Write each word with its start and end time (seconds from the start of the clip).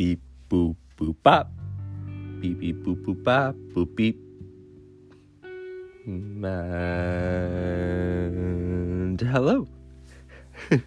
beep 0.00 0.22
boop 0.48 0.76
boop 0.96 1.16
bop. 1.22 1.52
Beep 2.40 2.58
beep 2.58 2.82
boop 2.82 3.04
boop 3.04 3.22
bop 3.22 3.54
boop 3.74 3.94
beep. 3.94 4.18
And 6.06 7.50
hello. 9.20 9.68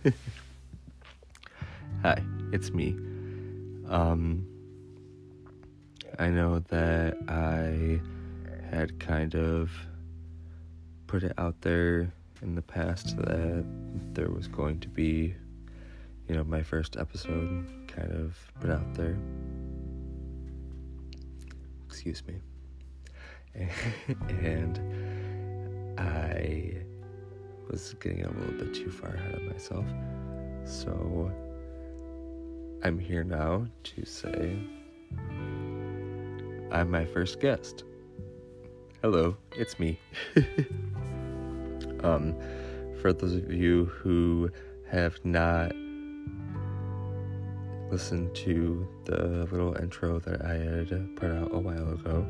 Hi, 2.02 2.24
it's 2.52 2.72
me. 2.72 2.96
Um 3.88 4.48
I 6.18 6.30
know 6.30 6.58
that 6.70 7.16
I 7.28 8.02
had 8.76 9.00
kind 9.00 9.36
of 9.36 9.70
put 11.06 11.22
it 11.22 11.34
out 11.38 11.62
there 11.62 12.12
in 12.42 12.56
the 12.56 12.64
past 12.64 13.16
that 13.18 13.64
there 14.16 14.32
was 14.32 14.48
going 14.48 14.80
to 14.80 14.88
be, 14.88 15.36
you 16.28 16.36
know, 16.36 16.44
my 16.44 16.64
first 16.64 16.98
episode 16.98 17.66
kind 17.88 18.12
of 18.12 18.38
put 18.60 18.70
out 18.70 18.94
there. 18.94 19.18
Excuse 21.88 22.24
me. 22.26 22.36
and 24.44 24.80
I 26.00 26.78
was 27.70 27.94
getting 28.00 28.26
a 28.26 28.32
little 28.32 28.54
bit 28.54 28.74
too 28.74 28.90
far 28.90 29.16
ahead 29.16 29.36
of 29.36 29.44
myself. 29.44 29.86
So 30.66 31.32
I'm 32.84 32.98
here 32.98 33.24
now 33.24 33.68
to 33.84 34.06
say 34.06 34.58
I'm 36.72 36.90
my 36.90 37.06
first 37.06 37.40
guest. 37.40 37.84
Hello, 39.02 39.38
it's 39.52 39.78
me. 39.78 40.00
um, 42.04 42.36
for 43.02 43.14
those 43.14 43.36
of 43.36 43.54
you 43.54 43.86
who 43.86 44.50
have 44.90 45.24
not 45.24 45.74
listened 47.94 48.34
to 48.34 48.88
the 49.06 49.48
little 49.52 49.78
intro 49.80 50.18
that 50.18 50.44
I 50.44 50.54
had 50.56 51.16
put 51.16 51.30
out 51.30 51.54
a 51.54 51.60
while 51.60 51.92
ago, 51.92 52.26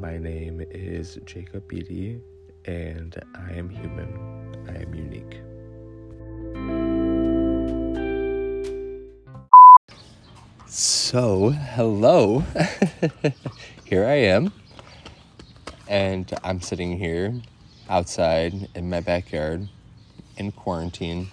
my 0.00 0.16
name 0.16 0.64
is 0.70 1.18
Jacob 1.24 1.66
Beatty, 1.66 2.20
and 2.64 3.20
I 3.34 3.54
am 3.54 3.68
human. 3.68 4.54
I 4.68 4.82
am 4.82 4.94
unique. 4.94 5.40
So, 10.68 11.50
hello. 11.50 12.44
here 13.84 14.06
I 14.06 14.14
am. 14.14 14.52
And 15.88 16.32
I'm 16.44 16.60
sitting 16.60 16.96
here 16.96 17.34
outside 17.90 18.68
in 18.76 18.88
my 18.88 19.00
backyard 19.00 19.68
in 20.36 20.52
quarantine. 20.52 21.30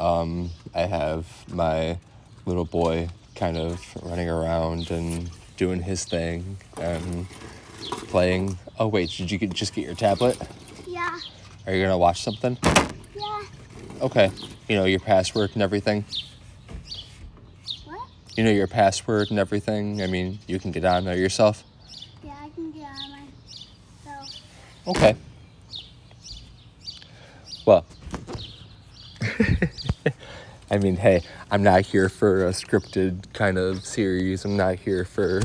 Um, 0.00 0.48
I 0.74 0.86
have 0.86 1.26
my 1.52 1.98
little 2.46 2.64
boy 2.64 3.10
kind 3.34 3.58
of 3.58 3.84
running 4.02 4.30
around 4.30 4.90
and 4.90 5.30
doing 5.58 5.82
his 5.82 6.04
thing 6.04 6.56
and 6.80 7.26
playing. 8.08 8.58
Oh, 8.78 8.86
wait, 8.86 9.10
did 9.10 9.30
you 9.30 9.36
get, 9.36 9.50
just 9.50 9.74
get 9.74 9.84
your 9.84 9.94
tablet? 9.94 10.38
Yeah. 10.86 11.18
Are 11.66 11.74
you 11.74 11.80
going 11.80 11.90
to 11.90 11.98
watch 11.98 12.22
something? 12.22 12.56
Yeah. 13.14 13.42
Okay. 14.00 14.30
You 14.68 14.76
know 14.76 14.86
your 14.86 15.00
password 15.00 15.50
and 15.52 15.62
everything? 15.62 16.06
What? 17.84 18.00
You 18.38 18.44
know 18.44 18.50
your 18.50 18.68
password 18.68 19.28
and 19.28 19.38
everything? 19.38 20.02
I 20.02 20.06
mean, 20.06 20.38
you 20.46 20.58
can 20.58 20.70
get 20.70 20.86
on 20.86 21.04
there 21.04 21.16
yourself? 21.18 21.62
Yeah, 22.24 22.32
I 22.40 22.48
can 22.48 22.72
get 22.72 22.84
on 22.84 23.10
myself. 24.06 24.30
Okay. 24.86 25.14
Well, 27.66 27.84
I 30.72 30.78
mean, 30.78 30.96
hey, 30.96 31.22
I'm 31.50 31.64
not 31.64 31.82
here 31.86 32.08
for 32.08 32.46
a 32.46 32.50
scripted 32.50 33.32
kind 33.32 33.58
of 33.58 33.84
series. 33.84 34.44
I'm 34.44 34.56
not 34.56 34.76
here 34.76 35.04
for, 35.04 35.42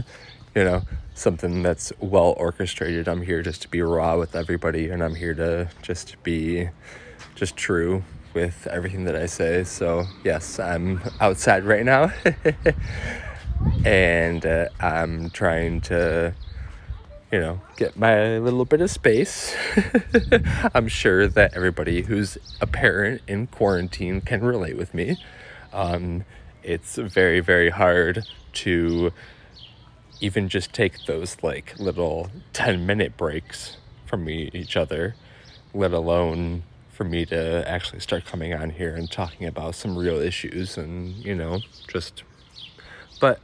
you 0.54 0.64
know, 0.64 0.84
something 1.16 1.64
that's 1.64 1.92
well 2.00 2.36
orchestrated. 2.38 3.08
I'm 3.08 3.24
here 3.24 3.42
just 3.42 3.64
to 3.64 3.68
be 3.68 3.82
raw 3.82 4.18
with 4.18 4.36
everybody, 4.36 4.90
and 4.90 5.04
I'm 5.04 5.16
here 5.16 5.34
to 5.34 5.70
just 5.82 6.22
be 6.22 6.70
just 7.34 7.58
true 7.58 8.04
with 8.36 8.68
everything 8.68 9.06
that 9.06 9.16
I 9.16 9.26
say. 9.26 9.64
So, 9.64 10.06
yes, 10.24 10.60
I'm 10.60 11.02
outside 11.20 11.64
right 11.64 11.86
now, 11.86 12.14
and 13.86 14.46
uh, 14.46 14.68
I'm 14.80 15.32
trying 15.32 15.82
to 15.82 16.36
you 17.36 17.42
know, 17.42 17.60
get 17.76 17.98
my 17.98 18.38
little 18.38 18.64
bit 18.64 18.80
of 18.80 18.90
space. 18.90 19.54
I'm 20.74 20.88
sure 20.88 21.28
that 21.28 21.54
everybody 21.54 22.04
who's 22.04 22.38
a 22.62 22.66
parent 22.66 23.24
in 23.28 23.48
quarantine 23.48 24.22
can 24.22 24.42
relate 24.42 24.78
with 24.78 24.94
me. 24.94 25.18
Um, 25.74 26.24
it's 26.64 26.96
very, 26.96 27.42
very 27.42 27.72
hard 27.72 28.26
to 28.64 29.12
even 30.22 30.48
just 30.48 30.72
take 30.72 30.94
those 31.08 31.36
like 31.44 31.78
little 31.78 32.30
10 32.54 32.86
minute 32.86 33.18
breaks 33.18 33.76
from 34.06 34.30
each 34.30 34.78
other, 34.78 35.16
let 35.74 35.92
alone 35.92 36.64
for 36.90 37.04
me 37.04 37.26
to 37.26 37.70
actually 37.70 38.00
start 38.00 38.24
coming 38.24 38.54
on 38.54 38.70
here 38.70 38.96
and 38.96 39.12
talking 39.12 39.46
about 39.46 39.76
some 39.76 39.98
real 39.98 40.22
issues 40.22 40.78
and, 40.78 41.18
you 41.18 41.36
know, 41.36 41.60
just. 41.90 42.24
But 43.20 43.42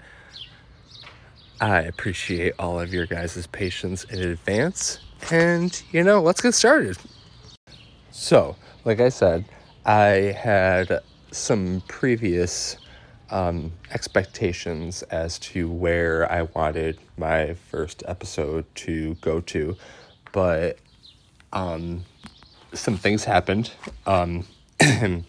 I 1.62 1.82
appreciate 1.82 2.54
all 2.58 2.80
of 2.80 2.92
your 2.92 3.06
guys' 3.06 3.46
patience 3.46 4.04
in 4.06 4.20
advance. 4.20 5.00
And, 5.30 5.82
you 5.92 6.04
know, 6.04 6.20
let's 6.20 6.42
get 6.42 6.56
started. 6.56 6.98
So, 8.10 8.56
like 8.84 9.00
I 9.00 9.10
said, 9.10 9.46
I 9.86 10.36
had 10.38 11.02
some 11.30 11.84
previous 11.88 12.78
um, 13.30 13.72
expectations 13.92 15.04
as 15.04 15.38
to 15.40 15.70
where 15.70 16.30
I 16.32 16.42
wanted 16.42 16.98
my 17.16 17.54
first 17.54 18.04
episode 18.08 18.66
to 18.76 19.14
go 19.22 19.40
to, 19.42 19.78
but 20.32 20.80
um, 21.54 22.06
some 22.74 22.98
things 22.98 23.24
happened. 23.24 23.72
Um, 24.08 24.48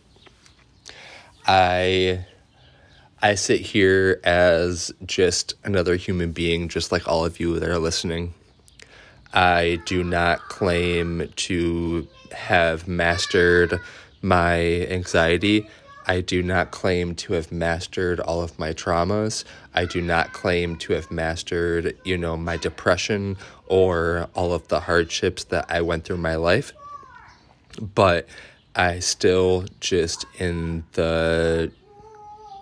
I 1.47 2.25
I 3.25 3.37
sit 3.37 3.61
here 3.61 4.21
as 4.25 4.93
just 5.07 5.55
another 5.63 5.95
human 5.95 6.33
being, 6.33 6.69
just 6.69 6.91
like 6.91 7.07
all 7.07 7.25
of 7.25 7.39
you 7.39 7.61
that 7.61 7.69
are 7.69 7.79
listening. 7.79 8.35
I 9.33 9.81
do 9.87 10.03
not 10.03 10.41
claim 10.49 11.31
to 11.37 12.09
have 12.33 12.89
mastered 12.89 13.79
my 14.23 14.59
anxiety. 14.87 15.69
I 16.05 16.21
do 16.21 16.43
not 16.43 16.73
claim 16.73 17.15
to 17.15 17.35
have 17.35 17.53
mastered 17.53 18.19
all 18.19 18.43
of 18.43 18.59
my 18.59 18.73
traumas. 18.73 19.45
I 19.73 19.85
do 19.85 20.01
not 20.01 20.33
claim 20.33 20.75
to 20.79 20.95
have 20.95 21.09
mastered, 21.13 21.97
you 22.05 22.19
know, 22.19 22.37
my 22.37 22.57
depression 22.57 23.37
or 23.69 24.29
all 24.35 24.53
of 24.53 24.67
the 24.67 24.81
hardships 24.81 25.45
that 25.45 25.67
I 25.69 25.81
went 25.83 26.05
through 26.05 26.17
my 26.17 26.35
life. 26.35 26.73
But 27.95 28.27
I 28.75 28.99
still 28.99 29.67
just 29.79 30.27
in 30.41 30.83
the 30.95 31.71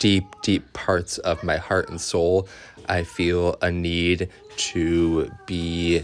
deep, 0.00 0.25
deep 0.43 0.72
parts 0.72 1.19
of 1.19 1.44
my 1.44 1.59
heart 1.59 1.88
and 1.88 2.00
soul, 2.00 2.49
I 2.88 3.05
feel 3.05 3.56
a 3.62 3.71
need 3.71 4.28
to 4.56 5.31
be 5.47 6.03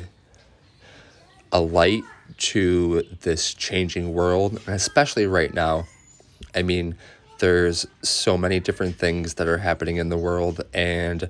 a 1.51 1.61
light 1.61 2.05
to 2.39 3.03
this 3.23 3.55
changing 3.55 4.13
world, 4.13 4.61
especially 4.69 5.27
right 5.27 5.53
now. 5.53 5.87
I 6.55 6.63
mean, 6.63 6.97
there's 7.39 7.87
so 8.03 8.37
many 8.39 8.61
different 8.61 8.97
things 8.97 9.35
that 9.35 9.49
are 9.49 9.59
happening 9.59 9.97
in 9.97 10.11
the 10.11 10.17
world, 10.17 10.61
and 10.73 11.29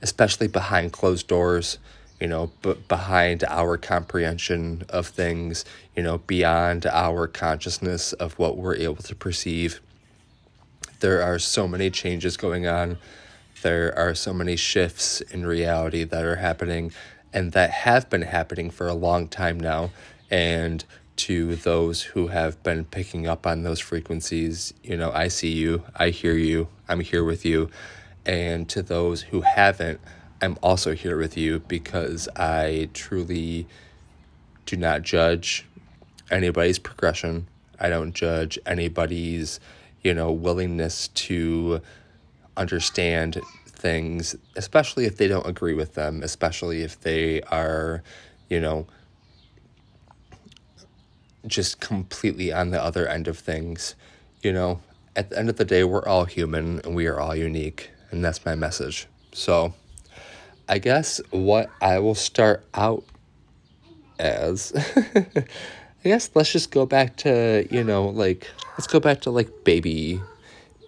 especially 0.00 0.46
behind 0.46 0.92
closed 0.92 1.26
doors, 1.26 1.78
you 2.20 2.28
know, 2.28 2.52
but 2.62 2.86
behind 2.86 3.42
our 3.44 3.76
comprehension 3.76 4.84
of 4.88 5.08
things, 5.08 5.64
you 5.96 6.02
know, 6.02 6.18
beyond 6.18 6.86
our 6.86 7.26
consciousness 7.26 8.12
of 8.14 8.38
what 8.38 8.56
we're 8.56 8.76
able 8.76 9.02
to 9.02 9.14
perceive 9.14 9.80
there 11.04 11.22
are 11.22 11.38
so 11.38 11.68
many 11.68 11.90
changes 11.90 12.38
going 12.38 12.66
on. 12.66 12.96
There 13.60 13.94
are 13.94 14.14
so 14.14 14.32
many 14.32 14.56
shifts 14.56 15.20
in 15.20 15.44
reality 15.44 16.02
that 16.02 16.24
are 16.24 16.36
happening 16.36 16.92
and 17.30 17.52
that 17.52 17.70
have 17.70 18.08
been 18.08 18.22
happening 18.22 18.70
for 18.70 18.88
a 18.88 18.94
long 18.94 19.28
time 19.28 19.60
now. 19.60 19.90
And 20.30 20.82
to 21.16 21.56
those 21.56 22.00
who 22.00 22.28
have 22.28 22.62
been 22.62 22.86
picking 22.86 23.26
up 23.26 23.46
on 23.46 23.64
those 23.64 23.80
frequencies, 23.80 24.72
you 24.82 24.96
know, 24.96 25.12
I 25.12 25.28
see 25.28 25.52
you, 25.52 25.82
I 25.94 26.08
hear 26.08 26.38
you, 26.38 26.68
I'm 26.88 27.00
here 27.00 27.22
with 27.22 27.44
you. 27.44 27.68
And 28.24 28.66
to 28.70 28.80
those 28.80 29.20
who 29.20 29.42
haven't, 29.42 30.00
I'm 30.40 30.56
also 30.62 30.94
here 30.94 31.18
with 31.18 31.36
you 31.36 31.58
because 31.58 32.30
I 32.34 32.88
truly 32.94 33.66
do 34.64 34.78
not 34.78 35.02
judge 35.02 35.66
anybody's 36.30 36.78
progression. 36.78 37.46
I 37.78 37.90
don't 37.90 38.14
judge 38.14 38.58
anybody's 38.64 39.60
you 40.04 40.14
know, 40.14 40.30
willingness 40.30 41.08
to 41.08 41.80
understand 42.56 43.40
things, 43.64 44.36
especially 44.54 45.06
if 45.06 45.16
they 45.16 45.26
don't 45.26 45.46
agree 45.46 45.74
with 45.74 45.94
them, 45.94 46.22
especially 46.22 46.82
if 46.82 47.00
they 47.00 47.42
are, 47.42 48.02
you 48.48 48.60
know, 48.60 48.86
just 51.46 51.80
completely 51.80 52.52
on 52.52 52.70
the 52.70 52.82
other 52.82 53.08
end 53.08 53.28
of 53.28 53.38
things. 53.38 53.94
You 54.42 54.52
know, 54.52 54.80
at 55.16 55.30
the 55.30 55.38
end 55.38 55.48
of 55.48 55.56
the 55.56 55.64
day, 55.64 55.84
we're 55.84 56.06
all 56.06 56.26
human 56.26 56.80
and 56.84 56.94
we 56.94 57.06
are 57.06 57.18
all 57.18 57.34
unique, 57.34 57.90
and 58.10 58.24
that's 58.24 58.44
my 58.44 58.54
message. 58.54 59.06
So, 59.32 59.74
I 60.68 60.78
guess 60.78 61.20
what 61.30 61.70
I 61.80 61.98
will 61.98 62.14
start 62.14 62.64
out 62.74 63.04
as, 64.18 64.72
I 66.04 66.08
guess 66.08 66.30
let's 66.34 66.52
just 66.52 66.70
go 66.70 66.84
back 66.84 67.16
to, 67.18 67.66
you 67.70 67.82
know, 67.82 68.08
like, 68.08 68.46
let's 68.72 68.86
go 68.86 69.00
back 69.00 69.22
to 69.22 69.30
like 69.30 69.64
baby, 69.64 70.20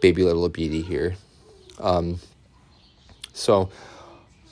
baby 0.03 0.23
little 0.23 0.47
Beatty 0.51 0.83
here. 0.83 1.17
Um, 1.81 2.21
so, 3.33 3.71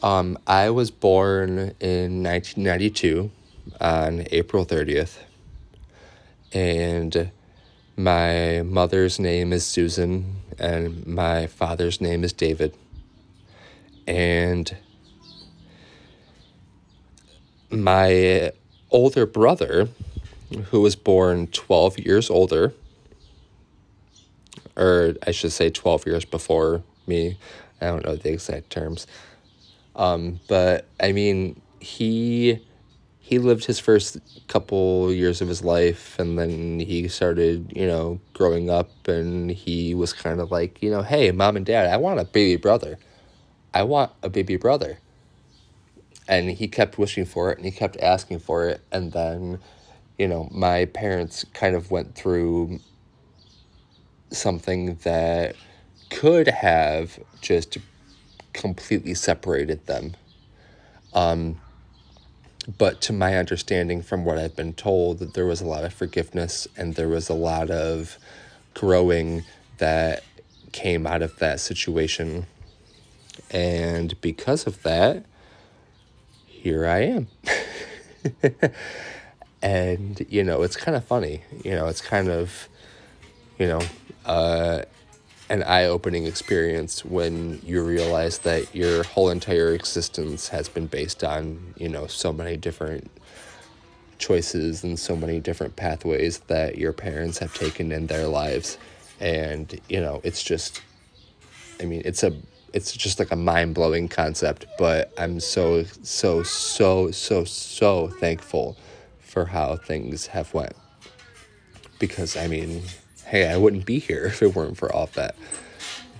um, 0.02 0.38
I 0.46 0.70
was 0.70 0.90
born 0.90 1.74
in 1.80 2.22
1992 2.22 3.30
on 3.78 4.26
April 4.30 4.64
30th, 4.64 5.18
and 6.54 7.30
my 7.98 8.62
mother's 8.62 9.18
name 9.18 9.52
is 9.52 9.66
Susan, 9.66 10.36
and 10.58 11.06
my 11.06 11.46
father's 11.46 12.00
name 12.00 12.24
is 12.24 12.32
David. 12.32 12.74
And 14.06 14.74
my 17.70 18.52
older 18.90 19.26
brother, 19.26 19.88
who 20.70 20.80
was 20.80 20.96
born 20.96 21.46
12 21.48 21.98
years 21.98 22.30
older, 22.30 22.74
or 24.76 25.14
I 25.26 25.30
should 25.30 25.52
say 25.52 25.70
12 25.70 26.06
years 26.06 26.24
before 26.24 26.82
me, 27.06 27.36
I 27.80 27.86
don't 27.86 28.04
know 28.04 28.16
the 28.16 28.32
exact 28.32 28.70
terms. 28.70 29.06
Um, 29.96 30.40
but 30.48 30.86
I 31.00 31.12
mean, 31.12 31.60
he 31.80 32.60
he 33.20 33.38
lived 33.38 33.64
his 33.64 33.78
first 33.78 34.18
couple 34.48 35.10
years 35.10 35.40
of 35.40 35.48
his 35.48 35.64
life 35.64 36.18
and 36.18 36.38
then 36.38 36.78
he 36.78 37.08
started, 37.08 37.72
you 37.74 37.86
know, 37.86 38.20
growing 38.34 38.68
up 38.68 39.08
and 39.08 39.50
he 39.50 39.94
was 39.94 40.12
kind 40.12 40.40
of 40.40 40.50
like, 40.50 40.82
you 40.82 40.90
know, 40.90 41.00
hey, 41.00 41.30
mom 41.30 41.56
and 41.56 41.64
dad, 41.64 41.88
I 41.88 41.96
want 41.96 42.20
a 42.20 42.24
baby 42.24 42.56
brother. 42.56 42.98
I 43.72 43.82
want 43.84 44.12
a 44.22 44.28
baby 44.28 44.56
brother. 44.56 44.98
And 46.28 46.50
he 46.50 46.68
kept 46.68 46.98
wishing 46.98 47.24
for 47.24 47.50
it 47.50 47.56
and 47.56 47.64
he 47.64 47.70
kept 47.70 47.96
asking 47.98 48.40
for 48.40 48.68
it. 48.68 48.82
And 48.92 49.12
then, 49.12 49.58
you 50.18 50.28
know, 50.28 50.48
my 50.50 50.84
parents 50.86 51.44
kind 51.54 51.74
of 51.74 51.90
went 51.90 52.14
through 52.14 52.80
something 54.30 54.96
that 55.02 55.56
could 56.10 56.48
have 56.48 57.18
just 57.40 57.78
completely 58.52 59.14
separated 59.14 59.86
them. 59.86 60.14
Um, 61.12 61.60
but 62.78 63.00
to 63.02 63.12
my 63.12 63.36
understanding 63.36 64.02
from 64.02 64.24
what 64.24 64.38
I've 64.38 64.56
been 64.56 64.72
told 64.72 65.18
that 65.18 65.34
there 65.34 65.46
was 65.46 65.60
a 65.60 65.66
lot 65.66 65.84
of 65.84 65.92
forgiveness 65.92 66.66
and 66.76 66.94
there 66.94 67.08
was 67.08 67.28
a 67.28 67.34
lot 67.34 67.70
of 67.70 68.18
growing 68.72 69.44
that 69.78 70.24
came 70.72 71.06
out 71.06 71.22
of 71.22 71.38
that 71.38 71.60
situation 71.60 72.46
and 73.50 74.20
because 74.20 74.66
of 74.66 74.82
that 74.82 75.24
here 76.46 76.86
I 76.86 77.00
am 77.02 77.28
and 79.64 80.24
you 80.28 80.44
know 80.44 80.62
it's 80.62 80.76
kind 80.76 80.96
of 80.96 81.04
funny. 81.04 81.42
You 81.64 81.72
know 81.72 81.88
it's 81.88 82.02
kind 82.02 82.28
of 82.28 82.68
you 83.58 83.66
know 83.66 83.80
uh 84.26 84.82
an 85.50 85.62
eye-opening 85.62 86.26
experience 86.26 87.04
when 87.04 87.60
you 87.64 87.82
realize 87.82 88.38
that 88.40 88.74
your 88.74 89.04
whole 89.04 89.30
entire 89.30 89.74
existence 89.74 90.48
has 90.48 90.68
been 90.68 90.86
based 90.86 91.24
on 91.24 91.74
you 91.78 91.88
know 91.88 92.06
so 92.06 92.32
many 92.32 92.56
different 92.56 93.10
choices 94.18 94.84
and 94.84 94.98
so 94.98 95.16
many 95.16 95.40
different 95.40 95.76
pathways 95.76 96.38
that 96.40 96.78
your 96.78 96.92
parents 96.92 97.38
have 97.38 97.52
taken 97.54 97.92
in 97.92 98.06
their 98.06 98.26
lives. 98.28 98.78
And 99.20 99.80
you 99.88 100.00
know 100.00 100.20
it's 100.24 100.42
just 100.42 100.82
i 101.80 101.84
mean 101.84 102.02
it's 102.04 102.22
a 102.22 102.32
it's 102.72 102.92
just 102.92 103.18
like 103.18 103.30
a 103.32 103.36
mind-blowing 103.36 104.08
concept 104.08 104.66
but 104.78 105.12
i'm 105.18 105.40
so 105.40 105.84
so 106.02 106.42
so 106.42 107.10
so 107.10 107.44
so 107.44 108.08
thankful 108.08 108.76
for 109.34 109.44
how 109.46 109.76
things 109.76 110.28
have 110.28 110.54
went 110.54 110.76
because 111.98 112.36
i 112.36 112.46
mean 112.46 112.82
hey, 113.34 113.48
I 113.48 113.56
wouldn't 113.56 113.86
be 113.86 113.98
here 113.98 114.24
if 114.26 114.42
it 114.42 114.54
weren't 114.54 114.76
for 114.76 114.92
all 114.92 115.06
that. 115.14 115.34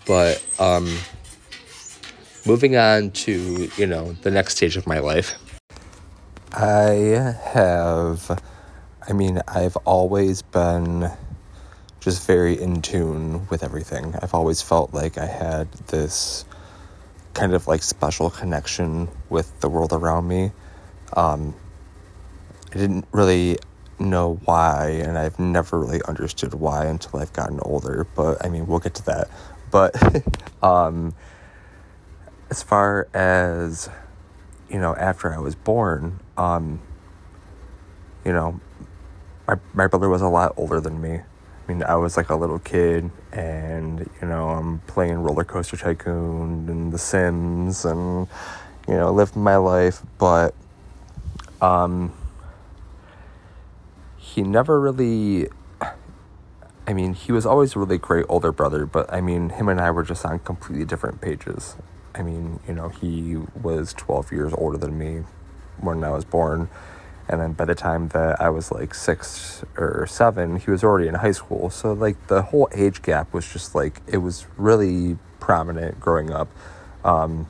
But 0.07 0.45
um, 0.59 0.99
moving 2.47 2.77
on 2.77 3.11
to, 3.13 3.71
you 3.77 3.87
know, 3.87 4.13
the 4.23 4.31
next 4.31 4.57
stage 4.57 4.77
of 4.77 4.87
my 4.87 4.99
life. 4.99 5.39
I 6.53 7.35
have, 7.53 8.43
I 9.09 9.13
mean, 9.13 9.41
I've 9.49 9.77
always 9.79 10.43
been 10.43 11.11
just 12.01 12.27
very 12.27 12.61
in 12.61 12.83
tune 12.83 13.49
with 13.49 13.65
everything. 13.65 14.15
I've 14.21 14.35
always 14.35 14.61
felt 14.61 14.93
like 14.93 15.17
I 15.17 15.27
had 15.27 15.73
this 15.89 16.45
kind 17.33 17.55
of 17.55 17.67
like 17.67 17.83
special 17.83 18.29
connection 18.29 19.09
with 19.31 19.59
the 19.61 19.69
world 19.69 19.93
around 19.93 20.29
me. 20.29 20.53
Um, 21.15 21.55
I 22.75 22.79
didn't 22.79 23.06
really 23.12 23.59
know 24.00 24.41
why, 24.44 25.00
and 25.05 25.17
I've 25.17 25.38
never 25.38 25.79
really 25.79 26.03
understood 26.09 26.55
why 26.55 26.87
until 26.87 27.21
I've 27.21 27.32
gotten 27.32 27.61
older. 27.61 28.06
But 28.17 28.44
I 28.44 28.49
mean, 28.49 28.67
we'll 28.67 28.81
get 28.81 28.94
to 28.94 29.05
that. 29.05 29.29
But 29.71 29.94
um, 30.62 31.15
as 32.50 32.62
far 32.62 33.09
as 33.15 33.88
you 34.69 34.81
know, 34.81 34.94
after 34.97 35.32
I 35.32 35.38
was 35.38 35.55
born, 35.55 36.19
um, 36.37 36.81
you 38.25 38.32
know, 38.32 38.61
my 39.47 39.56
my 39.73 39.87
brother 39.87 40.09
was 40.09 40.23
a 40.23 40.29
lot 40.29 40.55
older 40.56 40.81
than 40.81 41.00
me. 41.00 41.20
I 41.20 41.73
mean, 41.73 41.82
I 41.85 41.94
was 41.94 42.17
like 42.17 42.29
a 42.29 42.35
little 42.35 42.59
kid, 42.59 43.09
and 43.32 44.00
you 44.20 44.29
know, 44.29 44.49
I'm 44.49 44.81
playing 44.81 45.19
Roller 45.19 45.44
Coaster 45.44 45.77
Tycoon 45.77 46.69
and 46.69 46.93
The 46.93 46.99
Sims, 46.99 47.85
and 47.85 48.27
you 48.88 48.94
know, 48.94 49.12
living 49.12 49.43
my 49.43 49.56
life. 49.56 50.03
But 50.19 50.55
um, 51.61 52.12
he 54.35 54.43
never 54.43 54.81
really 54.81 55.49
I 56.87 56.93
mean, 56.93 57.15
he 57.15 57.33
was 57.33 57.47
always 57.47 57.77
a 57.77 57.79
really 57.79 57.97
great 57.97 58.27
older 58.29 58.53
brother, 58.53 58.85
but 58.85 59.11
I 59.11 59.23
mean, 59.23 59.51
him 59.51 59.69
and 59.69 59.81
I 59.81 59.91
were 59.91 60.03
just 60.03 60.25
on 60.27 60.41
completely 60.41 60.85
different 60.85 61.21
pages. 61.21 61.77
I 62.15 62.23
mean, 62.23 62.61
you 62.69 62.75
know, 62.75 62.91
he 62.91 63.37
was 63.63 63.95
12 63.95 64.33
years 64.33 64.53
older 64.53 64.77
than 64.77 64.99
me 64.99 65.23
when 65.81 66.05
I 66.05 66.11
was 66.11 66.27
born. 66.27 66.69
And 67.27 67.41
then 67.41 67.53
by 67.53 67.65
the 67.65 67.75
time 67.75 68.09
that 68.09 68.39
I 68.39 68.51
was 68.51 68.70
like 68.70 68.94
six 68.94 69.65
or 69.79 70.06
seven, 70.06 70.56
he 70.56 70.70
was 70.70 70.85
already 70.85 71.08
in 71.08 71.15
high 71.15 71.32
school. 71.32 71.70
So, 71.70 71.94
like, 71.94 72.27
the 72.27 72.43
whole 72.43 72.69
age 72.75 73.01
gap 73.01 73.32
was 73.32 73.51
just 73.51 73.75
like, 73.75 74.03
it 74.06 74.19
was 74.19 74.47
really 74.58 75.17
prominent 75.41 75.99
growing 76.01 76.31
up. 76.31 76.51
Um, 77.03 77.47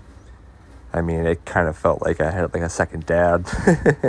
I 0.92 1.00
mean, 1.00 1.26
it 1.26 1.44
kind 1.44 1.66
of 1.66 1.76
felt 1.76 2.02
like 2.02 2.20
I 2.20 2.30
had 2.30 2.54
like 2.54 2.62
a 2.62 2.68
second 2.68 3.04
dad. 3.04 3.46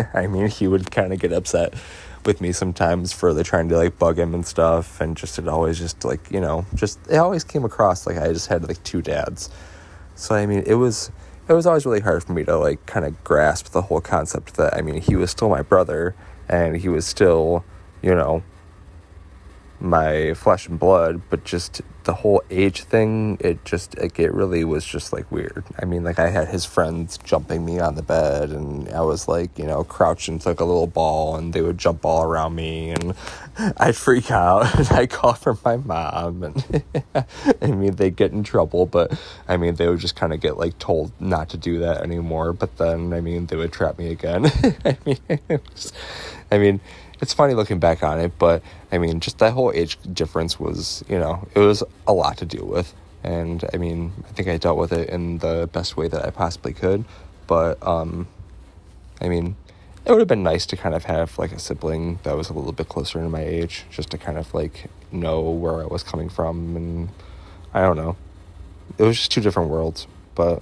I 0.14 0.28
mean, 0.28 0.50
he 0.50 0.68
would 0.68 0.92
kind 0.92 1.12
of 1.12 1.20
get 1.20 1.34
upset 1.34 1.74
with 2.26 2.42
me 2.42 2.52
sometimes 2.52 3.14
for 3.14 3.34
the 3.34 3.44
trying 3.44 3.70
to 3.70 3.78
like 3.78 3.98
bug 4.00 4.18
him 4.18 4.34
and 4.34 4.46
stuff 4.46 5.00
and 5.02 5.16
just 5.16 5.38
it 5.40 5.48
always 5.48 5.78
just 5.78 6.04
like 6.04 6.32
you 6.32 6.42
know 6.42 6.66
just 6.74 7.00
it 7.10 7.18
always 7.18 7.44
came 7.44 7.64
across 7.64 8.08
like 8.08 8.18
i 8.18 8.28
just 8.32 8.48
had 8.48 8.68
like 8.68 8.82
two 8.84 9.02
dads. 9.02 9.50
So 10.16 10.36
i 10.36 10.46
mean 10.46 10.64
it 10.66 10.76
was 10.76 11.12
it 11.48 11.54
was 11.54 11.66
always 11.66 11.86
really 11.86 12.00
hard 12.00 12.24
for 12.24 12.34
me 12.34 12.44
to 12.46 12.58
like 12.58 12.86
kind 12.86 13.06
of 13.06 13.24
grasp 13.24 13.72
the 13.72 13.84
whole 13.84 14.02
concept 14.02 14.56
that 14.56 14.74
i 14.76 14.82
mean 14.82 15.02
he 15.02 15.16
was 15.16 15.30
still 15.30 15.50
my 15.50 15.62
brother 15.62 16.16
and 16.50 16.78
he 16.78 16.90
was 16.90 17.06
still 17.06 17.64
you 18.02 18.16
know 18.16 18.44
my 19.80 20.34
flesh 20.34 20.68
and 20.68 20.80
blood, 20.80 21.22
but 21.30 21.44
just 21.44 21.82
the 22.06 22.14
whole 22.14 22.42
age 22.50 22.84
thing, 22.84 23.38
it 23.42 23.66
just 23.66 23.98
like 24.00 24.20
it 24.20 24.32
really 24.34 24.64
was 24.64 24.86
just 24.86 25.12
like 25.12 25.30
weird. 25.32 25.64
I 25.80 25.86
mean, 25.86 26.04
like 26.04 26.20
I 26.20 26.30
had 26.30 26.48
his 26.48 26.64
friends 26.64 27.18
jumping 27.18 27.66
me 27.66 27.80
on 27.80 27.96
the 27.96 28.02
bed, 28.02 28.52
and 28.52 28.88
I 28.90 29.02
was 29.02 29.28
like, 29.28 29.58
you 29.58 29.66
know, 29.66 29.84
crouching 29.84 30.42
like 30.46 30.60
a 30.60 30.66
little 30.66 30.88
ball, 30.88 31.36
and 31.36 31.52
they 31.52 31.62
would 31.62 31.78
jump 31.78 32.06
all 32.06 32.24
around 32.24 32.56
me, 32.56 32.92
and 32.92 33.16
I'd 33.78 33.96
freak 33.96 34.32
out, 34.32 34.74
and 34.78 34.88
I'd 34.90 35.10
call 35.10 35.34
for 35.34 35.58
my 35.66 35.78
mom, 35.78 36.44
and 36.44 36.84
I 37.62 37.68
mean, 37.68 37.96
they'd 37.96 38.16
get 38.16 38.32
in 38.32 38.44
trouble, 38.44 38.86
but 38.86 39.20
I 39.48 39.58
mean, 39.58 39.76
they 39.76 39.88
would 39.88 40.00
just 40.00 40.16
kind 40.16 40.32
of 40.32 40.40
get 40.40 40.58
like 40.58 40.78
told 40.80 41.12
not 41.20 41.50
to 41.50 41.58
do 41.58 41.80
that 41.80 42.02
anymore. 42.02 42.54
But 42.54 42.78
then, 42.78 43.14
I 43.14 43.22
mean, 43.22 43.48
they 43.48 43.56
would 43.56 43.74
trap 43.74 43.98
me 43.98 44.12
again. 44.12 44.46
I 44.86 44.98
mean, 45.06 45.18
was, 45.50 45.92
I 46.52 46.58
mean 46.60 46.80
it's 47.22 47.34
funny 47.34 47.54
looking 47.54 47.80
back 47.80 48.04
on 48.04 48.20
it, 48.20 48.34
but 48.38 48.62
I 48.92 48.98
mean, 48.98 49.20
just 49.20 49.40
that 49.40 49.54
whole 49.54 49.72
age 49.74 49.98
difference 50.14 50.60
was, 50.60 51.04
you 51.08 51.18
know, 51.18 51.48
it 51.56 51.60
was 51.60 51.84
a 52.08 52.14
lot 52.14 52.38
to 52.38 52.46
deal 52.46 52.66
with. 52.66 52.94
And 53.24 53.64
I 53.74 53.78
mean, 53.78 54.14
I 54.28 54.32
think 54.34 54.48
I 54.48 54.58
dealt 54.58 54.78
with 54.78 54.94
it 54.94 55.10
in 55.10 55.40
the 55.40 55.68
best 55.72 55.98
way 55.98 56.08
that 56.08 56.24
I 56.24 56.30
possibly 56.30 56.74
could. 56.74 57.06
But, 57.48 57.86
um, 57.86 58.28
I 59.22 59.30
mean, 59.30 59.56
it 60.06 60.12
would 60.12 60.20
have 60.20 60.28
been 60.28 60.44
nice 60.44 60.66
to 60.68 60.78
kind 60.78 60.94
of 60.94 61.06
have 61.06 61.38
like 61.40 61.52
a 61.52 61.60
sibling 61.60 62.20
that 62.24 62.38
was 62.38 62.50
a 62.50 62.54
little 62.54 62.72
bit 62.72 62.90
closer 62.90 63.20
to 63.20 63.30
my 63.30 63.42
age, 63.42 63.86
just 63.90 64.12
to 64.12 64.18
kind 64.18 64.38
of 64.38 64.54
like 64.54 64.90
know 65.12 65.42
where 65.42 65.82
I 65.82 65.86
was 65.86 66.04
coming 66.04 66.30
from. 66.30 66.76
And 66.76 67.10
I 67.74 67.82
don't 67.82 67.98
know. 67.98 68.16
It 68.98 69.04
was 69.04 69.18
just 69.18 69.32
two 69.32 69.42
different 69.42 69.70
worlds. 69.70 70.06
But, 70.36 70.62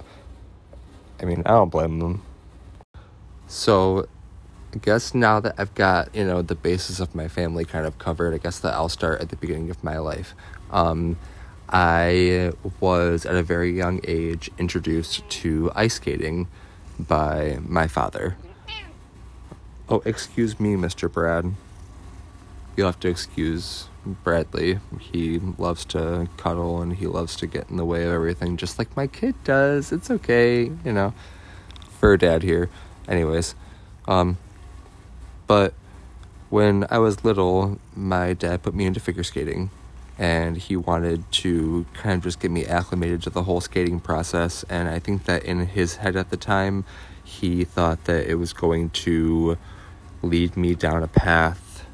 I 1.20 1.26
mean, 1.26 1.42
I 1.44 1.50
don't 1.50 1.70
blame 1.70 1.98
them. 1.98 2.22
So 3.46 4.08
I 4.74 4.78
guess 4.78 5.14
now 5.14 5.38
that 5.38 5.54
I've 5.56 5.72
got, 5.76 6.12
you 6.12 6.24
know, 6.24 6.42
the 6.42 6.56
basis 6.56 6.98
of 6.98 7.14
my 7.14 7.28
family 7.28 7.64
kind 7.64 7.86
of 7.86 7.96
covered, 7.98 8.34
I 8.34 8.38
guess 8.38 8.58
that 8.58 8.74
I'll 8.74 8.88
start 8.88 9.20
at 9.20 9.28
the 9.28 9.36
beginning 9.36 9.70
of 9.70 9.84
my 9.84 9.98
life. 9.98 10.34
Um, 10.72 11.16
I 11.68 12.52
was 12.80 13.24
at 13.24 13.36
a 13.36 13.42
very 13.44 13.70
young 13.70 14.00
age 14.02 14.50
introduced 14.58 15.28
to 15.30 15.70
ice 15.76 15.94
skating 15.94 16.48
by 16.98 17.58
my 17.64 17.86
father. 17.86 18.36
Oh, 19.88 20.02
excuse 20.04 20.58
me, 20.58 20.74
Mr. 20.74 21.10
Brad. 21.10 21.54
You'll 22.76 22.88
have 22.88 22.98
to 23.00 23.08
excuse 23.08 23.86
Bradley. 24.04 24.80
He 24.98 25.38
loves 25.38 25.84
to 25.86 26.28
cuddle 26.36 26.82
and 26.82 26.94
he 26.94 27.06
loves 27.06 27.36
to 27.36 27.46
get 27.46 27.70
in 27.70 27.76
the 27.76 27.84
way 27.84 28.02
of 28.02 28.12
everything, 28.12 28.56
just 28.56 28.80
like 28.80 28.96
my 28.96 29.06
kid 29.06 29.36
does. 29.44 29.92
It's 29.92 30.10
okay, 30.10 30.64
you 30.84 30.92
know. 30.92 31.14
For 32.00 32.16
dad 32.16 32.42
here. 32.42 32.70
Anyways, 33.06 33.54
um, 34.08 34.36
but 35.46 35.74
when 36.50 36.86
I 36.90 36.98
was 36.98 37.24
little, 37.24 37.78
my 37.96 38.32
dad 38.32 38.62
put 38.62 38.74
me 38.74 38.86
into 38.86 39.00
figure 39.00 39.24
skating 39.24 39.70
and 40.18 40.56
he 40.56 40.76
wanted 40.76 41.30
to 41.32 41.86
kind 41.94 42.16
of 42.16 42.22
just 42.22 42.40
get 42.40 42.50
me 42.50 42.64
acclimated 42.64 43.22
to 43.22 43.30
the 43.30 43.42
whole 43.42 43.60
skating 43.60 43.98
process. 43.98 44.64
And 44.68 44.88
I 44.88 44.98
think 44.98 45.24
that 45.24 45.42
in 45.44 45.66
his 45.66 45.96
head 45.96 46.14
at 46.16 46.30
the 46.30 46.36
time, 46.36 46.84
he 47.24 47.64
thought 47.64 48.04
that 48.04 48.28
it 48.28 48.36
was 48.36 48.52
going 48.52 48.90
to 48.90 49.58
lead 50.22 50.56
me 50.56 50.74
down 50.74 51.02
a 51.02 51.08
path, 51.08 51.84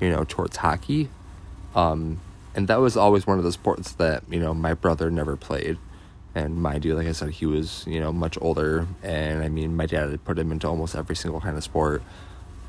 you 0.00 0.10
know, 0.10 0.24
towards 0.28 0.58
hockey. 0.58 1.08
Um, 1.74 2.20
and 2.54 2.68
that 2.68 2.80
was 2.80 2.96
always 2.96 3.26
one 3.26 3.38
of 3.38 3.44
the 3.44 3.52
sports 3.52 3.92
that, 3.92 4.22
you 4.28 4.38
know, 4.38 4.52
my 4.52 4.74
brother 4.74 5.10
never 5.10 5.36
played. 5.36 5.78
And 6.34 6.56
mind 6.60 6.84
you, 6.84 6.94
like 6.94 7.06
I 7.06 7.12
said, 7.12 7.30
he 7.30 7.46
was, 7.46 7.84
you 7.86 8.00
know, 8.00 8.12
much 8.12 8.36
older. 8.40 8.86
And 9.02 9.42
I 9.42 9.48
mean, 9.48 9.76
my 9.76 9.86
dad 9.86 10.10
had 10.10 10.24
put 10.24 10.38
him 10.38 10.52
into 10.52 10.66
almost 10.68 10.94
every 10.94 11.16
single 11.16 11.40
kind 11.40 11.56
of 11.56 11.64
sport. 11.64 12.02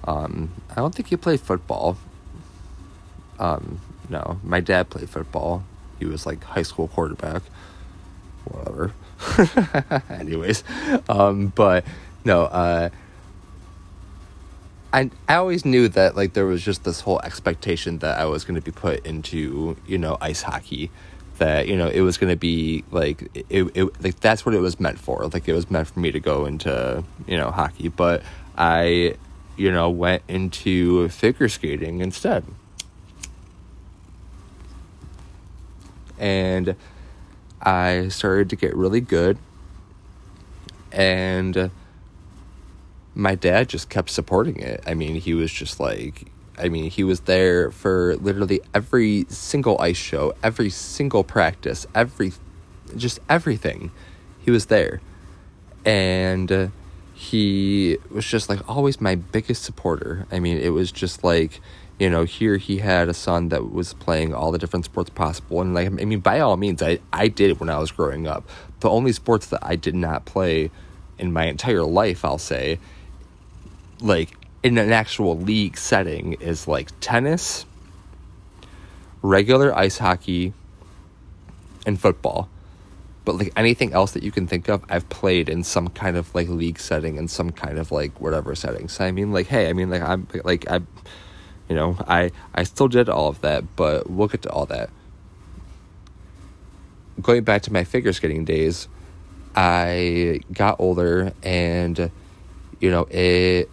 Um, 0.05 0.51
I 0.69 0.75
don't 0.75 0.93
think 0.93 1.09
he 1.09 1.17
played 1.17 1.41
football. 1.41 1.97
Um, 3.39 3.79
no, 4.09 4.39
my 4.43 4.59
dad 4.59 4.89
played 4.89 5.09
football. 5.09 5.63
He 6.00 6.05
was 6.05 6.25
like 6.25 6.43
high 6.43 6.63
school 6.63 6.88
quarterback. 6.88 7.41
Whatever. 8.45 8.93
Anyways, 10.09 10.63
um, 11.09 11.47
but 11.55 11.85
no, 12.24 12.43
uh, 12.43 12.89
I 14.93 15.09
I 15.27 15.35
always 15.35 15.65
knew 15.65 15.88
that 15.89 16.15
like 16.15 16.33
there 16.33 16.45
was 16.45 16.62
just 16.63 16.83
this 16.83 17.01
whole 17.01 17.19
expectation 17.21 18.00
that 18.00 18.19
I 18.19 18.25
was 18.25 18.45
going 18.45 18.55
to 18.55 18.62
be 18.62 18.71
put 18.71 19.05
into 19.05 19.77
you 19.88 19.97
know 19.97 20.17
ice 20.21 20.43
hockey, 20.43 20.91
that 21.38 21.67
you 21.67 21.75
know 21.75 21.88
it 21.88 22.01
was 22.01 22.17
going 22.17 22.31
to 22.31 22.38
be 22.38 22.83
like 22.91 23.24
it, 23.50 23.71
it 23.75 24.03
like 24.03 24.19
that's 24.19 24.45
what 24.45 24.53
it 24.53 24.59
was 24.59 24.79
meant 24.79 25.00
for. 25.00 25.27
Like 25.27 25.47
it 25.47 25.53
was 25.53 25.71
meant 25.71 25.88
for 25.88 26.00
me 26.00 26.12
to 26.12 26.19
go 26.19 26.45
into 26.45 27.03
you 27.27 27.38
know 27.38 27.51
hockey, 27.51 27.88
but 27.88 28.24
I 28.57 29.15
you 29.57 29.71
know 29.71 29.89
went 29.89 30.24
into 30.27 31.07
figure 31.09 31.50
skating 31.50 32.01
instead. 32.01 32.43
and 36.17 36.75
I 37.62 38.07
started 38.09 38.50
to 38.51 38.55
get 38.55 38.75
really 38.75 39.01
good. 39.01 39.38
And 40.91 41.71
my 43.13 43.35
dad 43.35 43.69
just 43.69 43.89
kept 43.89 44.09
supporting 44.09 44.59
it. 44.59 44.83
I 44.85 44.93
mean, 44.93 45.15
he 45.15 45.33
was 45.33 45.51
just 45.51 45.79
like, 45.79 46.31
I 46.57 46.69
mean, 46.69 46.89
he 46.89 47.03
was 47.03 47.21
there 47.21 47.71
for 47.71 48.15
literally 48.17 48.62
every 48.74 49.25
single 49.29 49.79
ice 49.81 49.97
show, 49.97 50.33
every 50.41 50.69
single 50.69 51.24
practice, 51.24 51.85
every, 51.93 52.31
just 52.95 53.19
everything. 53.29 53.91
He 54.39 54.51
was 54.51 54.67
there. 54.67 55.01
And 55.83 56.71
he 57.15 57.98
was 58.12 58.25
just 58.25 58.50
like 58.50 58.69
always 58.69 59.00
my 59.00 59.15
biggest 59.15 59.63
supporter. 59.63 60.27
I 60.34 60.39
mean, 60.39 60.57
it 60.57 60.69
was 60.69 60.91
just 60.91 61.24
like, 61.24 61.62
you 61.98 62.10
know, 62.10 62.25
here 62.25 62.57
he 62.57 62.79
had 62.79 63.07
a 63.07 63.13
son 63.13 63.48
that 63.50 63.72
was 63.72 63.93
playing 63.93 64.34
all 64.34 64.51
the 64.51 64.57
different 64.57 64.84
sports 64.84 65.10
possible. 65.10 65.62
And 65.62 65.74
like, 65.74 65.88
I 65.88 65.89
mean, 65.89 66.19
by 66.19 66.41
all 66.41 66.57
means, 66.57 66.84
I, 66.84 67.00
I 67.13 67.29
did 67.29 67.51
it 67.51 67.60
when 67.60 67.69
I 67.69 67.79
was 67.79 67.89
growing 67.89 68.27
up. 68.27 68.48
The 68.81 68.89
only 68.89 69.13
sports 69.13 69.48
that 69.48 69.62
I 69.62 69.77
did 69.77 69.95
not 69.95 70.25
play 70.25 70.72
in 71.17 71.31
my 71.31 71.45
entire 71.45 71.86
life, 71.86 72.25
I'll 72.25 72.38
say, 72.38 72.79
like 74.01 74.38
in 74.62 74.77
an 74.77 74.91
actual 74.91 75.39
league 75.39 75.77
setting, 75.77 76.34
is 76.34 76.67
like 76.67 76.89
tennis, 77.00 77.65
regular 79.22 79.74
ice 79.74 80.00
hockey, 80.00 80.51
and 81.86 81.98
football. 81.98 82.50
But 83.25 83.38
like 83.38 83.51
anything 83.58 83.91
else 83.91 84.12
that 84.12 84.24
you 84.24 84.32
can 84.32 84.46
think 84.46 84.70
of, 84.70 84.86
I've 84.88 85.10
played 85.10 85.50
in 85.50 85.63
some 85.63 85.88
kind 85.89 86.15
of 86.15 86.34
like 86.36 86.48
league 86.48 86.79
setting 86.79 87.17
and 87.17 87.29
some 87.29 87.51
kind 87.51 87.79
of 87.79 87.91
like 87.91 88.22
whatever 88.22 88.53
setting. 88.53 88.88
So 88.88 89.03
I 89.03 89.12
mean, 89.12 89.34
like, 89.34 89.48
hey, 89.48 89.67
I 89.67 89.74
mean, 89.74 89.89
like 89.89 90.03
I'm 90.03 90.27
like 90.44 90.70
I 90.70 90.82
you 91.67 91.75
know, 91.75 91.98
I 92.08 92.32
I 92.53 92.63
still 92.63 92.88
did 92.88 93.10
all 93.10 93.27
of 93.27 93.41
that, 93.41 93.75
but 93.75 94.10
we'll 94.10 94.27
get 94.27 94.44
to 94.44 94.51
all 94.51 94.67
that. 94.67 94.91
Going 97.22 97.44
back 97.44 97.63
to 97.63 97.74
my 97.74 97.84
figure 97.84 98.13
skating 98.13 98.46
days, 98.46 98.88
I 99.55 100.41
got 100.53 100.79
older 100.79 101.34
and 101.41 102.12
you 102.79 102.91
know, 102.91 103.08
it 103.10 103.70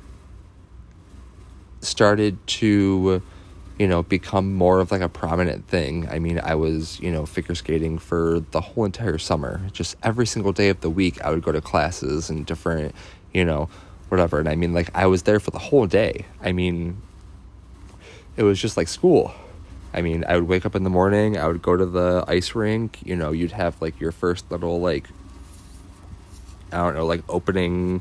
started 1.83 2.39
to 2.47 3.21
you 3.83 3.89
know, 3.89 4.05
become 4.05 4.55
more 4.55 4.79
of 4.79 4.93
like 4.93 5.01
a 5.01 5.09
prominent 5.09 5.67
thing. 5.67 6.09
I 6.09 6.21
mean, 6.21 6.39
I 6.39 6.55
was, 6.55 7.01
you 7.01 7.11
know, 7.11 7.27
figure 7.27 7.57
skating 7.57 7.99
for 7.99 8.39
the 8.53 8.61
whole 8.61 8.85
entire 8.85 9.19
summer. 9.19 9.61
Just 9.73 9.97
every 10.05 10.25
single 10.25 10.53
day 10.53 10.69
of 10.69 10.81
the 10.83 10.89
week, 10.89 11.21
I 11.21 11.31
would 11.31 11.43
go 11.43 11.51
to 11.51 11.61
classes 11.61 12.31
and 12.31 12.47
different, 12.47 12.95
you 13.35 13.45
know, 13.45 13.69
whatever. 14.09 14.39
And 14.39 14.49
I 14.49 14.55
mean, 14.55 14.73
like, 14.73 14.89
I 14.95 15.07
was 15.07 15.25
there 15.25 15.41
for 15.41 15.51
the 15.51 15.59
whole 15.59 15.89
day. 15.89 16.27
I 16.41 16.53
mean, 16.53 17.03
it 18.37 18.45
was 18.45 18.61
just 18.61 18.77
like 18.77 18.87
school. 18.87 19.35
I 19.93 20.01
mean, 20.01 20.25
I 20.29 20.37
would 20.37 20.47
wake 20.47 20.65
up 20.65 20.77
in 20.77 20.85
the 20.85 20.91
morning, 20.91 21.37
I 21.37 21.49
would 21.49 21.61
go 21.61 21.77
to 21.77 21.85
the 21.85 22.25
ice 22.29 22.55
rink, 22.55 23.01
you 23.05 23.17
know, 23.17 23.33
you'd 23.33 23.51
have 23.51 23.83
like 23.83 23.99
your 23.99 24.13
first 24.13 24.49
little 24.49 24.81
like 24.81 25.09
I 26.71 26.77
don't 26.77 26.95
know, 26.95 27.05
like 27.05 27.25
opening 27.29 28.01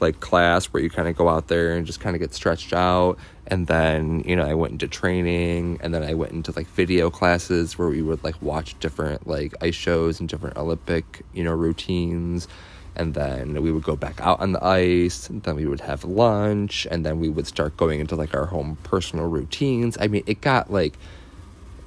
like 0.00 0.20
class 0.20 0.66
where 0.66 0.82
you 0.82 0.88
kind 0.88 1.06
of 1.06 1.16
go 1.18 1.28
out 1.28 1.48
there 1.48 1.74
and 1.74 1.84
just 1.84 2.00
kind 2.00 2.16
of 2.16 2.20
get 2.20 2.32
stretched 2.32 2.72
out 2.72 3.18
and 3.48 3.66
then 3.66 4.20
you 4.26 4.36
know 4.36 4.44
i 4.44 4.54
went 4.54 4.72
into 4.72 4.86
training 4.86 5.78
and 5.82 5.92
then 5.92 6.02
i 6.02 6.14
went 6.14 6.32
into 6.32 6.52
like 6.52 6.66
video 6.68 7.10
classes 7.10 7.76
where 7.76 7.88
we 7.88 8.02
would 8.02 8.22
like 8.22 8.40
watch 8.40 8.78
different 8.78 9.26
like 9.26 9.52
ice 9.60 9.74
shows 9.74 10.20
and 10.20 10.28
different 10.28 10.56
olympic 10.56 11.24
you 11.32 11.44
know 11.44 11.52
routines. 11.52 12.48
And 12.96 13.14
then 13.14 13.62
we 13.62 13.70
would 13.70 13.84
go 13.84 13.94
back 13.94 14.20
out 14.20 14.40
on 14.40 14.50
the 14.50 14.64
ice 14.64 15.28
and 15.30 15.40
then 15.44 15.54
we 15.54 15.66
would 15.66 15.82
have 15.82 16.02
lunch 16.02 16.84
and 16.90 17.06
then 17.06 17.20
we 17.20 17.28
would 17.28 17.46
start 17.46 17.76
going 17.76 18.00
into 18.00 18.16
like 18.16 18.34
our 18.34 18.46
home 18.46 18.76
personal 18.82 19.28
routines. 19.28 19.96
I 20.00 20.08
mean 20.08 20.24
it 20.26 20.40
got 20.40 20.72
like 20.72 20.98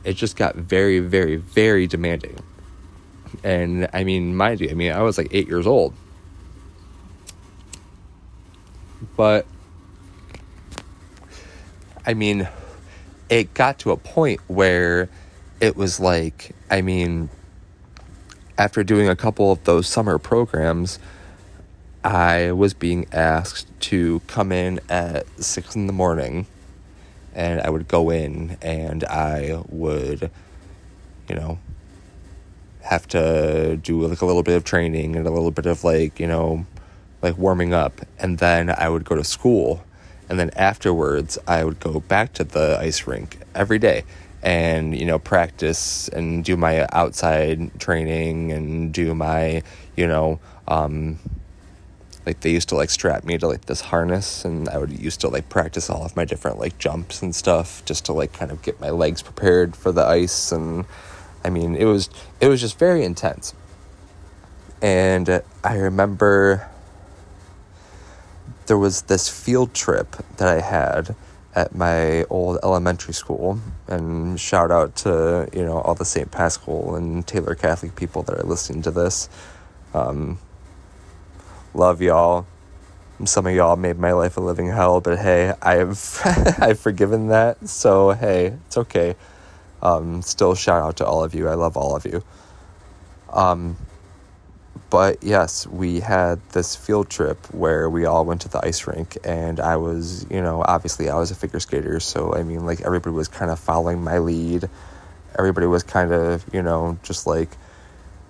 it 0.06 0.14
just 0.14 0.38
got 0.38 0.56
very 0.56 1.00
very 1.00 1.36
very 1.36 1.86
demanding. 1.86 2.40
And 3.44 3.90
i 3.94 4.04
mean 4.04 4.36
mind 4.36 4.62
you 4.62 4.70
i 4.70 4.74
mean 4.74 4.92
i 4.94 5.02
was 5.02 5.18
like 5.18 5.28
eight 5.32 5.48
years 5.48 5.68
old. 5.68 5.94
But 9.18 9.46
i 12.06 12.14
mean 12.14 12.48
it 13.30 13.54
got 13.54 13.80
to 13.80 13.92
a 13.92 13.98
point 13.98 14.40
where 14.48 15.10
it 15.60 15.76
was 15.76 16.00
like 16.00 16.56
i 16.70 16.82
mean 16.82 17.30
after 18.62 18.84
doing 18.84 19.10
a 19.10 19.16
couple 19.16 19.52
of 19.52 19.64
those 19.64 19.88
summer 19.88 20.20
programs, 20.20 21.00
I 22.04 22.52
was 22.52 22.76
being 22.76 23.08
asked 23.12 23.68
to 23.90 24.22
come 24.28 24.52
in 24.52 24.80
at 24.88 25.26
six 25.42 25.76
in 25.76 25.88
the 25.88 25.94
morning, 25.94 26.46
and 27.34 27.60
I 27.62 27.72
would 27.72 27.88
go 27.88 28.12
in 28.12 28.60
and 28.62 29.04
I 29.06 29.64
would, 29.70 30.30
you 31.28 31.36
know, 31.36 31.58
have 32.84 33.08
to 33.08 33.80
do 33.82 34.06
like 34.06 34.22
a 34.22 34.26
little 34.28 34.44
bit 34.44 34.56
of 34.56 34.64
training 34.64 35.16
and 35.16 35.26
a 35.26 35.32
little 35.32 35.50
bit 35.50 35.66
of 35.66 35.84
like, 35.84 36.20
you 36.20 36.28
know, 36.28 36.68
like 37.24 37.40
warming 37.40 37.74
up, 37.74 38.02
and 38.20 38.38
then 38.38 38.70
I 38.70 38.90
would 38.90 39.06
go 39.06 39.16
to 39.16 39.24
school, 39.24 39.84
and 40.32 40.40
then 40.40 40.50
afterwards 40.56 41.38
I 41.46 41.66
would 41.66 41.82
go 41.82 42.00
back 42.00 42.32
to 42.36 42.46
the 42.46 42.78
ice 42.80 43.06
rink 43.06 43.38
every 43.54 43.80
day 43.80 44.06
and 44.42 44.98
you 44.98 45.06
know 45.06 45.20
practice 45.20 46.08
and 46.08 46.46
do 46.46 46.56
my 46.56 46.88
outside 46.94 47.78
training 47.82 48.54
and 48.54 48.94
do 48.94 49.14
my 49.14 49.62
you 49.98 50.08
know 50.08 50.40
um, 50.70 51.20
like 52.26 52.40
they 52.40 52.50
used 52.50 52.70
to 52.70 52.76
like 52.76 52.90
strap 52.90 53.26
me 53.26 53.38
to 53.38 53.46
like 53.46 53.66
this 53.66 53.82
harness 53.82 54.46
and 54.46 54.70
i 54.70 54.78
would 54.78 54.98
used 54.98 55.20
to 55.20 55.28
like 55.28 55.50
practice 55.50 55.90
all 55.90 56.06
of 56.06 56.16
my 56.16 56.24
different 56.24 56.58
like 56.58 56.78
jumps 56.78 57.22
and 57.22 57.36
stuff 57.36 57.84
just 57.84 58.06
to 58.06 58.14
like 58.14 58.32
kind 58.32 58.52
of 58.52 58.62
get 58.62 58.80
my 58.80 58.90
legs 58.90 59.22
prepared 59.22 59.76
for 59.76 59.92
the 59.92 60.06
ice 60.06 60.54
and 60.54 60.86
i 61.44 61.50
mean 61.50 61.76
it 61.76 61.86
was 61.86 62.10
it 62.40 62.48
was 62.48 62.62
just 62.62 62.80
very 62.80 63.04
intense. 63.04 63.54
And 64.82 65.44
i 65.64 65.76
remember 65.76 66.71
there 68.68 68.78
was 68.78 69.04
this 69.04 69.28
field 69.30 69.74
trip 69.74 70.16
that 70.38 70.48
i 70.48 70.62
had 70.62 71.16
at 71.54 71.76
my 71.76 72.24
old 72.26 72.58
elementary 72.64 73.14
school 73.14 73.60
and 73.88 74.40
shout 74.40 74.72
out 74.72 74.96
to 74.96 75.48
you 75.54 75.64
know 75.64 75.80
all 75.80 75.96
the 75.96 76.06
st 76.06 76.32
paschal 76.32 76.96
and 76.96 77.28
taylor 77.28 77.56
catholic 77.56 77.96
people 77.96 78.24
that 78.24 78.38
are 78.38 78.44
listening 78.44 78.82
to 78.82 78.92
this 78.92 79.30
um, 79.94 80.40
love 81.74 82.02
y'all 82.02 82.46
some 83.26 83.46
of 83.46 83.54
y'all 83.54 83.76
made 83.76 84.00
my 84.00 84.14
life 84.14 84.38
a 84.38 84.42
living 84.42 84.68
hell, 84.68 85.02
but 85.02 85.20
hey, 85.20 85.54
I've 85.62 86.22
I've 86.60 86.80
forgiven 86.80 87.28
that. 87.28 87.68
So 87.68 88.12
hey, 88.12 88.58
it's 88.68 88.78
okay. 88.78 89.16
Um, 89.82 90.22
still 90.22 90.56
shout 90.56 90.82
out 90.82 90.98
to 90.98 91.06
all 91.06 91.24
of 91.24 91.34
you. 91.34 91.48
I 91.48 91.56
love 91.56 91.78
all 91.78 91.96
of 91.96 92.06
you. 92.06 92.24
Um, 93.32 93.78
but 94.90 95.24
yes, 95.24 95.66
we 95.68 96.02
had 96.02 96.42
this 96.50 96.76
field 96.76 97.10
trip 97.10 97.54
where 97.54 97.90
we 97.90 98.06
all 98.06 98.26
went 98.26 98.42
to 98.42 98.50
the 98.50 98.64
ice 98.66 98.86
rink, 98.88 99.18
and 99.24 99.60
I 99.60 99.78
was, 99.78 100.26
you 100.30 100.42
know, 100.42 100.64
obviously 100.68 101.10
I 101.10 101.18
was 101.18 101.32
a 101.32 101.36
figure 101.36 101.60
skater, 101.60 102.00
so 102.00 102.34
I 102.36 102.44
mean, 102.44 102.66
like 102.66 102.82
everybody 102.82 103.16
was 103.16 103.28
kind 103.28 103.52
of 103.52 103.60
following 103.60 104.04
my 104.04 104.20
lead. 104.20 104.70
Everybody 105.38 105.68
was 105.68 105.84
kind 105.84 106.12
of, 106.12 106.46
you 106.54 106.62
know, 106.62 106.98
just 107.04 107.26
like 107.26 107.50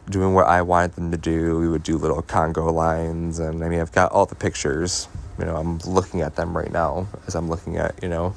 doing 0.10 0.34
what 0.34 0.48
I 0.48 0.62
wanted 0.62 0.94
them 0.94 1.12
to 1.12 1.18
do. 1.18 1.58
We 1.60 1.68
would 1.68 1.84
do 1.84 1.98
little 1.98 2.22
Congo 2.22 2.72
lines, 2.72 3.40
and 3.40 3.64
I 3.64 3.70
mean, 3.70 3.80
I've 3.80 3.92
got 3.92 4.12
all 4.12 4.26
the 4.26 4.36
pictures. 4.36 5.08
You 5.40 5.46
know, 5.46 5.56
I'm 5.56 5.80
looking 5.80 6.22
at 6.22 6.36
them 6.36 6.56
right 6.56 6.72
now 6.72 7.08
as 7.26 7.34
I'm 7.34 7.50
looking 7.50 7.78
at, 7.78 8.02
you 8.04 8.10
know, 8.10 8.36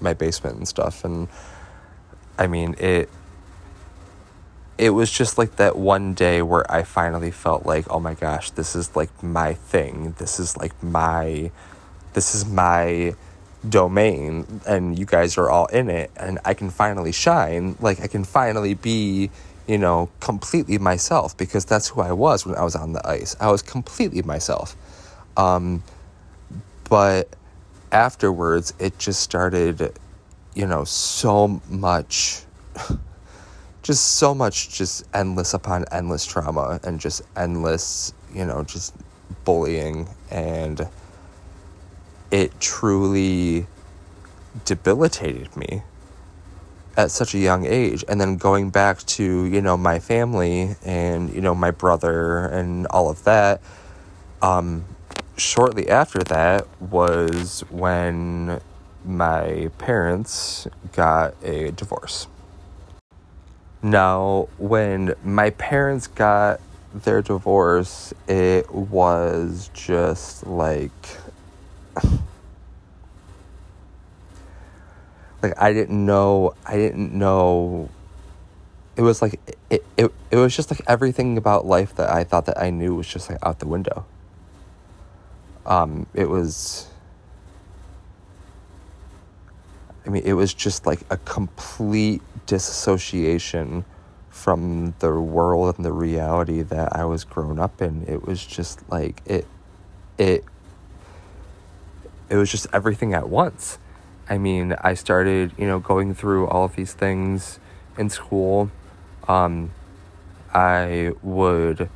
my 0.00 0.12
basement 0.12 0.56
and 0.56 0.68
stuff. 0.68 1.04
And 1.04 1.28
I 2.38 2.46
mean, 2.46 2.74
it 2.78 3.08
it 4.78 4.90
was 4.90 5.10
just 5.10 5.38
like 5.38 5.56
that 5.56 5.76
one 5.76 6.14
day 6.14 6.42
where 6.42 6.70
I 6.70 6.82
finally 6.82 7.30
felt 7.30 7.66
like, 7.66 7.86
oh 7.90 8.00
my 8.00 8.14
gosh, 8.14 8.50
this 8.50 8.74
is 8.74 8.96
like 8.96 9.22
my 9.22 9.54
thing. 9.54 10.14
This 10.18 10.40
is 10.40 10.56
like 10.56 10.80
my 10.82 11.50
this 12.14 12.34
is 12.34 12.44
my 12.44 13.14
domain 13.68 14.60
and 14.66 14.98
you 14.98 15.06
guys 15.06 15.38
are 15.38 15.48
all 15.48 15.66
in 15.66 15.88
it 15.88 16.10
and 16.16 16.38
I 16.44 16.54
can 16.54 16.70
finally 16.70 17.12
shine. 17.12 17.76
Like 17.80 18.00
I 18.00 18.06
can 18.06 18.24
finally 18.24 18.74
be 18.74 19.30
you 19.66 19.78
know, 19.78 20.10
completely 20.20 20.78
myself 20.78 21.36
because 21.36 21.64
that's 21.64 21.88
who 21.88 22.00
I 22.00 22.12
was 22.12 22.44
when 22.44 22.56
I 22.56 22.64
was 22.64 22.74
on 22.74 22.92
the 22.92 23.06
ice. 23.08 23.36
I 23.40 23.50
was 23.50 23.62
completely 23.62 24.22
myself. 24.22 24.76
Um, 25.36 25.82
but 26.88 27.28
afterwards, 27.90 28.74
it 28.78 28.98
just 28.98 29.20
started, 29.20 29.96
you 30.54 30.66
know, 30.66 30.84
so 30.84 31.60
much, 31.70 32.42
just 33.82 34.16
so 34.16 34.34
much, 34.34 34.70
just 34.70 35.04
endless 35.12 35.54
upon 35.54 35.84
endless 35.90 36.24
trauma 36.24 36.80
and 36.84 37.00
just 37.00 37.22
endless, 37.36 38.12
you 38.32 38.44
know, 38.44 38.62
just 38.62 38.94
bullying. 39.44 40.08
And 40.30 40.88
it 42.30 42.58
truly 42.60 43.66
debilitated 44.64 45.56
me 45.56 45.82
at 46.96 47.10
such 47.10 47.34
a 47.34 47.38
young 47.38 47.66
age 47.66 48.04
and 48.08 48.20
then 48.20 48.36
going 48.36 48.70
back 48.70 48.98
to 49.04 49.46
you 49.46 49.62
know 49.62 49.76
my 49.76 49.98
family 49.98 50.76
and 50.84 51.32
you 51.32 51.40
know 51.40 51.54
my 51.54 51.70
brother 51.70 52.46
and 52.46 52.86
all 52.88 53.08
of 53.08 53.24
that 53.24 53.62
um, 54.42 54.84
shortly 55.36 55.88
after 55.88 56.18
that 56.18 56.66
was 56.80 57.60
when 57.70 58.60
my 59.04 59.70
parents 59.78 60.66
got 60.92 61.34
a 61.42 61.70
divorce 61.72 62.26
now 63.82 64.48
when 64.58 65.14
my 65.24 65.50
parents 65.50 66.06
got 66.06 66.60
their 66.94 67.20
divorce 67.20 68.14
it 68.28 68.72
was 68.72 69.70
just 69.74 70.46
like 70.46 70.92
like 75.42 75.60
I 75.60 75.72
didn't 75.72 76.04
know 76.04 76.54
I 76.64 76.76
didn't 76.76 77.12
know 77.12 77.88
it 78.96 79.02
was 79.02 79.20
like 79.22 79.40
it, 79.70 79.84
it 79.96 80.12
it 80.30 80.36
was 80.36 80.54
just 80.54 80.70
like 80.70 80.80
everything 80.86 81.36
about 81.36 81.66
life 81.66 81.96
that 81.96 82.10
I 82.10 82.24
thought 82.24 82.46
that 82.46 82.60
I 82.60 82.70
knew 82.70 82.94
was 82.94 83.08
just 83.08 83.30
like 83.30 83.38
out 83.42 83.58
the 83.58 83.66
window. 83.66 84.04
Um 85.66 86.06
it 86.14 86.28
was 86.28 86.91
I 90.06 90.10
mean 90.10 90.22
it 90.24 90.34
was 90.34 90.52
just 90.54 90.86
like 90.86 91.00
a 91.10 91.16
complete 91.18 92.22
disassociation 92.46 93.84
from 94.30 94.94
the 94.98 95.12
world 95.12 95.76
and 95.76 95.84
the 95.84 95.92
reality 95.92 96.62
that 96.62 96.96
I 96.96 97.04
was 97.04 97.24
grown 97.24 97.58
up 97.58 97.82
in. 97.82 98.04
It 98.08 98.26
was 98.26 98.44
just 98.44 98.88
like 98.90 99.22
it 99.26 99.46
it 100.18 100.44
it 102.28 102.36
was 102.36 102.50
just 102.50 102.66
everything 102.72 103.14
at 103.14 103.28
once 103.28 103.78
I 104.28 104.38
mean, 104.38 104.74
I 104.80 104.94
started, 104.94 105.52
you 105.58 105.66
know, 105.66 105.78
going 105.78 106.14
through 106.14 106.46
all 106.46 106.64
of 106.64 106.76
these 106.76 106.94
things 106.94 107.58
in 107.98 108.08
school. 108.08 108.70
Um, 109.28 109.72
I 110.54 111.12
would 111.22 111.90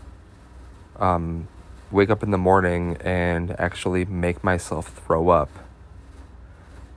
um, 0.99 1.49
wake 1.91 2.11
up 2.11 2.23
in 2.23 2.31
the 2.33 2.39
morning 2.39 2.97
and 3.01 3.59
actually 3.61 4.05
make 4.05 4.43
myself 4.43 4.89
throw 4.89 5.29
up. 5.29 5.51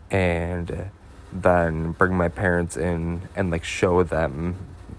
And 0.10 0.89
then 1.31 1.91
bring 1.93 2.13
my 2.15 2.29
parents 2.29 2.75
in 2.75 3.21
and 3.35 3.51
like 3.51 3.63
show 3.63 4.03
them 4.03 4.55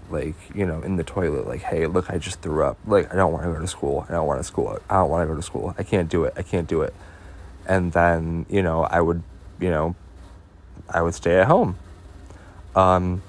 like 0.09 0.35
you 0.53 0.65
know 0.65 0.81
in 0.81 0.97
the 0.97 1.03
toilet 1.03 1.47
like 1.47 1.61
hey 1.61 1.87
look 1.87 2.09
i 2.09 2.17
just 2.17 2.41
threw 2.41 2.63
up. 2.63 2.77
Like 2.85 3.13
i 3.13 3.15
don't 3.15 3.31
want 3.31 3.45
to 3.45 3.51
go 3.53 3.59
to 3.59 3.67
school. 3.67 4.05
I 4.09 4.13
don't 4.13 4.27
want 4.27 4.39
to 4.39 4.43
school. 4.43 4.79
I 4.89 4.95
don't 4.95 5.09
want 5.09 5.23
to 5.23 5.27
go 5.27 5.35
to 5.35 5.43
school. 5.43 5.75
I 5.77 5.83
can't 5.83 6.09
do 6.09 6.23
it. 6.25 6.33
I 6.35 6.43
can't 6.43 6.67
do 6.67 6.81
it. 6.81 6.93
And 7.67 7.91
then 7.93 8.45
you 8.49 8.61
know 8.61 8.83
i 8.83 8.99
would 8.99 9.23
you 9.59 9.69
know 9.69 9.95
I 10.89 11.01
would 11.01 11.13
stay 11.13 11.39
at 11.39 11.47
home. 11.47 11.77
Um, 12.75 13.21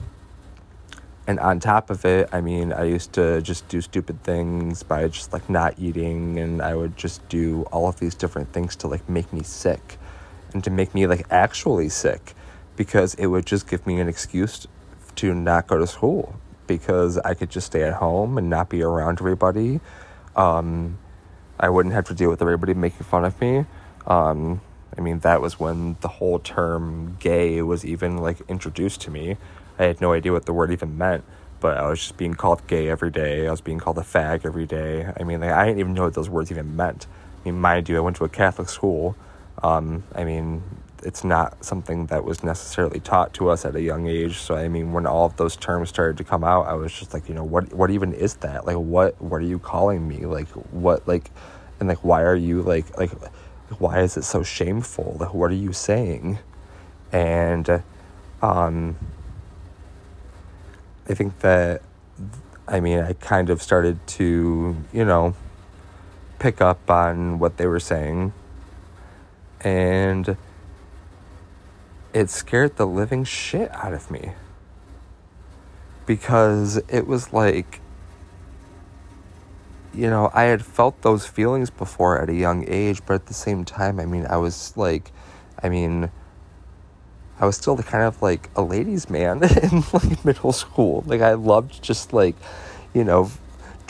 and 1.27 1.39
on 1.39 1.61
top 1.61 1.91
of 1.91 2.05
it, 2.05 2.29
I 2.33 2.41
mean, 2.41 2.73
I 2.73 2.85
used 2.85 3.13
to 3.15 3.41
just 3.43 3.69
do 3.69 3.81
stupid 3.81 4.23
things 4.23 4.83
by 4.83 5.07
just 5.09 5.33
like 5.33 5.49
not 5.49 5.79
eating, 5.79 6.39
and 6.39 6.61
I 6.61 6.75
would 6.75 6.97
just 6.97 7.27
do 7.29 7.63
all 7.71 7.89
of 7.89 8.01
these 8.01 8.15
different 8.15 8.53
things 8.53 8.75
to 8.77 8.89
like 8.89 9.09
make 9.09 9.33
me 9.33 9.43
sick 9.43 9.99
and 10.53 10.63
to 10.65 10.71
make 10.71 10.95
me 10.95 11.07
like 11.07 11.27
actually 11.31 11.89
sick 11.89 12.35
because 12.77 13.15
it 13.15 13.27
would 13.27 13.47
just 13.47 13.69
give 13.69 13.87
me 13.87 14.01
an 14.01 14.09
excuse 14.09 14.67
to 15.17 15.35
not 15.35 15.67
go 15.67 15.79
to 15.79 15.87
school 15.87 16.37
because 16.67 17.19
I 17.19 17.35
could 17.35 17.51
just 17.51 17.67
stay 17.67 17.83
at 17.83 17.95
home 17.95 18.39
and 18.39 18.49
not 18.49 18.69
be 18.69 18.83
around 18.83 19.21
everybody. 19.21 19.81
Um, 20.37 20.99
I 21.61 21.69
wouldn't 21.69 21.95
have 21.95 22.07
to 22.07 22.15
deal 22.15 22.31
with 22.31 22.41
everybody 22.41 22.75
making 22.75 23.05
fun 23.05 23.25
of 23.25 23.41
me. 23.41 23.67
Um, 24.07 24.61
I 24.97 25.01
mean, 25.01 25.21
that 25.21 25.41
was 25.41 25.59
when 25.59 25.97
the 26.01 26.09
whole 26.09 26.39
term 26.39 27.17
gay 27.21 27.63
was 27.63 27.85
even 27.85 28.19
like 28.19 28.39
introduced 28.49 29.01
to 29.03 29.11
me. 29.11 29.37
I 29.79 29.85
had 29.85 30.01
no 30.01 30.13
idea 30.13 30.33
what 30.33 30.47
the 30.47 30.53
word 30.53 30.71
even 30.71 30.99
meant, 30.99 31.25
but 31.61 31.77
I 31.79 31.89
was 31.89 31.99
just 31.99 32.17
being 32.17 32.35
called 32.35 32.67
gay 32.67 32.89
every 32.89 33.11
day. 33.11 33.47
I 33.47 33.51
was 33.51 33.61
being 33.61 33.79
called 33.79 33.99
a 33.99 34.03
fag 34.03 34.45
every 34.45 34.67
day. 34.67 35.11
I 35.19 35.23
mean, 35.25 35.41
like, 35.41 35.51
I 35.51 35.67
didn't 35.67 35.81
even 35.81 35.95
know 35.95 36.05
what 36.05 36.15
those 36.15 36.29
words 36.29 36.51
even 36.51 36.77
meant. 36.77 37.07
I 37.41 37.49
mean, 37.49 37.61
mind 37.61 37.89
you, 37.89 37.97
I 37.97 38.01
went 38.01 38.17
to 38.17 38.25
a 38.25 38.29
Catholic 38.29 38.69
school. 38.69 39.17
Um, 39.63 40.05
I 40.15 40.25
mean, 40.25 40.63
it's 41.05 41.25
not 41.25 41.65
something 41.65 42.07
that 42.07 42.25
was 42.25 42.43
necessarily 42.45 43.01
taught 43.01 43.35
to 43.35 43.49
us 43.51 43.65
at 43.65 43.75
a 43.77 43.83
young 43.83 44.07
age. 44.07 44.39
So 44.39 44.55
I 44.55 44.69
mean, 44.69 44.93
when 44.93 45.07
all 45.07 45.27
of 45.27 45.37
those 45.37 45.57
terms 45.57 45.89
started 45.89 46.17
to 46.19 46.25
come 46.25 46.45
out, 46.45 46.67
I 46.67 46.75
was 46.75 46.93
just 46.93 47.13
like, 47.15 47.29
you 47.29 47.35
know, 47.35 47.45
what 47.45 47.73
what 47.73 47.91
even 47.91 48.13
is 48.13 48.35
that? 48.37 48.67
Like, 48.67 48.77
what 48.77 49.21
what 49.21 49.37
are 49.39 49.47
you 49.47 49.59
calling 49.59 50.07
me? 50.07 50.27
Like, 50.27 50.49
what 50.71 51.07
like, 51.07 51.31
and 51.81 51.89
like, 51.89 52.05
why 52.05 52.23
are 52.23 52.37
you 52.37 52.63
like 52.63 52.97
like 52.99 53.11
why 53.79 54.01
is 54.01 54.17
it 54.17 54.25
so 54.25 54.43
shameful? 54.43 55.17
Like, 55.19 55.35
what 55.35 55.51
are 55.51 55.55
you 55.55 55.73
saying? 55.73 56.39
And 57.11 57.83
um, 58.41 58.97
I 61.09 61.15
think 61.15 61.41
that, 61.41 61.83
I 62.67 62.81
mean, 62.81 63.01
I 63.01 63.13
kind 63.15 63.51
of 63.51 63.63
started 63.63 64.05
to, 64.09 64.77
you 64.93 65.05
know, 65.05 65.35
pick 66.39 66.61
up 66.61 66.91
on 66.91 67.39
what 67.39 67.57
they 67.57 67.67
were 67.67 67.81
saying. 67.81 68.33
And 69.61 70.37
it 72.13 72.31
scared 72.31 72.77
the 72.77 72.87
living 72.87 73.25
shit 73.25 73.71
out 73.75 73.93
of 73.93 74.11
me. 74.11 74.33
Because 76.07 76.77
it 76.89 77.07
was 77.07 77.33
like, 77.33 77.81
you 79.95 80.09
know, 80.09 80.31
I 80.35 80.45
had 80.45 80.65
felt 80.65 81.03
those 81.03 81.27
feelings 81.27 81.71
before 81.71 82.21
at 82.21 82.29
a 82.29 82.35
young 82.35 82.65
age, 82.69 83.03
but 83.07 83.15
at 83.15 83.27
the 83.27 83.35
same 83.35 83.65
time, 83.65 84.01
I 84.01 84.07
mean, 84.07 84.27
I 84.27 84.37
was 84.37 84.77
like, 84.77 85.13
I 85.63 85.69
mean, 85.69 86.11
I 87.39 87.47
was 87.47 87.57
still 87.57 87.77
kind 87.77 88.05
of 88.05 88.21
like 88.23 88.51
a 88.57 88.63
ladies' 88.63 89.09
man 89.09 89.43
in 89.63 89.83
like 89.93 90.25
middle 90.25 90.53
school. 90.53 91.05
Like, 91.07 91.21
I 91.21 91.35
loved 91.35 91.83
just 91.83 92.13
like, 92.13 92.37
you 92.95 93.05
know, 93.05 93.31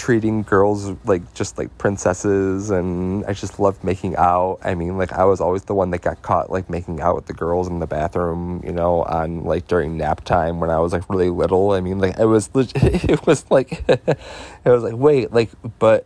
treating 0.02 0.42
girls 0.42 0.90
like 1.04 1.32
just 1.32 1.56
like 1.56 1.78
princesses 1.78 2.70
and 2.70 3.24
I 3.24 3.34
just 3.34 3.60
loved 3.60 3.84
making 3.84 4.16
out. 4.16 4.58
I 4.64 4.74
mean, 4.74 4.98
like 4.98 5.12
I 5.12 5.24
was 5.24 5.40
always 5.40 5.62
the 5.62 5.74
one 5.74 5.92
that 5.92 6.00
got 6.00 6.22
caught 6.22 6.50
like 6.50 6.68
making 6.68 7.00
out 7.00 7.14
with 7.14 7.26
the 7.26 7.32
girls 7.32 7.68
in 7.68 7.78
the 7.78 7.86
bathroom, 7.86 8.60
you 8.66 8.72
know, 8.72 9.04
on 9.04 9.44
like 9.44 9.68
during 9.68 9.96
nap 9.96 10.24
time 10.24 10.58
when 10.58 10.70
I 10.70 10.80
was 10.80 10.92
like 10.92 11.08
really 11.08 11.30
little. 11.30 11.70
I 11.70 11.80
mean, 11.80 12.00
like 12.00 12.18
it 12.18 12.24
was 12.24 12.50
it 12.54 13.24
was 13.28 13.48
like 13.48 13.84
it 13.88 14.18
was 14.64 14.82
like 14.82 14.96
wait, 14.96 15.32
like 15.32 15.50
but 15.78 16.04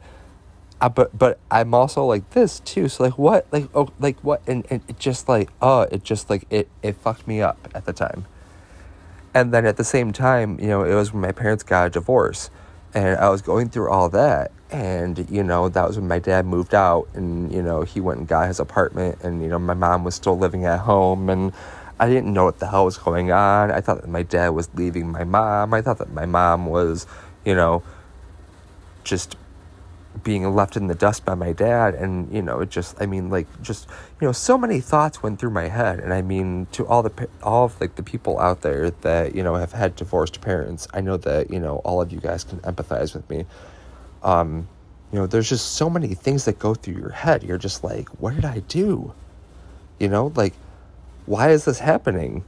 uh, 0.78 0.90
but 0.90 1.16
but 1.16 1.38
I'm 1.50 1.72
also 1.72 2.04
like 2.04 2.28
this 2.32 2.60
too. 2.60 2.90
So 2.90 3.04
like 3.04 3.16
what? 3.16 3.46
Like 3.50 3.70
oh 3.74 3.88
like 3.98 4.20
what 4.22 4.42
and, 4.46 4.66
and 4.68 4.82
it 4.88 4.98
just 4.98 5.26
like 5.26 5.48
oh 5.62 5.82
it 5.90 6.04
just 6.04 6.28
like 6.28 6.44
it 6.50 6.68
it 6.82 6.96
fucked 6.96 7.26
me 7.26 7.40
up 7.40 7.66
at 7.74 7.86
the 7.86 7.94
time. 7.94 8.26
And 9.32 9.54
then 9.54 9.64
at 9.64 9.78
the 9.78 9.84
same 9.84 10.12
time, 10.12 10.60
you 10.60 10.66
know, 10.66 10.84
it 10.84 10.94
was 10.94 11.14
when 11.14 11.22
my 11.22 11.32
parents 11.32 11.62
got 11.62 11.86
a 11.86 11.90
divorce 11.90 12.50
And 12.94 13.18
I 13.18 13.28
was 13.28 13.42
going 13.42 13.68
through 13.68 13.90
all 13.90 14.08
that. 14.10 14.52
And, 14.70 15.28
you 15.30 15.42
know, 15.42 15.68
that 15.68 15.86
was 15.86 15.96
when 15.96 16.08
my 16.08 16.18
dad 16.18 16.44
moved 16.44 16.74
out 16.74 17.08
and, 17.14 17.52
you 17.52 17.62
know, 17.62 17.82
he 17.82 18.00
went 18.00 18.18
and 18.18 18.28
got 18.28 18.48
his 18.48 18.58
apartment 18.58 19.18
and, 19.22 19.40
you 19.42 19.48
know, 19.48 19.58
my 19.58 19.74
mom 19.74 20.02
was 20.02 20.14
still 20.14 20.36
living 20.36 20.64
at 20.64 20.80
home 20.80 21.30
and 21.30 21.52
I 22.00 22.08
didn't 22.08 22.32
know 22.32 22.44
what 22.44 22.58
the 22.58 22.66
hell 22.66 22.84
was 22.84 22.98
going 22.98 23.30
on. 23.30 23.70
I 23.70 23.80
thought 23.80 24.00
that 24.00 24.08
my 24.08 24.22
dad 24.22 24.48
was 24.50 24.68
leaving 24.74 25.10
my 25.10 25.24
mom. 25.24 25.72
I 25.72 25.82
thought 25.82 25.98
that 25.98 26.12
my 26.12 26.26
mom 26.26 26.66
was, 26.66 27.06
you 27.44 27.54
know, 27.54 27.82
just 29.04 29.36
being 30.22 30.54
left 30.54 30.76
in 30.76 30.86
the 30.86 30.94
dust 30.94 31.24
by 31.24 31.34
my 31.34 31.52
dad. 31.52 31.94
And 31.94 32.32
you 32.32 32.42
know 32.42 32.60
it 32.60 32.70
just 32.70 33.00
i 33.00 33.06
mean 33.06 33.30
like 33.30 33.46
just 33.62 33.88
you 34.20 34.26
know 34.26 34.32
so 34.32 34.56
many 34.56 34.80
thoughts 34.80 35.22
went 35.22 35.38
through 35.38 35.50
my 35.50 35.68
head. 35.68 36.00
And 36.00 36.12
i 36.12 36.22
mean 36.22 36.66
to 36.72 36.86
all 36.86 37.02
the 37.02 37.28
all 37.42 37.64
of 37.66 37.80
like 37.80 37.96
the 37.96 38.02
people 38.02 38.38
out 38.38 38.62
there 38.62 38.90
that 38.90 39.34
you 39.34 39.42
know 39.42 39.54
have 39.54 39.72
had 39.72 39.96
divorced 39.96 40.40
parents 40.40 40.88
i 40.94 41.00
know 41.00 41.16
that 41.18 41.50
you 41.50 41.60
know 41.60 41.76
all 41.78 42.00
of 42.00 42.12
you 42.12 42.20
guys 42.20 42.44
can 42.44 42.58
empathize 42.60 43.14
with 43.14 43.28
me. 43.30 43.46
Um 44.22 44.68
you 45.12 45.18
know 45.18 45.26
there's 45.26 45.48
just 45.48 45.72
so 45.72 45.88
many 45.88 46.14
things 46.14 46.44
that 46.46 46.58
go 46.58 46.74
through 46.74 46.94
your 46.94 47.10
head. 47.10 47.42
You're 47.42 47.58
just 47.58 47.84
like 47.84 48.08
what 48.20 48.34
did 48.34 48.44
i 48.44 48.60
do? 48.60 49.12
You 49.98 50.08
know 50.08 50.32
like 50.34 50.54
why 51.26 51.50
is 51.50 51.64
this 51.64 51.78
happening? 51.78 52.44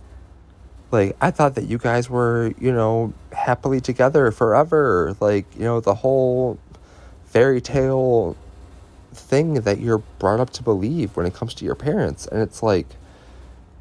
Like 0.90 1.16
i 1.20 1.30
thought 1.30 1.54
that 1.56 1.66
you 1.66 1.78
guys 1.78 2.08
were 2.08 2.52
you 2.58 2.72
know 2.72 3.12
happily 3.32 3.80
together 3.80 4.30
forever. 4.30 5.16
Like 5.20 5.46
you 5.54 5.64
know 5.64 5.80
the 5.80 5.94
whole 5.94 6.58
fairy 7.38 7.60
tale 7.60 8.36
thing 9.12 9.54
that 9.60 9.78
you're 9.78 10.02
brought 10.18 10.40
up 10.40 10.50
to 10.50 10.60
believe 10.60 11.16
when 11.16 11.24
it 11.24 11.32
comes 11.32 11.54
to 11.54 11.64
your 11.64 11.76
parents. 11.76 12.26
And 12.26 12.42
it's 12.42 12.64
like, 12.64 12.88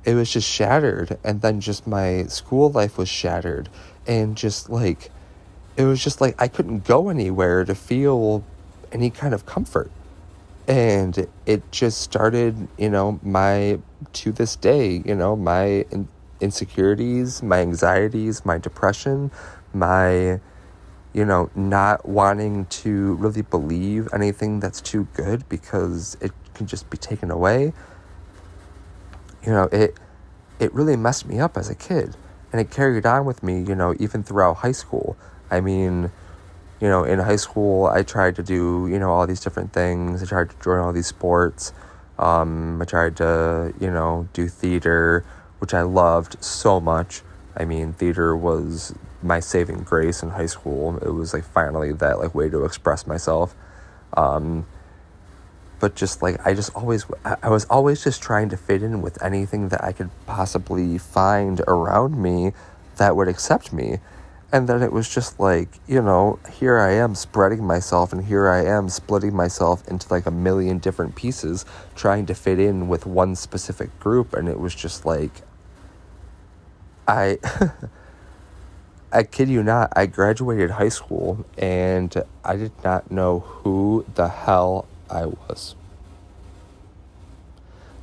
it 0.06 0.14
was 0.14 0.32
just 0.32 0.48
shattered. 0.48 1.18
And 1.24 1.42
then 1.42 1.60
just 1.60 1.88
my 1.88 2.26
school 2.26 2.70
life 2.70 3.00
was 3.00 3.10
shattered. 3.10 3.68
And 4.06 4.38
just 4.38 4.70
like, 4.70 5.10
it 5.76 5.86
was 5.86 6.04
just 6.04 6.22
like 6.22 6.40
I 6.40 6.48
couldn't 6.48 6.84
go 6.86 7.10
anywhere 7.10 7.66
to 7.66 7.74
feel 7.74 8.44
any 8.92 9.10
kind 9.10 9.34
of 9.34 9.48
comfort. 9.48 9.90
And 10.68 11.28
it 11.48 11.72
just 11.72 12.00
started, 12.00 12.68
you 12.78 12.92
know, 12.92 13.20
my, 13.24 13.80
to 14.22 14.32
this 14.32 14.56
day, 14.56 15.02
you 15.04 15.16
know, 15.16 15.36
my 15.36 15.88
insecurities, 16.40 17.42
my 17.42 17.62
anxieties, 17.62 18.46
my 18.46 18.60
depression, 18.60 19.32
my, 19.74 20.42
you 21.18 21.26
know, 21.26 21.50
not 21.56 22.08
wanting 22.08 22.68
to 22.68 23.16
really 23.16 23.42
believe 23.42 24.08
anything 24.14 24.60
that's 24.60 24.80
too 24.80 25.08
good 25.16 25.50
because 25.50 26.16
it 26.22 26.32
can 26.54 26.68
just 26.68 26.88
be 26.92 26.98
taken 26.98 27.32
away. 27.32 27.74
You 29.44 29.52
know, 29.52 29.64
it 29.72 29.96
it 30.60 30.72
really 30.76 30.96
messed 30.96 31.26
me 31.26 31.40
up 31.40 31.58
as 31.58 31.72
a 31.72 31.76
kid. 31.76 32.16
And 32.52 32.62
it 32.62 32.70
carried 32.70 33.08
on 33.08 33.26
with 33.26 33.42
me, 33.42 33.62
you 33.62 33.74
know, 33.74 33.96
even 34.00 34.22
throughout 34.22 34.58
high 34.58 34.72
school. 34.72 35.18
I 35.50 35.60
mean, 35.60 36.12
you 36.80 36.88
know, 36.88 37.04
in 37.04 37.18
high 37.18 37.36
school, 37.38 37.88
I 37.88 38.04
tried 38.04 38.36
to 38.36 38.44
do, 38.44 38.88
you 38.88 39.00
know, 39.00 39.10
all 39.10 39.26
these 39.26 39.40
different 39.40 39.74
things. 39.74 40.22
I 40.22 40.28
tried 40.28 40.52
to 40.52 40.56
join 40.64 40.78
all 40.78 40.94
these 40.94 41.08
sports. 41.08 41.74
Um, 42.20 42.80
I 42.80 42.86
tried 42.86 43.18
to, 43.18 43.74
you 43.80 43.90
know, 43.90 44.28
do 44.34 44.48
theater, 44.48 45.26
which 45.58 45.74
I 45.74 45.82
loved 45.82 46.44
so 46.44 46.80
much. 46.80 47.24
I 47.56 47.66
mean, 47.66 47.94
theater 47.94 48.38
was 48.38 48.94
my 49.22 49.40
saving 49.40 49.80
grace 49.80 50.22
in 50.22 50.30
high 50.30 50.46
school. 50.46 50.98
It 50.98 51.12
was 51.12 51.34
like 51.34 51.44
finally 51.44 51.94
that 51.94 52.20
like 52.20 52.36
way 52.36 52.50
to 52.50 52.66
express 52.66 53.08
myself. 53.08 53.56
Um, 54.16 54.66
but 55.80 55.96
just 55.96 56.22
like 56.22 56.46
I 56.46 56.54
just 56.54 56.74
always 56.76 57.06
I 57.24 57.50
was 57.50 57.66
always 57.66 58.04
just 58.04 58.22
trying 58.22 58.50
to 58.50 58.58
fit 58.58 58.82
in 58.82 59.02
with 59.02 59.22
anything 59.24 59.70
that 59.70 59.84
I 59.84 59.92
could 59.92 60.10
possibly 60.26 60.98
find 60.98 61.62
around 61.68 62.22
me 62.22 62.54
that 62.98 63.16
would 63.16 63.28
accept 63.28 63.72
me. 63.72 64.00
And 64.50 64.70
then 64.70 64.82
it 64.82 64.94
was 64.94 65.14
just 65.14 65.42
like, 65.42 65.68
you 65.88 66.02
know, 66.02 66.40
here 66.50 66.80
I 66.80 66.94
am 66.94 67.16
spreading 67.16 67.66
myself 67.66 68.14
and 68.14 68.24
here 68.24 68.48
I 68.48 68.64
am 68.64 68.88
splitting 68.88 69.36
myself 69.36 69.86
into 69.90 70.08
like 70.10 70.26
a 70.26 70.32
million 70.32 70.78
different 70.78 71.16
pieces 71.16 71.66
trying 71.96 72.26
to 72.28 72.34
fit 72.34 72.58
in 72.58 72.88
with 72.88 73.06
one 73.06 73.36
specific 73.36 74.00
group 74.00 74.34
and 74.34 74.48
it 74.48 74.60
was 74.60 74.74
just 74.74 75.06
like 75.06 75.42
I 77.08 77.40
I 79.12 79.24
kid 79.24 79.48
you 79.48 79.64
not, 79.64 79.94
I 79.96 80.06
graduated 80.06 80.72
high 80.72 80.90
school 80.90 81.46
and 81.58 82.14
I 82.44 82.58
did 82.58 82.74
not 82.84 83.10
know 83.10 83.40
who 83.40 84.06
the 84.16 84.28
hell 84.28 84.86
I 85.10 85.26
was. 85.26 85.76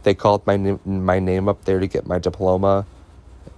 They 0.02 0.14
called 0.14 0.46
my 0.46 0.78
my 0.84 1.18
name 1.18 1.48
up 1.48 1.64
there 1.64 1.80
to 1.80 1.86
get 1.86 2.06
my 2.06 2.18
diploma, 2.18 2.84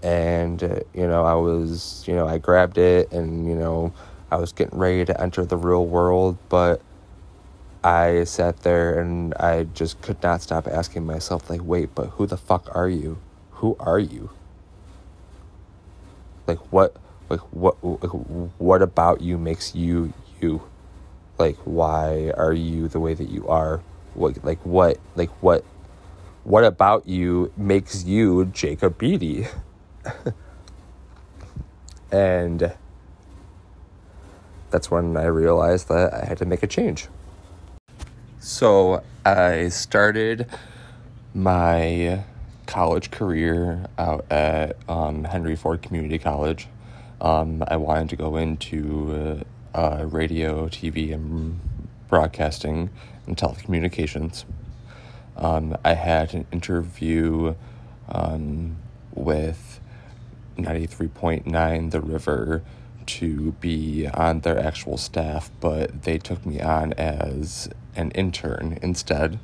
and 0.00 0.62
uh, 0.62 0.80
you 0.94 1.06
know 1.06 1.24
I 1.24 1.34
was 1.34 2.04
you 2.06 2.14
know 2.14 2.26
I 2.28 2.38
grabbed 2.38 2.78
it 2.78 3.10
and 3.10 3.48
you 3.48 3.56
know 3.56 3.92
I 4.30 4.36
was 4.36 4.52
getting 4.52 4.78
ready 4.78 5.04
to 5.06 5.20
enter 5.20 5.44
the 5.44 5.56
real 5.56 5.84
world, 5.86 6.38
but 6.48 6.80
I 7.82 8.24
sat 8.24 8.60
there 8.62 9.00
and 9.00 9.34
I 9.34 9.64
just 9.64 10.00
could 10.02 10.22
not 10.22 10.40
stop 10.42 10.66
asking 10.66 11.04
myself 11.06 11.48
like, 11.50 11.62
wait, 11.64 11.94
but 11.94 12.10
who 12.10 12.26
the 12.26 12.36
fuck 12.36 12.68
are 12.74 12.88
you? 12.88 13.18
Who 13.52 13.76
are 13.80 13.98
you? 13.98 14.30
Like 16.46 16.58
what? 16.72 16.96
Like 17.28 17.40
what 17.52 17.74
what 17.74 18.82
about 18.82 19.20
you 19.20 19.38
makes 19.38 19.74
you 19.74 20.12
you? 20.40 20.62
Like 21.38 21.56
why 21.64 22.32
are 22.36 22.52
you 22.52 22.88
the 22.88 23.00
way 23.00 23.14
that 23.14 23.28
you 23.28 23.46
are? 23.48 23.82
What 24.14 24.44
like 24.44 24.64
what 24.64 24.98
like 25.14 25.30
what 25.42 25.64
what 26.44 26.64
about 26.64 27.08
you 27.08 27.52
makes 27.56 28.04
you 28.04 28.46
Jacob 28.46 28.98
Beatty 28.98 29.46
and 32.12 32.72
that's 34.70 34.90
when 34.90 35.16
I 35.16 35.24
realized 35.24 35.88
that 35.88 36.12
I 36.14 36.24
had 36.24 36.38
to 36.38 36.44
make 36.44 36.62
a 36.62 36.66
change. 36.66 37.08
So 38.38 39.02
I 39.24 39.68
started 39.68 40.46
my 41.34 42.24
college 42.66 43.10
career 43.10 43.86
out 43.98 44.30
at 44.30 44.76
um, 44.88 45.24
Henry 45.24 45.56
Ford 45.56 45.82
Community 45.82 46.18
College 46.18 46.68
um, 47.20 47.64
I 47.68 47.76
wanted 47.76 48.10
to 48.10 48.16
go 48.16 48.36
into 48.36 49.44
uh, 49.74 49.78
uh, 49.78 50.04
radio, 50.04 50.68
TV, 50.68 51.12
and 51.12 51.60
broadcasting 52.08 52.90
and 53.26 53.36
telecommunications. 53.36 54.44
Um, 55.36 55.76
I 55.84 55.94
had 55.94 56.34
an 56.34 56.46
interview 56.52 57.54
um, 58.08 58.76
with 59.14 59.80
93.9 60.56 61.90
The 61.90 62.00
River 62.00 62.62
to 63.06 63.52
be 63.52 64.06
on 64.06 64.40
their 64.40 64.58
actual 64.58 64.96
staff, 64.96 65.50
but 65.60 66.02
they 66.02 66.18
took 66.18 66.44
me 66.44 66.60
on 66.60 66.92
as 66.94 67.68
an 67.94 68.10
intern 68.12 68.78
instead. 68.82 69.38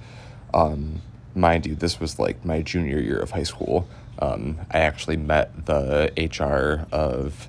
Um, 0.53 1.03
mind 1.35 1.67
you, 1.67 1.75
this 1.75 2.01
was 2.01 2.19
like 2.19 2.45
my 2.45 2.63
junior 2.63 2.99
year 2.99 3.19
of 3.19 3.31
high 3.31 3.43
school. 3.45 3.89
Um, 4.19 4.61
I 4.71 4.81
actually 4.81 5.17
met 5.17 5.67
the 5.67 6.13
HR 6.17 6.87
of 6.93 7.49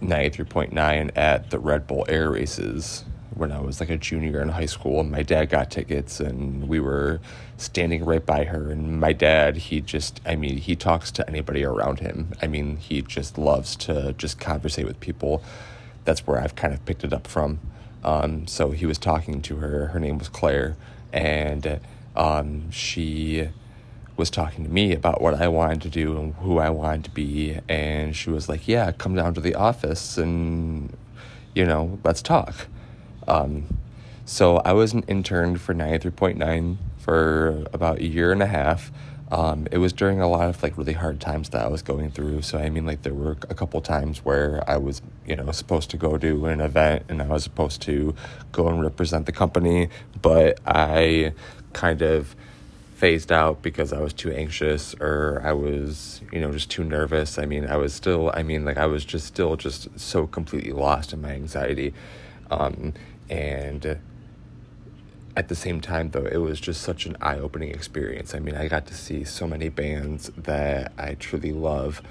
93.9 0.00 1.10
at 1.16 1.50
the 1.50 1.58
Red 1.58 1.86
Bull 1.86 2.04
Air 2.08 2.30
Races 2.30 3.04
when 3.34 3.52
I 3.52 3.60
was 3.60 3.80
like 3.80 3.90
a 3.90 3.96
junior 3.96 4.42
in 4.42 4.50
high 4.50 4.66
school. 4.66 5.00
And 5.00 5.10
my 5.10 5.22
dad 5.22 5.46
got 5.46 5.70
tickets, 5.70 6.20
and 6.20 6.68
we 6.68 6.80
were 6.80 7.20
standing 7.56 8.04
right 8.04 8.24
by 8.24 8.44
her. 8.44 8.70
And 8.70 9.00
my 9.00 9.12
dad, 9.12 9.56
he 9.56 9.80
just, 9.80 10.20
I 10.26 10.36
mean, 10.36 10.58
he 10.58 10.76
talks 10.76 11.10
to 11.12 11.28
anybody 11.28 11.64
around 11.64 12.00
him. 12.00 12.32
I 12.42 12.46
mean, 12.46 12.76
he 12.76 13.02
just 13.02 13.38
loves 13.38 13.76
to 13.76 14.14
just 14.14 14.38
conversate 14.38 14.86
with 14.86 15.00
people. 15.00 15.42
That's 16.04 16.26
where 16.26 16.40
I've 16.40 16.56
kind 16.56 16.74
of 16.74 16.84
picked 16.84 17.04
it 17.04 17.12
up 17.12 17.26
from. 17.26 17.60
Um, 18.02 18.46
so 18.46 18.70
he 18.70 18.86
was 18.86 18.98
talking 18.98 19.42
to 19.42 19.56
her. 19.56 19.88
Her 19.88 20.00
name 20.00 20.18
was 20.18 20.28
Claire, 20.28 20.76
and 21.12 21.80
um, 22.16 22.70
she 22.70 23.48
was 24.20 24.30
talking 24.30 24.64
to 24.64 24.70
me 24.70 24.92
about 24.92 25.22
what 25.22 25.34
I 25.34 25.48
wanted 25.48 25.80
to 25.82 25.88
do 25.88 26.18
and 26.18 26.34
who 26.34 26.58
I 26.58 26.68
wanted 26.68 27.04
to 27.04 27.10
be. 27.10 27.58
And 27.68 28.14
she 28.14 28.30
was 28.30 28.48
like, 28.48 28.68
Yeah, 28.68 28.92
come 28.92 29.14
down 29.14 29.34
to 29.34 29.40
the 29.40 29.54
office 29.54 30.18
and, 30.18 30.96
you 31.54 31.64
know, 31.64 31.98
let's 32.04 32.22
talk. 32.22 32.68
Um, 33.26 33.78
so 34.26 34.58
I 34.58 34.74
was 34.74 34.92
an 34.92 35.04
intern 35.08 35.56
for 35.56 35.74
93.9 35.74 36.76
for 36.98 37.64
about 37.72 37.98
a 37.98 38.06
year 38.06 38.30
and 38.30 38.42
a 38.42 38.46
half. 38.46 38.92
Um, 39.32 39.66
it 39.72 39.78
was 39.78 39.92
during 39.92 40.20
a 40.20 40.28
lot 40.28 40.48
of 40.48 40.62
like 40.62 40.76
really 40.76 40.92
hard 40.92 41.20
times 41.20 41.48
that 41.50 41.62
I 41.62 41.68
was 41.68 41.82
going 41.82 42.10
through. 42.10 42.42
So 42.42 42.58
I 42.58 42.68
mean, 42.68 42.84
like 42.84 43.02
there 43.02 43.14
were 43.14 43.38
a 43.48 43.54
couple 43.54 43.80
times 43.80 44.18
where 44.18 44.62
I 44.68 44.76
was, 44.76 45.00
you 45.26 45.34
know, 45.34 45.50
supposed 45.52 45.88
to 45.90 45.96
go 45.96 46.18
to 46.18 46.46
an 46.46 46.60
event 46.60 47.04
and 47.08 47.22
I 47.22 47.26
was 47.26 47.42
supposed 47.44 47.80
to 47.82 48.14
go 48.52 48.68
and 48.68 48.82
represent 48.82 49.24
the 49.24 49.32
company, 49.32 49.88
but 50.20 50.60
I 50.66 51.32
kind 51.72 52.02
of 52.02 52.36
phased 53.00 53.32
out 53.32 53.62
because 53.62 53.94
I 53.94 54.00
was 54.00 54.12
too 54.12 54.30
anxious 54.30 54.94
or 55.00 55.40
I 55.42 55.54
was, 55.54 56.20
you 56.30 56.38
know, 56.38 56.52
just 56.52 56.70
too 56.70 56.84
nervous. 56.84 57.38
I 57.38 57.46
mean, 57.46 57.66
I 57.66 57.78
was 57.78 57.94
still, 57.94 58.30
I 58.34 58.42
mean, 58.42 58.66
like, 58.66 58.76
I 58.76 58.84
was 58.84 59.06
just 59.06 59.26
still 59.26 59.56
just 59.56 59.98
so 59.98 60.26
completely 60.26 60.72
lost 60.72 61.14
in 61.14 61.22
my 61.22 61.30
anxiety. 61.30 61.94
Um, 62.50 62.92
and 63.30 63.98
at 65.34 65.48
the 65.48 65.54
same 65.54 65.80
time, 65.80 66.10
though, 66.10 66.26
it 66.26 66.36
was 66.36 66.60
just 66.60 66.82
such 66.82 67.06
an 67.06 67.16
eye 67.22 67.38
opening 67.38 67.70
experience. 67.70 68.34
I 68.34 68.38
mean, 68.38 68.54
I 68.54 68.68
got 68.68 68.84
to 68.88 68.94
see 68.94 69.24
so 69.24 69.46
many 69.46 69.70
bands 69.70 70.30
that 70.36 70.92
I 70.98 71.14
truly 71.14 71.52
love. 71.52 72.02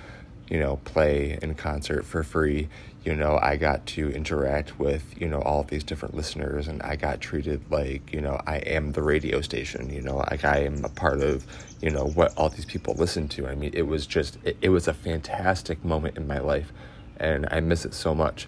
You 0.50 0.60
know, 0.60 0.78
play 0.78 1.38
in 1.42 1.56
concert 1.56 2.06
for 2.06 2.24
free. 2.24 2.68
You 3.06 3.16
know, 3.16 3.40
I 3.42 3.56
got 3.56 3.86
to 3.88 4.10
interact 4.10 4.78
with, 4.78 5.20
you 5.20 5.28
know, 5.28 5.42
all 5.42 5.64
these 5.64 5.84
different 5.84 6.16
listeners 6.16 6.68
and 6.68 6.82
I 6.82 6.96
got 6.96 7.22
treated 7.22 7.62
like, 7.72 8.12
you 8.12 8.20
know, 8.20 8.42
I 8.46 8.58
am 8.58 8.92
the 8.92 9.02
radio 9.02 9.42
station, 9.42 9.90
you 9.90 10.02
know, 10.02 10.18
like 10.18 10.44
I 10.44 10.64
am 10.64 10.84
a 10.84 10.90
part 10.90 11.22
of, 11.22 11.46
you 11.82 11.92
know, 11.92 12.08
what 12.08 12.36
all 12.38 12.50
these 12.50 12.66
people 12.66 12.96
listen 12.96 13.28
to. 13.30 13.48
I 13.48 13.56
mean, 13.56 13.72
it 13.74 13.84
was 13.84 14.06
just, 14.06 14.38
it, 14.44 14.58
it 14.62 14.70
was 14.70 14.88
a 14.88 14.94
fantastic 14.94 15.84
moment 15.86 16.18
in 16.18 16.28
my 16.28 16.40
life 16.40 16.74
and 17.18 17.48
I 17.52 17.60
miss 17.62 17.86
it 17.86 17.94
so 17.94 18.14
much. 18.14 18.48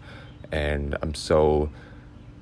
And 0.52 0.98
I'm 1.02 1.14
so, 1.14 1.70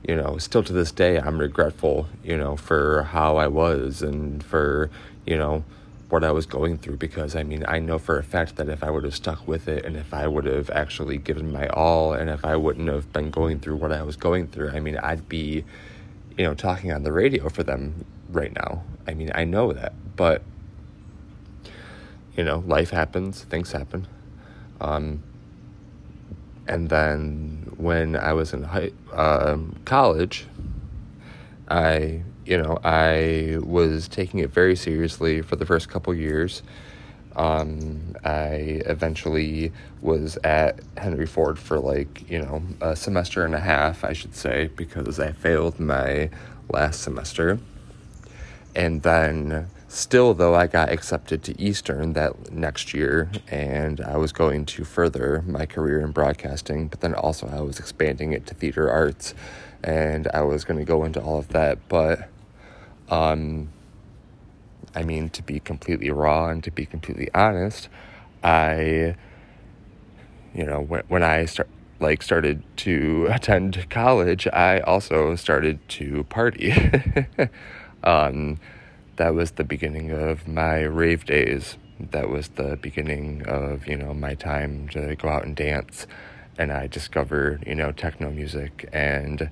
you 0.08 0.16
know, 0.16 0.38
still 0.38 0.64
to 0.64 0.74
this 0.74 0.92
day, 0.92 1.20
I'm 1.20 1.38
regretful, 1.38 2.08
you 2.24 2.38
know, 2.38 2.56
for 2.56 3.04
how 3.04 3.38
I 3.38 3.48
was 3.48 4.02
and 4.02 4.44
for, 4.44 4.90
you 5.26 5.38
know, 5.38 5.64
what 6.10 6.24
I 6.24 6.32
was 6.32 6.46
going 6.46 6.78
through 6.80 6.98
because 6.98 7.36
I 7.36 7.44
mean, 7.44 7.64
I 7.68 7.80
know 7.80 8.00
for 8.00 8.18
a 8.18 8.24
fact 8.24 8.56
that 8.56 8.68
if 8.68 8.84
I 8.84 8.90
would 8.90 9.04
have 9.04 9.16
stuck 9.16 9.48
with 9.48 9.68
it 9.68 9.86
and 9.86 9.96
if 9.96 10.14
I 10.14 10.28
would 10.28 10.46
have 10.46 10.70
actually 10.72 11.18
given 11.18 11.52
my 11.52 11.68
all 11.68 12.14
and 12.14 12.30
if 12.30 12.44
I 12.44 12.56
wouldn't 12.56 12.90
have 12.90 13.14
been 13.14 13.30
going 13.30 13.60
through 13.60 13.76
what 13.76 13.92
I 13.92 14.02
was 14.02 14.16
going 14.16 14.48
through, 14.48 14.72
I 14.72 14.80
mean, 14.80 14.98
I'd 14.98 15.30
be, 15.30 15.64
you 16.38 16.46
know, 16.46 16.56
talking 16.56 16.92
on 16.92 17.04
the 17.04 17.12
radio 17.12 17.48
for 17.50 17.64
them 17.64 18.06
right 18.30 18.54
now. 18.54 18.84
I 19.08 19.14
mean, 19.14 19.32
I 19.36 19.44
know 19.44 19.72
that, 19.72 19.94
but, 20.16 20.42
you 22.36 22.44
know, 22.44 22.64
life 22.66 22.90
happens, 22.90 23.44
things 23.44 23.72
happen. 23.72 24.08
Um, 24.82 25.22
and 26.68 26.90
then 26.90 27.72
when 27.78 28.16
I 28.16 28.34
was 28.34 28.54
in 28.54 28.64
high, 28.64 28.92
um, 29.14 29.76
college, 29.86 30.48
I 31.70 32.24
you 32.50 32.58
know, 32.58 32.80
I 32.84 33.60
was 33.62 34.08
taking 34.08 34.40
it 34.40 34.50
very 34.50 34.76
seriously 34.76 35.44
for 35.44 35.56
the 35.56 35.68
first 35.68 35.88
couple 35.88 36.16
years. 36.16 36.64
Um, 37.36 38.16
I 38.26 38.82
eventually 38.88 39.72
was 40.02 40.36
at 40.44 40.80
Henry 40.98 41.28
Ford 41.28 41.60
for 41.60 41.78
like, 41.80 42.28
you 42.28 42.40
know, 42.40 42.64
a 42.82 42.96
semester 42.96 43.46
and 43.46 43.54
a 43.54 43.60
half, 43.60 44.04
I 44.04 44.14
should 44.14 44.36
say, 44.36 44.72
because 44.76 45.20
I 45.20 45.32
failed 45.32 45.80
my 45.80 46.32
last 46.72 47.04
semester. 47.04 47.60
And 48.76 49.04
then, 49.04 49.68
still, 49.88 50.34
though, 50.34 50.56
I 50.56 50.66
got 50.66 50.90
accepted 50.90 51.44
to 51.44 51.62
Eastern 51.62 52.14
that 52.14 52.52
next 52.52 52.96
year, 52.96 53.30
and 53.50 54.02
I 54.02 54.18
was 54.18 54.32
going 54.32 54.66
to 54.66 54.84
further 54.84 55.44
my 55.46 55.68
career 55.68 56.00
in 56.00 56.12
broadcasting, 56.12 56.88
but 56.88 57.02
then 57.02 57.14
also 57.14 57.48
I 57.48 57.62
was 57.62 57.80
expanding 57.80 58.32
it 58.32 58.48
to 58.48 58.56
theater 58.56 58.90
arts, 58.90 59.36
and 59.84 60.28
I 60.34 60.42
was 60.42 60.66
going 60.66 60.80
to 60.80 60.86
go 60.86 61.04
into 61.04 61.22
all 61.22 61.38
of 61.38 61.50
that. 61.50 61.88
But 61.90 62.30
um, 63.10 63.70
I 64.96 65.04
mean, 65.04 65.30
to 65.30 65.44
be 65.44 65.60
completely 65.60 66.10
raw 66.10 66.50
and 66.50 66.64
to 66.64 66.72
be 66.72 66.86
completely 66.86 67.30
honest, 67.34 67.90
I, 68.44 69.16
you 70.54 70.66
know, 70.66 70.82
when, 70.82 71.04
when 71.08 71.24
I 71.24 71.46
start 71.46 71.70
like 72.00 72.24
started 72.24 72.64
to 72.78 73.28
attend 73.32 73.90
college, 73.90 74.48
I 74.48 74.80
also 74.80 75.36
started 75.36 75.80
to 75.90 76.24
party. 76.26 76.74
um, 78.04 78.60
that 79.18 79.34
was 79.34 79.52
the 79.52 79.64
beginning 79.64 80.12
of 80.12 80.48
my 80.48 80.80
rave 80.82 81.26
days. 81.26 81.78
That 82.00 82.30
was 82.30 82.48
the 82.50 82.78
beginning 82.78 83.44
of 83.46 83.86
you 83.86 83.98
know 83.98 84.14
my 84.14 84.34
time 84.34 84.88
to 84.90 85.16
go 85.16 85.28
out 85.28 85.44
and 85.44 85.56
dance, 85.56 86.08
and 86.58 86.72
I 86.72 86.88
discovered 86.88 87.64
you 87.68 87.76
know 87.76 87.92
techno 87.92 88.32
music 88.32 88.88
and 88.94 89.50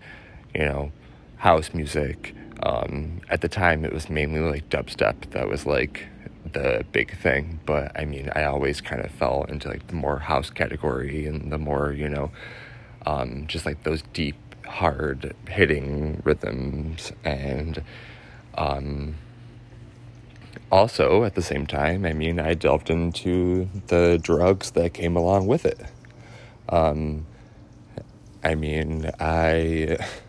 you 0.55 0.63
know 0.63 0.91
house 1.38 1.73
music 1.73 2.36
um, 2.63 3.21
at 3.30 3.41
the 3.41 3.47
time, 3.47 3.86
it 3.86 3.93
was 3.93 4.10
mainly 4.10 4.39
like 4.39 4.69
dubstep 4.69 5.30
that 5.32 5.47
was 5.47 5.65
like 5.65 6.08
the 6.52 6.86
big 6.91 7.15
thing. 7.17 7.60
But 7.65 7.97
I 7.97 8.06
mean, 8.06 8.30
I 8.36 8.43
always 8.45 8.82
kind 8.82 9.04
of 9.04 9.12
fell 9.12 9.45
into 9.47 9.67
like 9.67 9.88
the 9.88 9.95
more 9.95 10.19
house 10.19 10.50
category 10.50 11.26
and 11.28 11.52
the 11.52 11.58
more, 11.58 11.91
you 11.91 12.10
know, 12.10 12.32
um, 13.06 13.45
just 13.47 13.65
like 13.65 13.84
those 13.84 14.02
deep, 14.13 14.36
hard 14.65 15.36
hitting 15.47 16.21
rhythms. 16.26 17.12
And 17.23 17.84
um, 18.58 19.15
also 20.71 21.23
at 21.23 21.36
the 21.36 21.43
same 21.43 21.67
time, 21.67 22.06
I 22.06 22.13
mean, 22.13 22.39
I 22.39 22.56
delved 22.56 22.89
into 22.89 23.69
the 23.88 24.19
drugs 24.21 24.71
that 24.71 24.93
came 24.93 25.15
along 25.15 25.47
with 25.47 25.65
it. 25.65 25.80
Um, 26.69 27.26
I 28.43 28.56
mean, 28.56 29.12
I. 29.19 29.97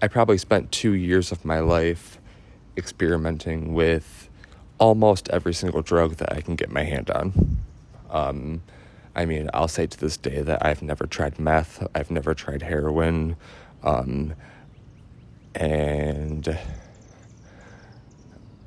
I 0.00 0.08
probably 0.08 0.38
spent 0.38 0.70
two 0.70 0.92
years 0.92 1.32
of 1.32 1.44
my 1.44 1.58
life 1.58 2.18
experimenting 2.76 3.74
with 3.74 4.28
almost 4.78 5.28
every 5.30 5.52
single 5.52 5.82
drug 5.82 6.16
that 6.16 6.32
I 6.32 6.40
can 6.40 6.54
get 6.54 6.70
my 6.70 6.84
hand 6.84 7.10
on. 7.10 7.58
Um, 8.10 8.62
I 9.16 9.24
mean, 9.24 9.50
I'll 9.52 9.68
say 9.68 9.86
to 9.86 9.98
this 9.98 10.16
day 10.16 10.40
that 10.42 10.64
I've 10.64 10.82
never 10.82 11.06
tried 11.06 11.40
meth, 11.40 11.84
I've 11.94 12.10
never 12.10 12.34
tried 12.34 12.62
heroin, 12.62 13.36
um, 13.82 14.34
and 15.56 16.56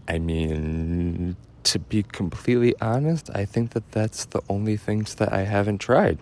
I 0.09 0.19
mean, 0.19 1.37
to 1.63 1.79
be 1.79 2.03
completely 2.03 2.75
honest, 2.81 3.29
I 3.33 3.45
think 3.45 3.71
that 3.71 3.93
that's 3.93 4.25
the 4.25 4.41
only 4.49 4.75
things 4.75 5.15
that 5.15 5.31
I 5.31 5.43
haven't 5.43 5.77
tried. 5.77 6.19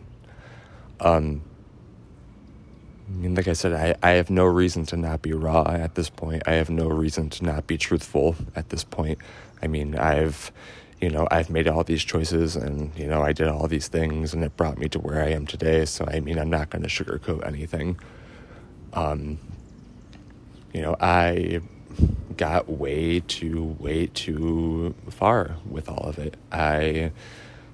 Um, 0.99 1.41
Like 3.11 3.47
I 3.47 3.53
said, 3.53 3.73
I, 3.73 3.95
I 4.07 4.11
have 4.13 4.29
no 4.29 4.45
reason 4.45 4.85
to 4.87 4.97
not 4.97 5.21
be 5.21 5.33
raw 5.33 5.63
at 5.67 5.95
this 5.95 6.09
point. 6.09 6.43
I 6.45 6.53
have 6.53 6.69
no 6.69 6.87
reason 6.87 7.29
to 7.31 7.43
not 7.43 7.65
be 7.65 7.77
truthful 7.77 8.35
at 8.55 8.69
this 8.69 8.83
point. 8.83 9.17
I 9.61 9.67
mean, 9.67 9.95
I've, 9.95 10.51
you 11.01 11.09
know, 11.09 11.27
I've 11.31 11.49
made 11.49 11.67
all 11.67 11.83
these 11.83 12.03
choices 12.03 12.55
and, 12.55 12.95
you 12.95 13.07
know, 13.07 13.23
I 13.23 13.33
did 13.33 13.47
all 13.47 13.67
these 13.67 13.87
things 13.87 14.33
and 14.33 14.43
it 14.43 14.55
brought 14.55 14.77
me 14.77 14.89
to 14.89 14.99
where 14.99 15.23
I 15.23 15.29
am 15.29 15.47
today. 15.47 15.85
So, 15.85 16.05
I 16.05 16.19
mean, 16.19 16.37
I'm 16.37 16.49
not 16.49 16.69
going 16.69 16.83
to 16.83 16.89
sugarcoat 16.89 17.45
anything. 17.47 17.99
Um, 18.93 19.39
you 20.73 20.81
know, 20.81 20.95
I 20.99 21.61
got 22.37 22.69
way 22.69 23.21
too, 23.21 23.75
way 23.79 24.07
too 24.07 24.93
far 25.09 25.55
with 25.67 25.89
all 25.89 26.07
of 26.07 26.19
it. 26.19 26.37
I 26.51 27.11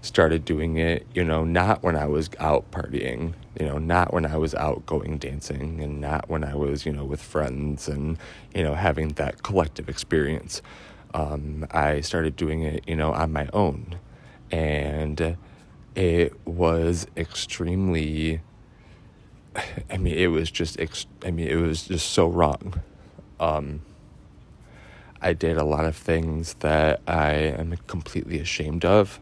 started 0.05 0.45
doing 0.45 0.77
it, 0.77 1.05
you 1.13 1.23
know, 1.23 1.43
not 1.43 1.81
when 1.81 1.95
I 1.95 2.05
was 2.05 2.29
out 2.39 2.69
partying, 2.71 3.33
you 3.59 3.65
know, 3.65 3.79
not 3.79 4.13
when 4.13 4.25
I 4.25 4.37
was 4.37 4.53
out 4.53 4.85
going 4.85 5.17
dancing 5.17 5.81
and 5.81 5.99
not 5.99 6.29
when 6.29 6.43
I 6.43 6.55
was, 6.55 6.85
you 6.85 6.93
know, 6.93 7.03
with 7.03 7.21
friends 7.21 7.87
and, 7.87 8.17
you 8.53 8.63
know, 8.63 8.75
having 8.75 9.09
that 9.09 9.41
collective 9.41 9.89
experience. 9.89 10.61
Um, 11.13 11.65
I 11.71 12.01
started 12.01 12.35
doing 12.35 12.61
it, 12.61 12.83
you 12.87 12.95
know, 12.95 13.13
on 13.13 13.33
my 13.33 13.49
own. 13.51 13.97
And 14.51 15.37
it 15.95 16.33
was 16.45 17.07
extremely, 17.17 18.41
I 19.89 19.97
mean, 19.97 20.17
it 20.17 20.27
was 20.27 20.51
just, 20.51 20.79
ex- 20.79 21.07
I 21.25 21.31
mean, 21.31 21.47
it 21.47 21.55
was 21.55 21.87
just 21.87 22.11
so 22.11 22.27
wrong. 22.27 22.81
Um, 23.39 23.81
I 25.19 25.33
did 25.33 25.57
a 25.57 25.63
lot 25.63 25.85
of 25.85 25.95
things 25.95 26.53
that 26.55 27.01
I 27.07 27.31
am 27.31 27.75
completely 27.87 28.39
ashamed 28.39 28.85
of. 28.85 29.19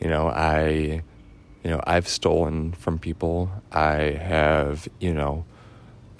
You 0.00 0.08
know, 0.08 0.28
I, 0.28 1.02
you 1.64 1.70
know, 1.70 1.80
I've 1.84 2.08
stolen 2.08 2.72
from 2.72 2.98
people. 2.98 3.50
I 3.72 3.94
have, 3.94 4.88
you 5.00 5.12
know, 5.12 5.44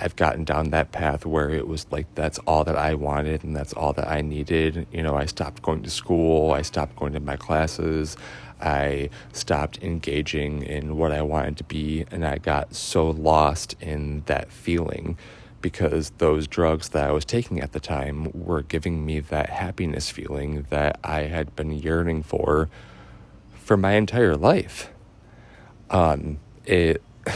I've 0.00 0.14
gotten 0.14 0.44
down 0.44 0.70
that 0.70 0.92
path 0.92 1.26
where 1.26 1.50
it 1.50 1.66
was 1.66 1.86
like 1.90 2.06
that's 2.14 2.38
all 2.40 2.62
that 2.64 2.76
I 2.76 2.94
wanted 2.94 3.42
and 3.42 3.54
that's 3.54 3.72
all 3.72 3.92
that 3.94 4.08
I 4.08 4.20
needed. 4.20 4.86
You 4.92 5.02
know, 5.02 5.16
I 5.16 5.26
stopped 5.26 5.62
going 5.62 5.82
to 5.82 5.90
school, 5.90 6.52
I 6.52 6.62
stopped 6.62 6.94
going 6.96 7.12
to 7.14 7.20
my 7.20 7.36
classes, 7.36 8.16
I 8.60 9.10
stopped 9.32 9.82
engaging 9.82 10.62
in 10.62 10.96
what 10.96 11.10
I 11.10 11.22
wanted 11.22 11.56
to 11.58 11.64
be, 11.64 12.04
and 12.10 12.24
I 12.24 12.38
got 12.38 12.74
so 12.74 13.10
lost 13.10 13.74
in 13.80 14.22
that 14.26 14.52
feeling 14.52 15.18
because 15.60 16.10
those 16.18 16.46
drugs 16.46 16.90
that 16.90 17.08
I 17.08 17.12
was 17.12 17.24
taking 17.24 17.60
at 17.60 17.72
the 17.72 17.80
time 17.80 18.30
were 18.32 18.62
giving 18.62 19.04
me 19.04 19.18
that 19.18 19.50
happiness 19.50 20.10
feeling 20.10 20.66
that 20.70 21.00
I 21.02 21.22
had 21.22 21.56
been 21.56 21.72
yearning 21.72 22.22
for 22.22 22.68
for 23.68 23.76
my 23.76 23.92
entire 23.92 24.34
life. 24.34 24.90
Um, 25.90 26.38
it, 26.64 27.02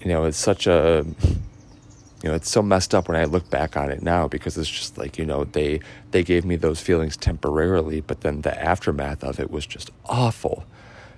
you 0.00 0.06
know, 0.06 0.24
it's 0.24 0.38
such 0.38 0.68
a, 0.68 1.04
you 2.22 2.28
know, 2.28 2.36
it's 2.36 2.48
so 2.48 2.62
messed 2.62 2.94
up 2.94 3.08
when 3.08 3.16
I 3.16 3.24
look 3.24 3.50
back 3.50 3.76
on 3.76 3.90
it 3.90 4.02
now 4.02 4.28
because 4.28 4.56
it's 4.56 4.70
just 4.70 4.96
like, 4.96 5.18
you 5.18 5.26
know, 5.26 5.42
they, 5.42 5.80
they 6.12 6.22
gave 6.22 6.44
me 6.44 6.54
those 6.54 6.80
feelings 6.80 7.16
temporarily, 7.16 8.02
but 8.02 8.20
then 8.20 8.42
the 8.42 8.56
aftermath 8.62 9.24
of 9.24 9.40
it 9.40 9.50
was 9.50 9.66
just 9.66 9.90
awful. 10.06 10.64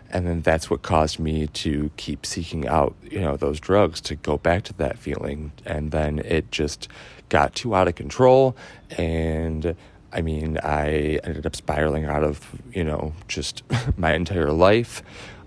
And 0.08 0.26
then 0.26 0.40
that's 0.40 0.70
what 0.70 0.80
caused 0.80 1.18
me 1.18 1.48
to 1.48 1.90
keep 1.98 2.24
seeking 2.24 2.66
out, 2.66 2.96
you 3.02 3.20
know, 3.20 3.36
those 3.36 3.60
drugs 3.60 4.00
to 4.02 4.14
go 4.14 4.38
back 4.38 4.62
to 4.64 4.72
that 4.78 4.98
feeling. 4.98 5.52
And 5.66 5.90
then 5.90 6.20
it 6.20 6.50
just 6.50 6.88
got 7.28 7.54
too 7.54 7.74
out 7.74 7.88
of 7.88 7.94
control 7.94 8.56
and 8.96 9.76
I 10.12 10.20
mean, 10.22 10.58
I 10.62 11.20
ended 11.24 11.46
up 11.46 11.56
spiraling 11.56 12.04
out 12.04 12.22
of, 12.22 12.60
you 12.72 12.84
know, 12.84 13.14
just 13.28 13.62
my 13.96 14.14
entire 14.14 14.52
life. 14.52 15.02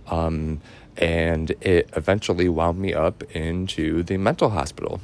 Um, 0.08 0.62
and 0.98 1.52
it 1.62 1.90
eventually 1.96 2.50
wound 2.50 2.80
me 2.80 2.94
up 2.94 3.24
into 3.36 4.04
the 4.04 4.18
mental 4.18 4.50
hospital. 4.50 5.02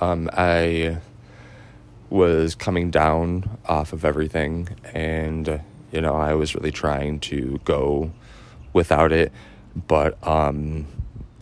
Um, 0.00 0.28
I 0.32 0.98
was 2.10 2.54
coming 2.54 2.90
down 2.90 3.58
off 3.66 3.92
of 3.92 4.04
everything, 4.04 4.68
and, 4.92 5.60
You 5.92 6.00
know, 6.00 6.14
I 6.14 6.34
was 6.34 6.54
really 6.54 6.72
trying 6.72 7.20
to 7.20 7.60
go 7.64 8.10
without 8.72 9.12
it, 9.12 9.30
but 9.86 10.16
um, 10.26 10.86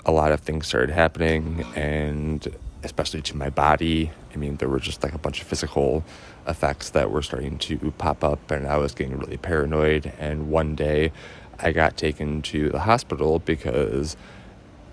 a 0.05 0.13
lot 0.13 0.33
of 0.33 0.41
things 0.41 0.67
started 0.67 0.91
happening, 0.91 1.65
and 1.77 2.47
especially 2.83 3.23
to 3.23 3.37
my 3.37 3.51
body. 3.51 4.11
I 4.33 4.37
mean, 4.37 4.57
there 4.57 4.69
were 4.69 4.81
just 4.81 5.03
like 5.03 5.15
a 5.15 5.19
bunch 5.19 5.41
of 5.41 5.47
physical 5.47 6.05
effects 6.47 6.91
that 6.91 7.11
were 7.11 7.23
starting 7.23 7.59
to 7.59 7.93
pop 7.99 8.25
up, 8.25 8.51
and 8.51 8.67
I 8.67 8.77
was 8.77 8.95
getting 8.95 9.19
really 9.19 9.37
paranoid. 9.37 10.13
And 10.19 10.51
one 10.51 10.75
day, 10.75 11.13
I 11.59 11.73
got 11.73 11.97
taken 11.97 12.43
to 12.43 12.71
the 12.71 12.81
hospital 12.81 13.39
because 13.39 14.17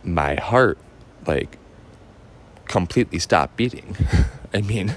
my 0.04 0.36
heart, 0.36 0.78
like, 1.26 1.58
completely 2.65 3.19
stopped 3.19 3.56
beating. 3.56 3.95
I 4.54 4.62
mean, 4.62 4.93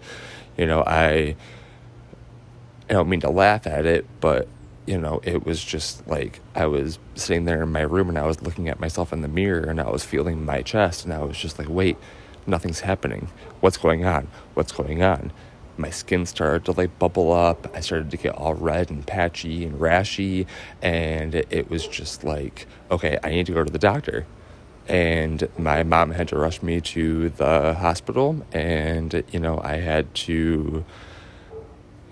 you 0.56 0.66
know, 0.66 0.82
I, 0.86 1.36
I 2.88 2.92
don't 2.92 3.08
mean 3.08 3.20
to 3.20 3.30
laugh 3.30 3.66
at 3.66 3.86
it, 3.86 4.06
but 4.20 4.48
you 4.86 4.98
know, 4.98 5.20
it 5.24 5.46
was 5.46 5.64
just 5.64 6.06
like 6.06 6.40
I 6.54 6.66
was 6.66 6.98
sitting 7.14 7.44
there 7.44 7.62
in 7.62 7.72
my 7.72 7.80
room 7.80 8.08
and 8.08 8.18
I 8.18 8.26
was 8.26 8.42
looking 8.42 8.68
at 8.68 8.80
myself 8.80 9.12
in 9.12 9.22
the 9.22 9.28
mirror 9.28 9.62
and 9.62 9.80
I 9.80 9.88
was 9.88 10.04
feeling 10.04 10.44
my 10.44 10.62
chest 10.62 11.04
and 11.04 11.14
I 11.14 11.22
was 11.22 11.38
just 11.38 11.58
like, 11.58 11.68
wait, 11.68 11.96
nothing's 12.46 12.80
happening. 12.80 13.28
What's 13.60 13.76
going 13.76 14.04
on? 14.04 14.28
What's 14.54 14.72
going 14.72 15.02
on? 15.02 15.32
My 15.76 15.90
skin 15.90 16.26
started 16.26 16.64
to 16.66 16.72
like 16.72 16.98
bubble 16.98 17.32
up. 17.32 17.74
I 17.74 17.80
started 17.80 18.10
to 18.12 18.16
get 18.16 18.34
all 18.34 18.54
red 18.54 18.90
and 18.90 19.06
patchy 19.06 19.64
and 19.64 19.78
rashy. 19.78 20.46
And 20.80 21.34
it 21.34 21.68
was 21.68 21.86
just 21.86 22.22
like, 22.22 22.66
okay, 22.90 23.18
I 23.24 23.30
need 23.30 23.46
to 23.46 23.52
go 23.52 23.64
to 23.64 23.72
the 23.72 23.78
doctor. 23.78 24.26
And 24.86 25.48
my 25.58 25.82
mom 25.82 26.10
had 26.10 26.28
to 26.28 26.36
rush 26.36 26.62
me 26.62 26.80
to 26.80 27.30
the 27.30 27.74
hospital. 27.74 28.46
And, 28.52 29.24
you 29.32 29.40
know, 29.40 29.60
I 29.64 29.76
had 29.76 30.14
to 30.14 30.84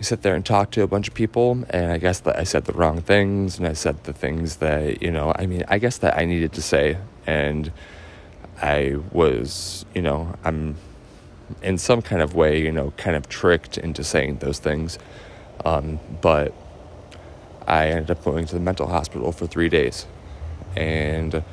sit 0.00 0.22
there 0.22 0.34
and 0.34 0.44
talk 0.44 0.70
to 0.72 0.82
a 0.82 0.86
bunch 0.86 1.06
of 1.06 1.14
people 1.14 1.64
and 1.70 1.92
i 1.92 1.98
guess 1.98 2.20
that 2.20 2.36
i 2.38 2.42
said 2.42 2.64
the 2.64 2.72
wrong 2.72 3.00
things 3.00 3.58
and 3.58 3.66
i 3.66 3.72
said 3.72 4.02
the 4.04 4.12
things 4.12 4.56
that 4.56 5.00
you 5.00 5.10
know 5.10 5.32
i 5.36 5.46
mean 5.46 5.64
i 5.68 5.78
guess 5.78 5.98
that 5.98 6.16
i 6.16 6.24
needed 6.24 6.52
to 6.52 6.60
say 6.60 6.98
and 7.26 7.70
i 8.62 8.96
was 9.12 9.84
you 9.94 10.02
know 10.02 10.34
i'm 10.44 10.76
in 11.62 11.76
some 11.76 12.00
kind 12.00 12.22
of 12.22 12.34
way 12.34 12.60
you 12.60 12.72
know 12.72 12.92
kind 12.96 13.16
of 13.16 13.28
tricked 13.28 13.78
into 13.78 14.04
saying 14.04 14.38
those 14.38 14.58
things. 14.58 14.98
Um, 15.64 16.00
but 16.20 16.54
i 17.66 17.88
ended 17.88 18.10
up 18.10 18.24
going 18.24 18.46
to 18.46 18.54
the 18.54 18.60
mental 18.60 18.86
hospital 18.88 19.32
for 19.32 19.46
three 19.46 19.68
days. 19.68 20.06
And 20.76 21.44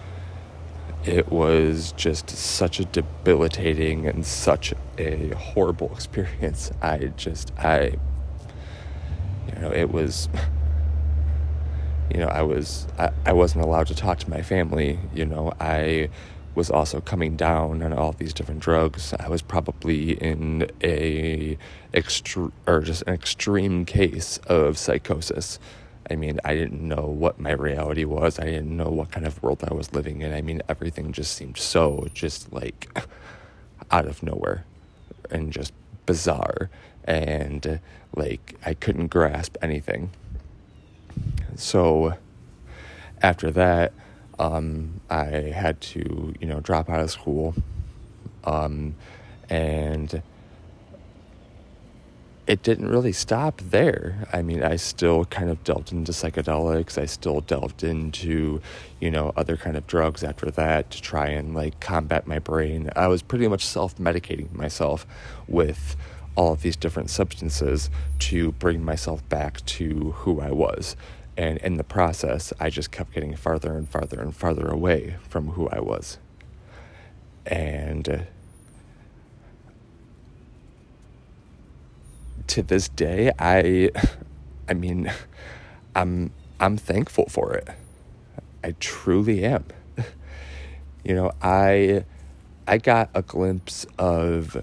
it 1.06 1.32
was 1.32 1.93
just 1.93 2.30
such 2.30 2.80
a 2.80 2.86
debilitating 2.86 4.08
and 4.08 4.26
such 4.26 4.74
a 4.98 5.30
horrible 5.30 5.91
experience. 5.93 6.72
I 6.82 6.98
just 7.17 7.52
i 7.58 7.98
you 9.48 9.62
know, 9.62 9.72
it 9.72 9.91
was, 9.91 10.30
you 12.12 12.17
know, 12.19 12.28
I 12.28 12.43
was, 12.43 12.88
I, 12.98 13.10
I 13.26 13.34
wasn't 13.34 13.65
allowed 13.65 13.88
to 13.88 13.95
talk 13.95 14.19
to 14.19 14.30
my 14.30 14.41
family. 14.41 15.00
You 15.13 15.26
know, 15.26 15.54
I 15.60 16.10
was 16.55 16.69
also 16.69 16.99
coming 17.01 17.35
down 17.35 17.81
on 17.83 17.93
all 17.93 18.12
these 18.12 18.33
different 18.33 18.62
drugs. 18.62 19.13
I 19.19 19.29
was 19.29 19.41
probably 19.41 20.12
in 20.13 20.69
a 20.81 21.57
extre- 21.93 22.51
or 22.67 22.81
just 22.81 23.03
an 23.03 23.13
extreme 23.13 23.85
case 23.85 24.38
of 24.47 24.77
psychosis. 24.77 25.59
I 26.09 26.15
mean, 26.15 26.39
I 26.43 26.55
didn't 26.55 26.81
know 26.81 27.05
what 27.05 27.39
my 27.39 27.51
reality 27.51 28.03
was. 28.03 28.39
I 28.39 28.45
didn't 28.45 28.75
know 28.75 28.89
what 28.89 29.12
kind 29.12 29.27
of 29.27 29.41
world 29.43 29.63
I 29.69 29.73
was 29.73 29.93
living 29.93 30.21
in. 30.21 30.33
I 30.33 30.41
mean, 30.41 30.62
everything 30.67 31.12
just 31.12 31.35
seemed 31.35 31.57
so 31.57 32.07
just 32.13 32.51
like 32.51 32.89
out 33.91 34.07
of 34.07 34.23
nowhere 34.23 34.65
and 35.29 35.51
just 35.51 35.71
bizarre 36.05 36.69
and 37.03 37.79
like 38.15 38.55
I 38.65 38.73
couldn't 38.73 39.07
grasp 39.07 39.55
anything. 39.62 40.09
So 41.55 42.15
after 43.21 43.51
that, 43.51 43.93
um, 44.39 45.02
I 45.10 45.25
had 45.25 45.82
to, 45.82 46.34
you 46.39 46.47
know, 46.47 46.62
drop 46.62 46.89
out 46.89 47.02
of 47.02 47.12
school. 47.12 47.54
Um, 48.45 48.95
and 49.49 50.23
it 52.47 52.63
didn't 52.63 52.88
really 52.89 53.12
stop 53.12 53.62
there. 53.62 54.28
I 54.34 54.41
mean, 54.41 54.63
I 54.63 54.78
still 54.78 55.25
kind 55.25 55.52
of 55.52 55.63
delved 55.63 55.91
into 55.91 56.13
psychedelics. 56.13 56.99
I 56.99 57.06
still 57.06 57.41
delved 57.41 57.84
into, 57.84 58.60
you 58.99 59.12
know, 59.12 59.34
other 59.38 59.56
kind 59.56 59.78
of 59.78 59.86
drugs 59.86 60.23
after 60.23 60.49
that 60.52 60.89
to 60.89 61.02
try 61.02 61.28
and 61.28 61.54
like 61.54 61.80
combat 61.80 62.25
my 62.25 62.39
brain. 62.39 62.89
I 62.95 63.08
was 63.08 63.21
pretty 63.21 63.47
much 63.47 63.65
self 63.65 63.97
medicating 63.97 64.52
myself 64.54 65.06
with 65.47 65.95
all 66.36 66.54
of 66.54 66.62
these 66.63 66.75
different 66.75 67.12
substances 67.12 67.91
to 68.17 68.54
bring 68.54 68.84
myself 68.84 69.28
back 69.30 69.63
to 69.65 70.13
who 70.17 70.41
I 70.41 70.52
was. 70.52 70.95
And 71.39 71.58
in 71.60 71.78
the 71.78 71.86
process, 71.86 72.52
I 72.60 72.69
just 72.69 72.91
kept 72.91 73.13
getting 73.13 73.34
farther 73.34 73.71
and 73.78 73.88
farther 73.88 74.19
and 74.19 74.36
farther 74.36 74.67
away 74.67 75.15
from 75.30 75.52
who 75.52 75.69
I 75.69 75.80
was. 75.80 76.17
And 77.45 78.10
uh, 78.10 78.17
to 82.47 82.62
this 82.62 82.89
day, 82.89 83.32
I, 83.39 83.89
I 84.67 84.73
mean, 84.73 85.13
I'm, 85.95 86.32
I'm 86.60 86.75
thankful 86.75 87.28
for 87.30 87.54
it. 87.54 87.69
I 88.62 88.75
truly 88.82 89.45
am. 89.45 89.63
you 91.06 91.15
know, 91.15 91.32
I, 91.41 92.04
I 92.67 92.80
got 92.80 93.12
a 93.13 93.21
glimpse 93.21 93.86
of 93.97 94.62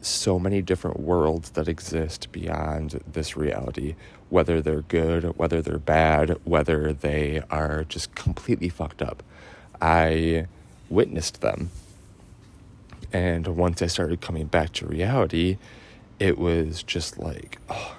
so 0.00 0.38
many 0.38 0.62
different 0.62 0.98
worlds 0.98 1.50
that 1.50 1.68
exist 1.68 2.32
beyond 2.32 3.02
this 3.06 3.36
reality, 3.36 3.96
whether 4.30 4.60
they're 4.60 4.82
good, 4.82 5.36
whether 5.36 5.62
they're 5.62 5.78
bad, 5.78 6.38
whether 6.44 6.92
they 6.92 7.42
are 7.50 7.84
just 7.84 8.14
completely 8.14 8.68
fucked 8.68 9.02
up. 9.02 9.22
I 9.80 10.46
witnessed 10.88 11.40
them. 11.40 11.70
And 13.12 13.46
once 13.56 13.82
I 13.82 13.86
started 13.86 14.20
coming 14.20 14.46
back 14.46 14.72
to 14.74 14.86
reality, 14.86 15.58
it 16.18 16.38
was 16.38 16.82
just 16.82 17.18
like, 17.18 17.58
oh, 17.68 17.96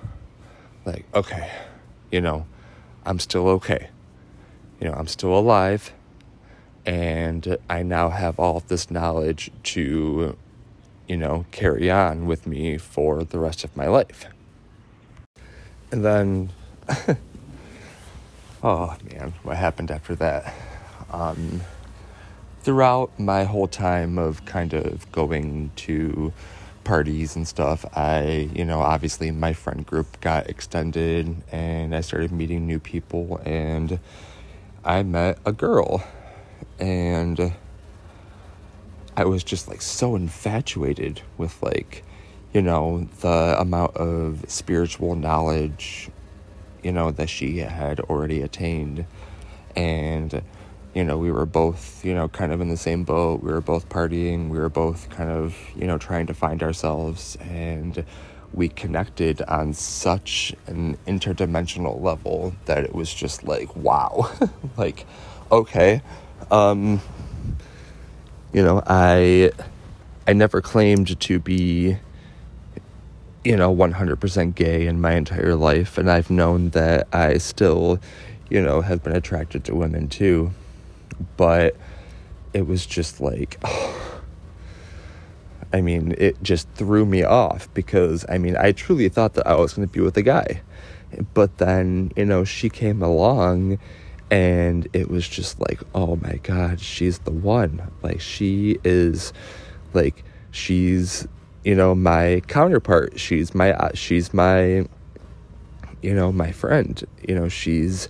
like, 0.85 1.05
okay, 1.13 1.49
you 2.11 2.21
know, 2.21 2.45
I'm 3.05 3.19
still 3.19 3.47
okay. 3.49 3.89
You 4.81 4.87
know, 4.87 4.93
I'm 4.93 5.07
still 5.07 5.37
alive. 5.37 5.93
And 6.85 7.57
I 7.69 7.83
now 7.83 8.09
have 8.09 8.39
all 8.39 8.57
of 8.57 8.67
this 8.67 8.91
knowledge 8.91 9.51
to 9.63 10.37
you 11.07 11.17
know, 11.17 11.45
carry 11.51 11.89
on 11.89 12.25
with 12.25 12.45
me 12.45 12.77
for 12.77 13.23
the 13.23 13.39
rest 13.39 13.63
of 13.63 13.75
my 13.75 13.87
life. 13.87 14.25
And 15.91 16.03
then, 16.03 16.49
oh 18.63 18.95
man, 19.11 19.33
what 19.43 19.57
happened 19.57 19.91
after 19.91 20.15
that? 20.15 20.53
Um, 21.11 21.61
throughout 22.61 23.17
my 23.17 23.45
whole 23.45 23.67
time 23.67 24.17
of 24.17 24.43
kind 24.45 24.73
of 24.73 25.09
going 25.13 25.71
to 25.77 26.33
parties 26.83 27.35
and 27.35 27.47
stuff, 27.47 27.85
I, 27.95 28.49
you 28.53 28.65
know, 28.65 28.81
obviously 28.81 29.31
my 29.31 29.53
friend 29.53 29.85
group 29.85 30.19
got 30.19 30.49
extended 30.49 31.43
and 31.51 31.95
I 31.95 32.01
started 32.01 32.31
meeting 32.31 32.67
new 32.67 32.79
people 32.79 33.41
and 33.45 33.99
I 34.83 35.03
met 35.03 35.39
a 35.45 35.51
girl 35.53 36.03
and 36.79 37.53
I 39.15 39.25
was 39.25 39.43
just 39.43 39.67
like 39.67 39.81
so 39.81 40.15
infatuated 40.15 41.21
with 41.37 41.61
like, 41.63 42.03
you 42.53 42.61
know, 42.61 43.07
the 43.21 43.55
amount 43.59 43.95
of 43.97 44.45
spiritual 44.47 45.15
knowledge, 45.15 46.09
you 46.83 46.91
know, 46.91 47.11
that 47.11 47.29
she 47.29 47.57
had 47.57 47.99
already 47.99 48.41
attained. 48.41 49.05
And, 49.75 50.41
you 50.93 51.03
know, 51.03 51.17
we 51.17 51.31
were 51.31 51.45
both, 51.45 52.03
you 52.03 52.13
know, 52.13 52.27
kind 52.27 52.51
of 52.51 52.61
in 52.61 52.69
the 52.69 52.77
same 52.77 53.03
boat. 53.03 53.43
We 53.43 53.51
were 53.51 53.61
both 53.61 53.89
partying. 53.89 54.49
We 54.49 54.57
were 54.57 54.69
both 54.69 55.09
kind 55.09 55.29
of, 55.29 55.55
you 55.75 55.85
know, 55.85 55.97
trying 55.97 56.27
to 56.27 56.33
find 56.33 56.63
ourselves. 56.63 57.37
And 57.41 58.03
we 58.53 58.69
connected 58.69 59.41
on 59.43 59.73
such 59.73 60.55
an 60.65 60.97
interdimensional 61.05 62.01
level 62.01 62.55
that 62.65 62.83
it 62.83 62.95
was 62.95 63.13
just 63.13 63.43
like, 63.43 63.75
wow. 63.75 64.31
like, 64.77 65.05
okay. 65.51 66.01
Um, 66.49 67.01
you 68.53 68.63
know, 68.63 68.81
I 68.87 69.51
I 70.25 70.33
never 70.33 70.61
claimed 70.61 71.19
to 71.19 71.39
be 71.39 71.97
you 73.47 73.55
know 73.55 73.73
100% 73.73 74.55
gay 74.55 74.87
in 74.87 74.99
my 74.99 75.13
entire 75.13 75.55
life 75.55 75.97
and 75.97 76.11
I've 76.11 76.29
known 76.29 76.71
that 76.71 77.07
I 77.13 77.37
still, 77.37 77.97
you 78.49 78.61
know, 78.61 78.81
have 78.81 79.01
been 79.01 79.15
attracted 79.15 79.63
to 79.65 79.73
women 79.73 80.09
too. 80.09 80.51
But 81.37 81.77
it 82.53 82.67
was 82.67 82.85
just 82.85 83.21
like 83.21 83.57
I 85.73 85.79
mean, 85.79 86.13
it 86.17 86.43
just 86.43 86.69
threw 86.71 87.05
me 87.05 87.23
off 87.23 87.73
because 87.73 88.25
I 88.27 88.37
mean, 88.37 88.57
I 88.57 88.73
truly 88.73 89.07
thought 89.07 89.35
that 89.35 89.47
I 89.47 89.55
was 89.55 89.73
going 89.73 89.87
to 89.87 89.93
be 89.93 90.01
with 90.01 90.17
a 90.17 90.23
guy. 90.23 90.61
But 91.33 91.57
then, 91.57 92.11
you 92.17 92.25
know, 92.25 92.43
she 92.43 92.69
came 92.69 93.01
along 93.01 93.79
and 94.29 94.89
it 94.91 95.09
was 95.09 95.25
just 95.25 95.57
like 95.61 95.81
oh 95.95 96.17
my 96.17 96.35
god 96.43 96.81
she's 96.81 97.19
the 97.19 97.31
one 97.31 97.81
like 98.01 98.19
she 98.19 98.77
is 98.83 99.31
like 99.93 100.25
she's 100.51 101.25
you 101.67 101.75
know 101.75 101.93
my 101.93 102.41
counterpart 102.47 103.19
she's 103.19 103.53
my 103.53 103.69
uh, 103.73 103.91
she's 103.93 104.33
my 104.33 104.85
you 106.01 106.13
know, 106.13 106.31
my 106.31 106.51
friend. 106.51 107.03
You 107.27 107.35
know, 107.35 107.49
she's, 107.49 108.09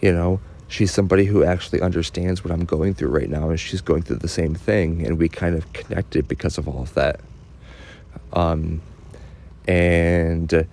you 0.00 0.12
know, 0.12 0.40
she's 0.68 0.92
somebody 0.92 1.24
who 1.24 1.44
actually 1.44 1.80
understands 1.80 2.44
what 2.44 2.52
I'm 2.52 2.64
going 2.64 2.94
through 2.94 3.08
right 3.08 3.28
now, 3.28 3.50
and 3.50 3.58
she's 3.58 3.80
going 3.80 4.02
through 4.02 4.16
the 4.18 4.28
same 4.28 4.54
thing, 4.54 5.04
and 5.06 5.18
we 5.18 5.28
kind 5.28 5.54
of 5.56 5.72
connected 5.72 6.28
because 6.28 6.58
of 6.58 6.68
all 6.68 6.82
of 6.82 6.94
that. 6.94 7.20
Um, 8.32 8.82
and 9.66 10.66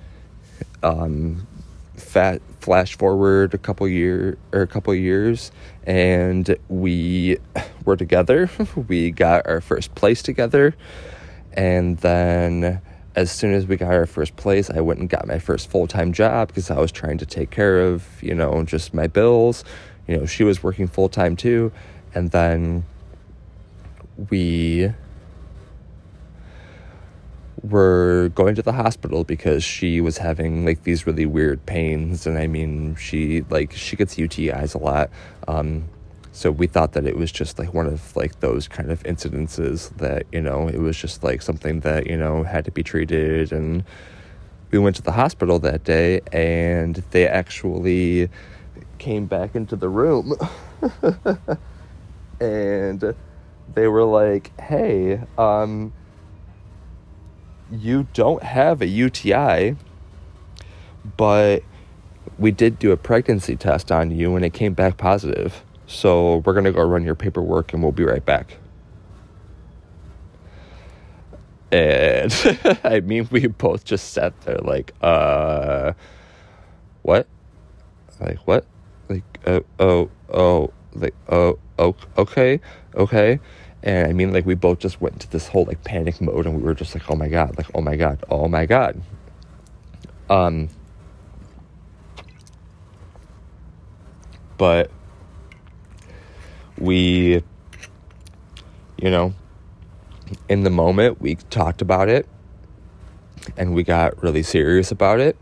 um, 0.83 1.47
fat 1.95 2.41
flash 2.59 2.97
forward 2.97 3.53
a 3.53 3.57
couple 3.57 3.87
year 3.87 4.37
or 4.51 4.61
a 4.61 4.67
couple 4.67 4.93
years, 4.93 5.51
and 5.85 6.57
we 6.67 7.37
were 7.85 7.95
together. 7.95 8.49
we 8.87 9.11
got 9.11 9.47
our 9.47 9.61
first 9.61 9.95
place 9.95 10.21
together, 10.21 10.75
and 11.53 11.97
then 11.97 12.81
as 13.15 13.31
soon 13.31 13.53
as 13.53 13.67
we 13.67 13.75
got 13.75 13.93
our 13.93 14.05
first 14.05 14.35
place, 14.35 14.69
I 14.69 14.81
went 14.81 14.99
and 14.99 15.09
got 15.09 15.27
my 15.27 15.39
first 15.39 15.69
full 15.69 15.87
time 15.87 16.13
job 16.13 16.49
because 16.49 16.71
I 16.71 16.79
was 16.79 16.91
trying 16.91 17.17
to 17.17 17.25
take 17.25 17.49
care 17.49 17.81
of, 17.81 18.05
you 18.21 18.33
know, 18.33 18.63
just 18.63 18.93
my 18.93 19.07
bills. 19.07 19.63
You 20.07 20.17
know, 20.17 20.25
she 20.25 20.43
was 20.43 20.63
working 20.63 20.87
full 20.87 21.09
time 21.09 21.35
too. 21.35 21.71
And 22.13 22.31
then 22.31 22.85
we 24.29 24.91
were 27.61 28.31
going 28.35 28.55
to 28.55 28.61
the 28.61 28.71
hospital 28.71 29.23
because 29.23 29.63
she 29.63 29.99
was 30.01 30.17
having 30.17 30.65
like 30.65 30.83
these 30.83 31.05
really 31.05 31.25
weird 31.25 31.65
pains. 31.65 32.25
And 32.25 32.37
I 32.37 32.47
mean, 32.47 32.95
she 32.95 33.41
like, 33.49 33.73
she 33.73 33.95
gets 33.95 34.15
UTIs 34.15 34.75
a 34.75 34.77
lot. 34.77 35.09
Um, 35.47 35.89
so 36.39 36.51
we 36.51 36.67
thought 36.67 36.93
that 36.93 37.05
it 37.05 37.17
was 37.17 37.33
just 37.33 37.59
like 37.59 37.73
one 37.73 37.85
of 37.85 38.15
like 38.15 38.39
those 38.39 38.65
kind 38.65 38.91
of 38.91 39.03
incidences 39.03 39.89
that 39.97 40.25
you 40.31 40.39
know 40.39 40.69
it 40.69 40.79
was 40.79 40.95
just 40.95 41.21
like 41.21 41.41
something 41.41 41.81
that 41.81 42.07
you 42.07 42.15
know 42.15 42.43
had 42.43 42.63
to 42.63 42.71
be 42.71 42.81
treated. 42.81 43.51
And 43.51 43.83
we 44.71 44.79
went 44.79 44.95
to 44.95 45.01
the 45.01 45.11
hospital 45.11 45.59
that 45.59 45.83
day 45.83 46.21
and 46.31 46.95
they 47.11 47.27
actually 47.27 48.29
came 48.99 49.25
back 49.25 49.53
into 49.53 49.75
the 49.75 49.89
room 49.89 50.33
and 52.39 53.13
they 53.73 53.87
were 53.87 54.05
like 54.05 54.57
hey 54.61 55.21
um 55.37 55.91
you 57.69 58.07
don't 58.13 58.43
have 58.43 58.81
a 58.81 58.87
UTI 58.87 59.75
but 61.17 61.63
we 62.37 62.51
did 62.51 62.79
do 62.79 62.93
a 62.93 62.97
pregnancy 62.97 63.57
test 63.57 63.91
on 63.91 64.11
you 64.11 64.37
and 64.37 64.45
it 64.45 64.53
came 64.53 64.73
back 64.73 64.95
positive 64.95 65.65
so 65.89 66.37
we're 66.45 66.53
going 66.53 66.65
to 66.65 66.71
go 66.71 66.83
run 66.83 67.03
your 67.03 67.15
paperwork 67.15 67.73
and 67.73 67.81
we'll 67.81 67.91
be 67.91 68.03
right 68.03 68.23
back. 68.23 68.57
And 71.71 72.31
I 72.83 72.99
mean, 72.99 73.27
we 73.31 73.47
both 73.47 73.85
just 73.85 74.13
sat 74.13 74.39
there 74.41 74.59
like, 74.59 74.93
uh, 75.01 75.93
what? 77.01 77.27
Like, 78.19 78.37
what? 78.47 78.67
Like, 79.09 79.23
uh, 79.47 79.61
oh, 79.79 80.11
oh, 80.31 80.71
like, 80.93 81.15
oh, 81.27 81.57
oh, 81.79 81.95
okay, 82.19 82.61
okay. 82.93 83.39
And 83.81 84.07
I 84.07 84.13
mean, 84.13 84.31
like, 84.31 84.45
we 84.45 84.53
both 84.53 84.77
just 84.77 85.01
went 85.01 85.15
into 85.15 85.29
this 85.29 85.47
whole 85.47 85.65
like 85.65 85.83
panic 85.83 86.21
mode 86.21 86.45
and 86.45 86.55
we 86.55 86.61
were 86.61 86.75
just 86.75 86.93
like, 86.93 87.09
oh 87.09 87.15
my 87.15 87.29
God, 87.29 87.57
like, 87.57 87.67
oh 87.73 87.81
my 87.81 87.95
God, 87.95 88.23
oh 88.29 88.47
my 88.47 88.67
God. 88.67 89.01
Um, 90.29 90.69
but 94.59 94.91
we, 96.79 97.43
you 98.97 99.11
know, 99.11 99.33
in 100.47 100.63
the 100.63 100.69
moment, 100.69 101.21
we 101.21 101.35
talked 101.35 101.81
about 101.81 102.09
it 102.09 102.27
and 103.57 103.73
we 103.73 103.83
got 103.83 104.21
really 104.21 104.43
serious 104.43 104.91
about 104.91 105.19
it. 105.19 105.37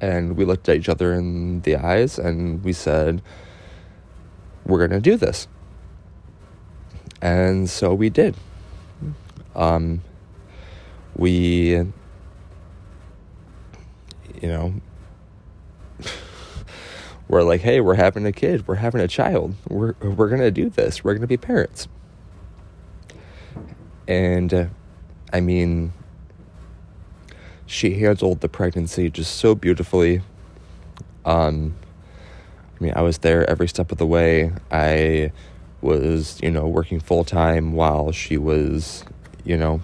And 0.00 0.36
we 0.36 0.44
looked 0.44 0.68
at 0.68 0.76
each 0.76 0.88
other 0.88 1.14
in 1.14 1.62
the 1.62 1.76
eyes 1.76 2.18
and 2.18 2.62
we 2.62 2.72
said, 2.72 3.22
We're 4.66 4.78
going 4.78 4.90
to 4.90 5.00
do 5.00 5.16
this. 5.16 5.48
And 7.22 7.68
so 7.68 7.94
we 7.94 8.10
did. 8.10 8.36
Um, 9.54 10.02
we, 11.16 11.70
you 11.70 11.92
know, 14.42 14.74
we're 17.28 17.42
like, 17.42 17.60
hey, 17.60 17.80
we're 17.80 17.94
having 17.94 18.24
a 18.26 18.32
kid, 18.32 18.66
we're 18.68 18.76
having 18.76 19.00
a 19.00 19.08
child, 19.08 19.54
we're 19.68 19.94
we're 20.00 20.28
gonna 20.28 20.50
do 20.50 20.68
this, 20.70 21.02
we're 21.02 21.14
gonna 21.14 21.26
be 21.26 21.36
parents. 21.36 21.88
And 24.08 24.54
uh, 24.54 24.66
I 25.32 25.40
mean, 25.40 25.92
she 27.66 27.98
handled 27.98 28.40
the 28.40 28.48
pregnancy 28.48 29.10
just 29.10 29.36
so 29.36 29.54
beautifully. 29.54 30.22
Um, 31.24 31.74
I 32.78 32.84
mean, 32.84 32.92
I 32.94 33.02
was 33.02 33.18
there 33.18 33.48
every 33.50 33.66
step 33.68 33.90
of 33.90 33.98
the 33.98 34.06
way. 34.06 34.52
I 34.70 35.32
was, 35.80 36.38
you 36.42 36.50
know, 36.50 36.68
working 36.68 37.00
full 37.00 37.24
time 37.24 37.72
while 37.72 38.12
she 38.12 38.36
was, 38.36 39.04
you 39.44 39.56
know, 39.56 39.80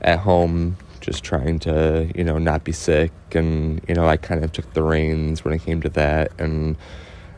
at 0.00 0.20
home 0.20 0.76
just 1.04 1.22
trying 1.22 1.58
to, 1.58 2.10
you 2.14 2.24
know, 2.24 2.38
not 2.38 2.64
be 2.64 2.72
sick. 2.72 3.12
And, 3.32 3.82
you 3.86 3.94
know, 3.94 4.06
I 4.06 4.16
kind 4.16 4.42
of 4.42 4.52
took 4.52 4.72
the 4.72 4.82
reins 4.82 5.44
when 5.44 5.52
it 5.52 5.62
came 5.62 5.82
to 5.82 5.90
that. 5.90 6.32
And 6.38 6.76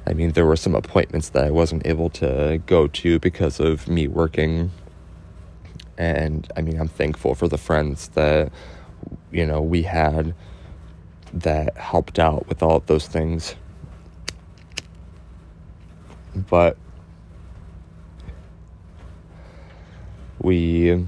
I 0.07 0.13
mean, 0.13 0.33
there 0.33 0.47
were 0.47 0.57
some 0.57 0.77
appointments 0.77 1.31
that 1.31 1.45
I 1.45 1.51
wasn't 1.51 1.85
able 1.85 2.09
to 2.11 2.63
go 2.67 2.87
to 2.87 3.19
because 3.19 3.59
of 3.59 3.89
me 3.89 4.07
working. 4.07 4.71
And 5.99 6.51
I 6.57 6.61
mean, 6.63 6.79
I'm 6.79 6.87
thankful 6.87 7.35
for 7.35 7.49
the 7.49 7.59
friends 7.59 8.09
that, 8.11 8.53
you 9.33 9.45
know, 9.45 9.61
we 9.61 9.83
had 9.83 10.33
that 11.33 11.77
helped 11.77 12.21
out 12.21 12.47
with 12.49 12.63
all 12.63 12.77
of 12.77 12.87
those 12.87 13.09
things. 13.09 13.57
But 16.37 16.77
we 20.39 21.05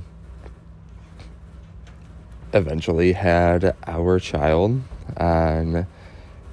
eventually 2.53 3.12
had 3.12 3.76
our 3.86 4.18
child 4.18 4.82
on 5.16 5.86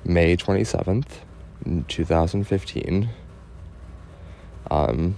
May 0.03 0.37
27th, 0.37 1.07
2015. 1.87 3.09
Um, 4.71 5.17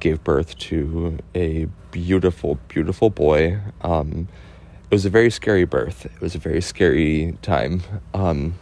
gave 0.00 0.22
birth 0.22 0.56
to 0.58 1.18
a 1.34 1.66
beautiful, 1.90 2.58
beautiful 2.68 3.10
boy. 3.10 3.58
Um, 3.80 4.28
it 4.90 4.94
was 4.94 5.04
a 5.04 5.10
very 5.10 5.30
scary 5.30 5.64
birth. 5.64 6.06
It 6.06 6.20
was 6.20 6.34
a 6.34 6.38
very 6.38 6.60
scary 6.60 7.36
time. 7.42 7.82
Um, 8.14 8.54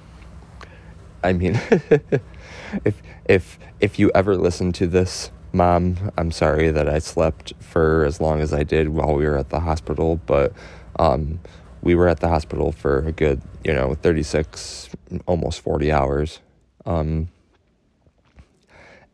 I 1.22 1.32
mean, 1.32 1.60
if 2.84 3.02
if 3.26 3.58
if 3.80 3.98
you 3.98 4.10
ever 4.14 4.36
listen 4.36 4.72
to 4.72 4.86
this, 4.86 5.30
mom, 5.52 6.12
I'm 6.16 6.30
sorry 6.30 6.70
that 6.70 6.88
I 6.88 6.98
slept 6.98 7.52
for 7.60 8.04
as 8.04 8.20
long 8.20 8.40
as 8.40 8.52
I 8.52 8.62
did 8.62 8.88
while 8.90 9.14
we 9.14 9.26
were 9.26 9.36
at 9.36 9.50
the 9.50 9.60
hospital, 9.60 10.20
but 10.26 10.52
um, 10.98 11.40
we 11.82 11.94
were 11.94 12.08
at 12.08 12.20
the 12.20 12.28
hospital 12.28 12.72
for 12.72 13.06
a 13.06 13.12
good, 13.12 13.40
you 13.64 13.72
know, 13.72 13.94
36, 13.94 14.88
almost 15.26 15.60
40 15.60 15.92
hours. 15.92 16.40
Um, 16.84 17.28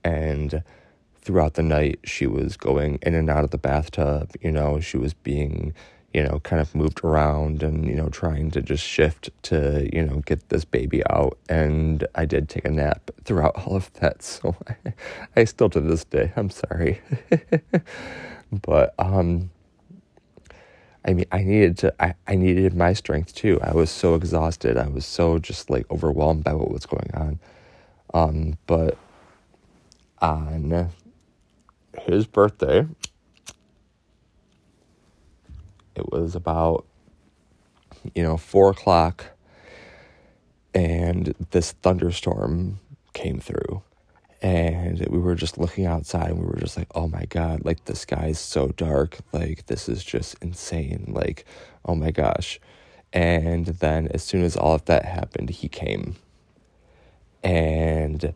and 0.04 0.62
throughout 1.20 1.54
the 1.54 1.62
night, 1.62 2.00
she 2.04 2.26
was 2.26 2.56
going 2.56 2.98
in 3.02 3.14
and 3.14 3.30
out 3.30 3.44
of 3.44 3.50
the 3.50 3.58
bathtub. 3.58 4.32
You 4.40 4.52
know, 4.52 4.80
she 4.80 4.96
was 4.96 5.14
being, 5.14 5.74
you 6.12 6.22
know, 6.22 6.40
kind 6.40 6.60
of 6.60 6.74
moved 6.74 7.04
around 7.04 7.62
and, 7.62 7.86
you 7.86 7.94
know, 7.94 8.08
trying 8.08 8.50
to 8.52 8.62
just 8.62 8.84
shift 8.84 9.30
to, 9.44 9.88
you 9.92 10.04
know, 10.04 10.22
get 10.26 10.48
this 10.48 10.64
baby 10.64 11.02
out. 11.10 11.38
And 11.48 12.06
I 12.14 12.24
did 12.24 12.48
take 12.48 12.64
a 12.64 12.70
nap 12.70 13.10
throughout 13.24 13.56
all 13.66 13.76
of 13.76 13.92
that. 13.94 14.22
So 14.22 14.56
I, 14.66 14.94
I 15.36 15.44
still 15.44 15.70
to 15.70 15.80
this 15.80 16.04
day, 16.04 16.32
I'm 16.36 16.50
sorry. 16.50 17.00
but, 18.52 18.94
um, 18.98 19.50
I 21.04 21.14
mean, 21.14 21.26
I 21.32 21.42
needed 21.42 21.78
to, 21.78 21.94
I, 22.02 22.14
I 22.26 22.36
needed 22.36 22.74
my 22.74 22.92
strength 22.92 23.34
too. 23.34 23.58
I 23.62 23.72
was 23.72 23.90
so 23.90 24.14
exhausted. 24.14 24.76
I 24.76 24.88
was 24.88 25.04
so 25.04 25.38
just 25.38 25.68
like 25.68 25.90
overwhelmed 25.90 26.44
by 26.44 26.54
what 26.54 26.70
was 26.70 26.86
going 26.86 27.10
on. 27.14 27.40
Um, 28.14 28.58
but 28.66 28.96
on 30.20 30.90
his 31.98 32.26
birthday, 32.26 32.86
it 35.96 36.10
was 36.12 36.36
about, 36.36 36.86
you 38.14 38.22
know, 38.22 38.36
four 38.36 38.70
o'clock, 38.70 39.26
and 40.74 41.34
this 41.50 41.72
thunderstorm 41.72 42.78
came 43.12 43.40
through 43.40 43.82
and 44.42 45.06
we 45.08 45.20
were 45.20 45.36
just 45.36 45.56
looking 45.56 45.86
outside 45.86 46.30
and 46.30 46.40
we 46.40 46.46
were 46.46 46.58
just 46.58 46.76
like 46.76 46.88
oh 46.96 47.06
my 47.06 47.24
god 47.26 47.64
like 47.64 47.84
the 47.84 47.94
sky's 47.94 48.38
so 48.38 48.68
dark. 48.68 49.18
Like 49.32 49.66
this 49.66 49.88
is 49.88 50.04
just 50.04 50.36
insane. 50.42 51.04
Like 51.08 51.46
oh 51.84 51.94
my 51.94 52.10
gosh. 52.10 52.60
And 53.12 53.66
then 53.66 54.08
as 54.08 54.22
soon 54.24 54.42
as 54.42 54.56
all 54.56 54.74
of 54.74 54.84
that 54.86 55.04
happened 55.04 55.50
he 55.50 55.68
came. 55.68 56.16
And 57.44 58.34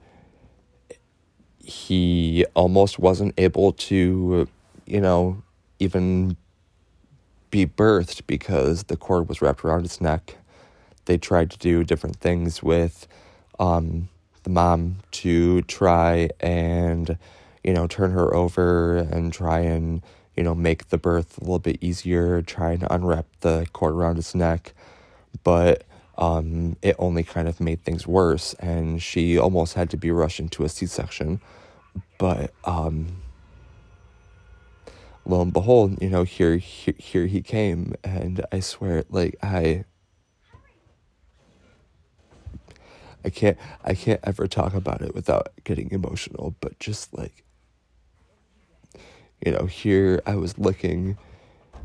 he 1.63 2.47
almost 2.55 2.99
wasn't 2.99 3.35
able 3.37 3.73
to 3.73 4.49
you 4.87 5.01
know 5.01 5.43
even 5.81 6.37
be 7.51 7.67
birthed 7.67 8.23
because 8.29 8.85
the 8.85 8.97
cord 8.97 9.29
was 9.29 9.43
wrapped 9.43 9.65
around 9.65 9.83
his 9.83 10.01
neck. 10.01 10.37
They 11.07 11.19
tried 11.19 11.51
to 11.51 11.59
do 11.59 11.85
different 11.85 12.17
things 12.17 12.63
with 12.63 13.07
um, 13.59 14.09
the 14.47 14.51
mom 14.51 14.95
to 15.11 15.61
try 15.63 16.31
and 16.39 17.19
you 17.65 17.75
know 17.75 17.89
turn 17.89 18.13
her 18.13 18.33
over 18.33 18.99
and 18.99 19.33
try 19.33 19.59
and 19.59 20.01
you 20.37 20.43
know 20.45 20.55
make 20.55 20.89
the 20.91 20.99
birth 20.99 21.37
a 21.39 21.41
little 21.41 21.59
bit 21.59 21.79
easier 21.81 22.41
try 22.43 22.71
and 22.71 22.87
unwrap 22.89 23.27
the 23.41 23.67
cord 23.73 23.93
around 23.93 24.15
his 24.15 24.37
neck. 24.37 24.73
But 25.43 25.83
um, 26.17 26.77
it 26.81 26.95
only 27.01 27.25
kind 27.25 27.49
of 27.49 27.61
made 27.61 27.83
things 27.83 28.07
worse 28.07 28.55
and 28.61 29.03
she 29.03 29.37
almost 29.37 29.75
had 29.75 29.91
to 29.91 29.97
be 29.97 30.13
rushed 30.13 30.39
into 30.39 30.63
a 30.65 30.69
c-section. 30.69 31.41
But 32.17 32.53
um, 32.65 33.23
lo 35.27 35.43
and 35.43 35.53
behold 35.53 36.01
you 36.01 36.09
know 36.09 36.23
here, 36.23 36.57
here 36.57 36.95
here 36.99 37.27
he 37.27 37.43
came 37.43 37.95
and 38.05 38.47
i 38.53 38.61
swear 38.61 39.03
like 39.11 39.35
i 39.43 39.85
I 43.25 43.31
can't 43.31 43.59
I 43.85 43.95
can't 43.95 44.21
ever 44.25 44.47
talk 44.47 44.75
about 44.75 45.03
it 45.03 45.15
without 45.15 45.49
getting 45.65 45.91
emotional, 45.91 46.55
but 46.61 46.79
just 46.79 47.13
like 47.17 47.45
you 49.45 49.53
know, 49.53 49.67
here 49.67 50.23
I 50.27 50.37
was 50.37 50.59
looking 50.59 51.19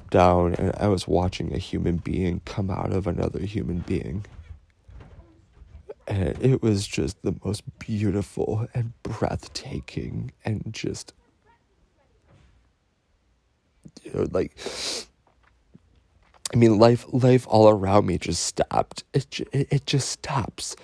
down 0.10 0.56
and 0.56 0.74
I 0.78 0.88
was 0.88 1.08
watching 1.08 1.54
a 1.54 1.58
human 1.58 1.98
being 1.98 2.42
come 2.46 2.70
out 2.70 2.92
of 2.92 3.08
another 3.08 3.40
human 3.40 3.80
being. 3.80 4.26
And 6.08 6.38
it 6.44 6.62
was 6.62 6.88
just 6.88 7.22
the 7.22 7.36
most 7.44 7.64
beautiful 7.80 8.68
and 8.74 8.94
breathtaking 9.04 10.32
and 10.44 10.64
just 10.72 11.14
you 14.04 14.12
know 14.14 14.28
like 14.32 14.58
I 16.54 16.58
mean 16.58 16.78
life 16.80 17.06
life 17.12 17.46
all 17.48 17.70
around 17.70 18.06
me 18.08 18.18
just 18.18 18.44
stopped. 18.44 19.04
It 19.14 19.40
it, 19.54 19.68
it 19.72 19.86
just 19.86 20.10
stops 20.10 20.76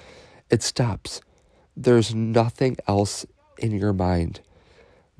it 0.50 0.64
stops. 0.64 1.22
There's 1.76 2.14
nothing 2.14 2.78
else 2.88 3.26
in 3.58 3.72
your 3.72 3.94
mind. 3.94 4.42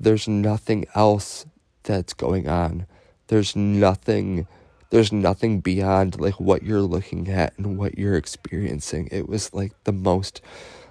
There's 0.00 0.28
nothing 0.28 0.86
else 0.94 1.46
that's 1.82 2.14
going 2.14 2.48
on. 2.48 2.86
There's 3.28 3.54
nothing 3.56 4.46
there's 4.90 5.12
nothing 5.12 5.60
beyond 5.60 6.18
like 6.18 6.40
what 6.40 6.62
you're 6.62 6.80
looking 6.80 7.28
at 7.28 7.52
and 7.58 7.76
what 7.76 7.98
you're 7.98 8.16
experiencing. 8.16 9.08
It 9.12 9.28
was 9.28 9.52
like 9.52 9.72
the 9.84 9.92
most 9.92 10.40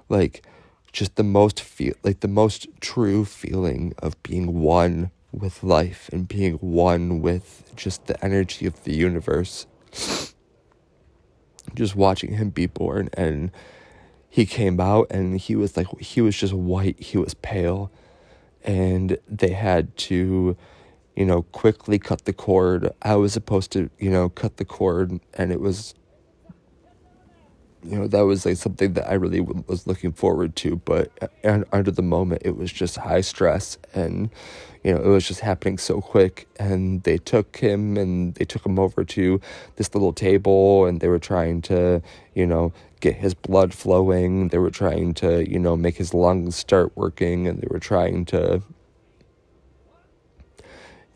like 0.08 0.46
just 0.92 1.16
the 1.16 1.24
most 1.24 1.60
feel 1.60 1.96
like 2.04 2.20
the 2.20 2.28
most 2.28 2.68
true 2.80 3.26
feeling 3.26 3.94
of 4.00 4.22
being 4.24 4.60
one 4.60 5.12
with 5.32 5.64
life 5.64 6.10
and 6.14 6.28
being 6.28 6.54
one 6.56 7.22
with 7.22 7.72
just 7.76 8.06
the 8.06 8.24
energy 8.24 8.66
of 8.66 8.84
the 8.84 8.96
universe. 8.96 9.68
Just 11.76 11.96
watching 11.96 12.34
him 12.34 12.50
be 12.50 12.66
born 12.66 13.10
and 13.14 13.52
he 14.30 14.46
came 14.46 14.80
out 14.80 15.08
and 15.10 15.40
he 15.40 15.56
was 15.56 15.78
like 15.78 15.88
he 16.00 16.22
was 16.22 16.36
just 16.36 16.54
white 16.54 17.00
he 17.00 17.18
was 17.18 17.34
pale. 17.34 17.92
And 18.64 19.18
they 19.28 19.52
had 19.52 19.96
to 19.98 20.58
you 21.16 21.26
know 21.26 21.44
quickly 21.44 22.00
cut 22.00 22.26
the 22.26 22.34
cord. 22.34 22.90
I 23.02 23.16
was 23.16 23.34
supposed 23.34 23.72
to 23.72 23.90
you 23.98 24.10
know 24.10 24.30
cut 24.30 24.58
the 24.58 24.66
cord 24.66 25.20
and 25.34 25.52
it 25.52 25.60
was 25.60 25.94
you 27.84 27.98
know 27.98 28.08
that 28.08 28.22
was 28.22 28.46
like 28.46 28.58
something 28.58 28.94
that 28.94 29.10
i 29.10 29.14
really 29.14 29.40
was 29.40 29.88
looking 29.88 30.12
forward 30.12 30.56
to. 30.58 30.78
But 30.78 31.12
uh, 31.22 31.28
and 31.44 31.66
under 31.72 31.92
the 31.92 32.02
moment 32.02 32.42
it 32.46 32.58
was 32.58 32.72
just 32.72 32.98
high 32.98 33.22
stress 33.22 33.78
and 33.94 34.30
you 34.88 34.94
know 34.94 35.02
it 35.02 35.08
was 35.08 35.28
just 35.28 35.42
happening 35.42 35.78
so 35.78 36.00
quick 36.00 36.48
and 36.58 37.04
they 37.04 37.18
took 37.18 37.58
him 37.58 37.98
and 37.98 38.36
they 38.36 38.46
took 38.46 38.66
him 38.66 38.80
over 38.80 39.04
to 39.04 39.42
this 39.76 39.94
little 39.94 40.14
table 40.14 40.86
and 40.86 41.02
they 41.02 41.10
were 41.10 41.20
trying 41.20 41.62
to 41.62 42.02
you 42.34 42.48
know 42.48 42.72
get 43.02 43.16
his 43.16 43.34
blood 43.34 43.74
flowing 43.74 44.48
they 44.48 44.58
were 44.58 44.72
trying 44.72 45.14
to 45.14 45.50
you 45.50 45.60
know 45.60 45.76
make 45.76 45.98
his 45.98 46.14
lungs 46.14 46.56
start 46.56 46.90
working 46.96 47.48
and 47.48 47.60
they 47.60 47.68
were 47.70 47.80
trying 47.80 48.24
to 48.24 48.64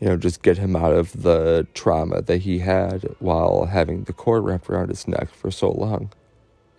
you 0.00 0.08
know, 0.08 0.16
just 0.16 0.42
get 0.42 0.58
him 0.58 0.74
out 0.74 0.92
of 0.92 1.22
the 1.22 1.64
trauma 1.74 2.20
that 2.22 2.38
he 2.38 2.58
had 2.58 3.04
while 3.20 3.66
having 3.66 4.02
the 4.02 4.12
cord 4.12 4.42
wrapped 4.42 4.68
around 4.68 4.88
his 4.88 5.06
neck 5.06 5.32
for 5.32 5.48
so 5.48 5.70
long. 5.70 6.10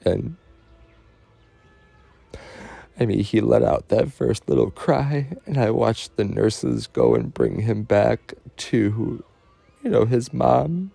And 0.03 0.35
I 2.99 3.05
mean, 3.05 3.19
he 3.19 3.41
let 3.41 3.63
out 3.63 3.89
that 3.89 4.11
first 4.11 4.47
little 4.47 4.69
cry, 4.69 5.27
and 5.45 5.57
I 5.57 5.71
watched 5.71 6.15
the 6.15 6.23
nurses 6.23 6.87
go 6.87 7.15
and 7.15 7.33
bring 7.33 7.61
him 7.61 7.83
back 7.83 8.33
to, 8.57 9.23
you 9.83 9.89
know, 9.89 10.05
his 10.05 10.31
mom. 10.31 10.91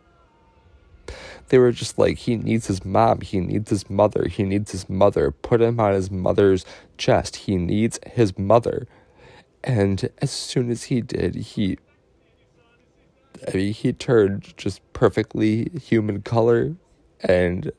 They 1.49 1.59
were 1.59 1.73
just 1.73 1.99
like, 1.99 2.19
he 2.19 2.37
needs 2.37 2.67
his 2.67 2.85
mom, 2.85 3.23
he 3.23 3.41
needs 3.41 3.71
his 3.71 3.91
mother, 3.91 4.29
he 4.29 4.45
needs 4.45 4.73
his 4.73 4.89
mother. 4.89 5.31
Put 5.31 5.61
him 5.61 5.81
on 5.81 5.95
his 5.95 6.11
mother's 6.11 6.65
chest. 6.99 7.37
He 7.37 7.57
needs 7.57 7.99
his 8.07 8.39
mother. 8.39 8.87
And 9.65 10.11
as 10.19 10.31
soon 10.31 10.71
as 10.71 10.85
he 10.85 11.01
did, 11.01 11.35
he 11.35 11.79
I 13.47 13.57
mean, 13.57 13.73
he 13.73 13.93
turned 13.93 14.57
just 14.57 14.81
perfectly 14.93 15.71
human 15.81 16.23
color 16.23 16.75
and 17.21 17.71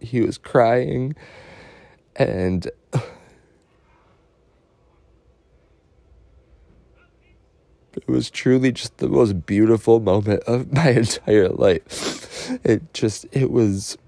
he 0.00 0.20
was 0.20 0.38
crying 0.38 1.14
and 2.16 2.70
it 8.06 8.08
was 8.08 8.30
truly 8.30 8.72
just 8.72 8.98
the 8.98 9.08
most 9.08 9.46
beautiful 9.46 10.00
moment 10.00 10.42
of 10.44 10.72
my 10.72 10.90
entire 10.90 11.48
life. 11.48 12.50
It 12.64 12.94
just, 12.94 13.26
it 13.32 13.50
was, 13.50 13.98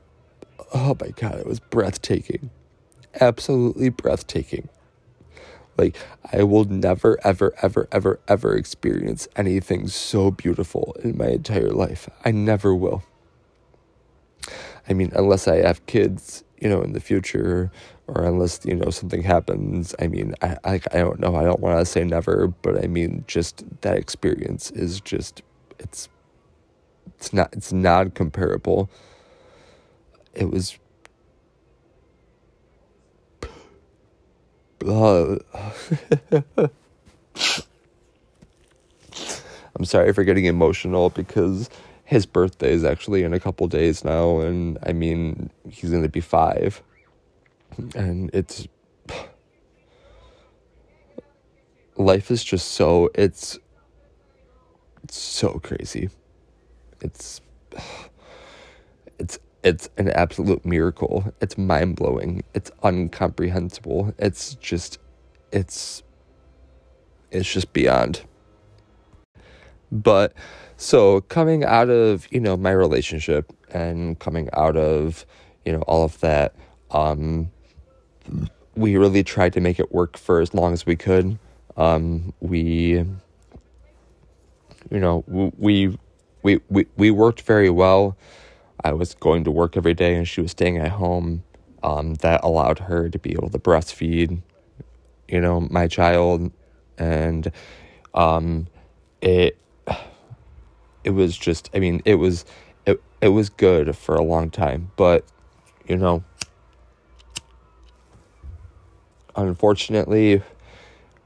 oh 0.72 0.96
my 1.00 1.10
God, 1.10 1.38
it 1.38 1.46
was 1.46 1.60
breathtaking. 1.60 2.50
Absolutely 3.20 3.88
breathtaking. 3.88 4.68
Like, 5.76 5.96
I 6.32 6.42
will 6.42 6.64
never, 6.64 7.18
ever, 7.24 7.54
ever, 7.62 7.88
ever, 7.90 8.20
ever 8.28 8.56
experience 8.56 9.26
anything 9.36 9.88
so 9.88 10.30
beautiful 10.30 10.96
in 11.02 11.16
my 11.16 11.28
entire 11.28 11.70
life. 11.70 12.08
I 12.24 12.30
never 12.30 12.74
will. 12.74 13.02
I 14.88 14.92
mean, 14.92 15.12
unless 15.14 15.48
I 15.48 15.56
have 15.56 15.84
kids, 15.86 16.44
you 16.60 16.68
know, 16.68 16.82
in 16.82 16.92
the 16.92 17.00
future, 17.00 17.70
or 18.06 18.24
unless 18.24 18.60
you 18.64 18.74
know 18.74 18.90
something 18.90 19.22
happens. 19.22 19.94
I 19.98 20.06
mean, 20.06 20.34
I 20.42 20.56
I, 20.64 20.74
I 20.92 20.98
don't 20.98 21.20
know. 21.20 21.36
I 21.36 21.44
don't 21.44 21.60
want 21.60 21.78
to 21.78 21.86
say 21.86 22.04
never, 22.04 22.48
but 22.48 22.82
I 22.84 22.86
mean, 22.86 23.24
just 23.26 23.64
that 23.80 23.96
experience 23.96 24.70
is 24.70 25.00
just 25.00 25.42
it's 25.78 26.08
it's 27.18 27.32
not 27.32 27.52
it's 27.52 27.72
not 27.72 28.14
comparable. 28.14 28.90
It 30.34 30.50
was. 30.50 30.78
Uh, 34.86 35.36
I'm 39.76 39.84
sorry 39.84 40.12
for 40.12 40.24
getting 40.24 40.46
emotional 40.46 41.10
because 41.10 41.68
his 42.10 42.26
birthday 42.26 42.72
is 42.72 42.82
actually 42.82 43.22
in 43.22 43.32
a 43.32 43.38
couple 43.38 43.68
days 43.68 44.04
now, 44.04 44.40
and 44.40 44.76
I 44.84 44.92
mean, 44.92 45.48
he's 45.68 45.92
to 46.02 46.08
be 46.08 46.20
five. 46.20 46.82
And 47.94 48.30
it's. 48.34 48.66
Life 51.96 52.32
is 52.32 52.42
just 52.42 52.72
so. 52.72 53.10
It's. 53.14 53.60
It's 55.04 55.16
so 55.16 55.60
crazy. 55.62 56.10
It's. 57.00 57.40
It's 59.20 59.38
it's 59.62 59.88
an 59.96 60.10
absolute 60.10 60.66
miracle. 60.66 61.32
It's 61.40 61.56
mind 61.56 61.94
blowing. 61.94 62.42
It's 62.54 62.72
incomprehensible. 62.84 64.14
It's 64.18 64.54
just, 64.54 64.98
it's, 65.52 66.02
it's 67.30 67.52
just 67.52 67.72
beyond. 67.74 68.22
But 69.92 70.32
so 70.80 71.20
coming 71.20 71.62
out 71.62 71.90
of, 71.90 72.26
you 72.32 72.40
know, 72.40 72.56
my 72.56 72.70
relationship 72.70 73.52
and 73.70 74.18
coming 74.18 74.48
out 74.54 74.78
of, 74.78 75.26
you 75.66 75.72
know, 75.72 75.82
all 75.82 76.04
of 76.04 76.18
that, 76.20 76.54
um, 76.90 77.50
we 78.74 78.96
really 78.96 79.22
tried 79.22 79.52
to 79.52 79.60
make 79.60 79.78
it 79.78 79.92
work 79.92 80.16
for 80.16 80.40
as 80.40 80.54
long 80.54 80.72
as 80.72 80.86
we 80.86 80.96
could. 80.96 81.38
Um, 81.76 82.32
we, 82.40 83.04
you 84.90 84.98
know, 84.98 85.22
we, 85.26 85.98
we, 86.42 86.60
we, 86.70 86.86
we 86.96 87.10
worked 87.10 87.42
very 87.42 87.68
well. 87.68 88.16
I 88.82 88.92
was 88.94 89.12
going 89.12 89.44
to 89.44 89.50
work 89.50 89.76
every 89.76 89.92
day 89.92 90.14
and 90.14 90.26
she 90.26 90.40
was 90.40 90.52
staying 90.52 90.78
at 90.78 90.92
home. 90.92 91.44
Um, 91.82 92.14
that 92.16 92.40
allowed 92.42 92.78
her 92.78 93.10
to 93.10 93.18
be 93.18 93.32
able 93.32 93.50
to 93.50 93.58
breastfeed, 93.58 94.40
you 95.28 95.40
know, 95.42 95.60
my 95.60 95.88
child. 95.88 96.50
And 96.96 97.52
um, 98.14 98.66
it, 99.20 99.58
it 101.04 101.10
was 101.10 101.36
just 101.36 101.70
i 101.74 101.78
mean 101.78 102.00
it 102.04 102.16
was 102.16 102.44
it, 102.86 103.02
it 103.20 103.28
was 103.28 103.48
good 103.48 103.96
for 103.96 104.14
a 104.14 104.22
long 104.22 104.50
time 104.50 104.90
but 104.96 105.24
you 105.86 105.96
know 105.96 106.22
unfortunately 109.36 110.42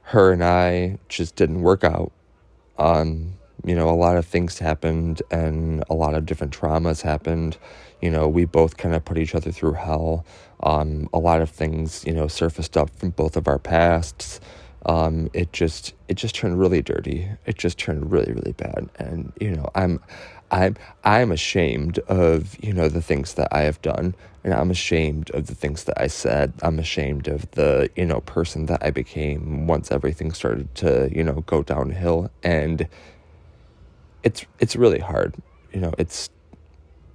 her 0.03 0.33
and 0.33 0.45
i 0.45 0.99
just 1.09 1.37
didn't 1.37 1.62
work 1.62 1.85
out 1.85 2.12
um 2.79 3.35
you 3.64 3.75
know, 3.75 3.89
a 3.89 3.97
lot 3.97 4.16
of 4.16 4.27
things 4.27 4.59
happened 4.59 5.22
and 5.31 5.83
a 5.89 5.95
lot 5.95 6.14
of 6.14 6.27
different 6.27 6.57
traumas 6.57 7.01
happened. 7.01 7.57
You 8.03 8.11
know, 8.11 8.29
we 8.29 8.45
both 8.45 8.77
kind 8.77 8.95
of 8.95 9.05
put 9.05 9.16
each 9.16 9.35
other 9.35 9.51
through 9.51 9.72
hell. 9.72 10.27
Um, 10.62 11.09
a 11.14 11.18
lot 11.18 11.41
of 11.41 11.49
things, 11.49 12.05
you 12.07 12.12
know, 12.12 12.29
surfaced 12.29 12.77
up 12.77 12.91
from 12.91 13.11
both 13.11 13.37
of 13.37 13.49
our 13.49 13.59
pasts. 13.59 14.39
Um, 14.87 15.30
it 15.32 15.53
just 15.53 15.95
it 16.09 16.14
just 16.14 16.35
turned 16.35 16.59
really 16.59 16.82
dirty. 16.82 17.28
It 17.47 17.57
just 17.59 17.78
turned 17.78 18.11
really 18.11 18.32
really 18.32 18.53
bad. 18.53 18.89
And 18.97 19.32
you 19.41 19.51
know, 19.51 19.68
I'm 19.74 20.01
I'm 20.51 20.76
I'm 21.05 21.32
ashamed 21.32 21.99
of 22.01 22.57
you 22.62 22.72
know 22.72 22.89
the 22.89 23.03
things 23.03 23.35
that 23.35 23.49
I 23.53 23.62
have 23.62 23.80
done, 23.82 24.14
and 24.45 24.55
I'm 24.55 24.70
ashamed 24.70 25.30
of 25.30 25.47
the 25.47 25.55
things 25.55 25.85
that 25.85 26.01
I 26.01 26.07
said. 26.07 26.53
I'm 26.62 26.78
ashamed 26.78 27.28
of 27.28 27.51
the 27.53 27.91
you 27.97 28.05
know 28.05 28.20
person 28.20 28.66
that 28.66 28.85
I 28.85 28.91
became 28.91 29.66
once 29.66 29.91
everything 29.91 30.32
started 30.32 30.74
to 30.76 31.11
you 31.12 31.24
know 31.24 31.43
go 31.47 31.62
downhill, 31.62 32.30
and 32.43 32.87
it's 34.22 34.45
it's 34.61 34.76
really 34.76 35.01
hard. 35.01 35.35
You 35.72 35.80
know, 35.80 35.95
it's 35.99 36.30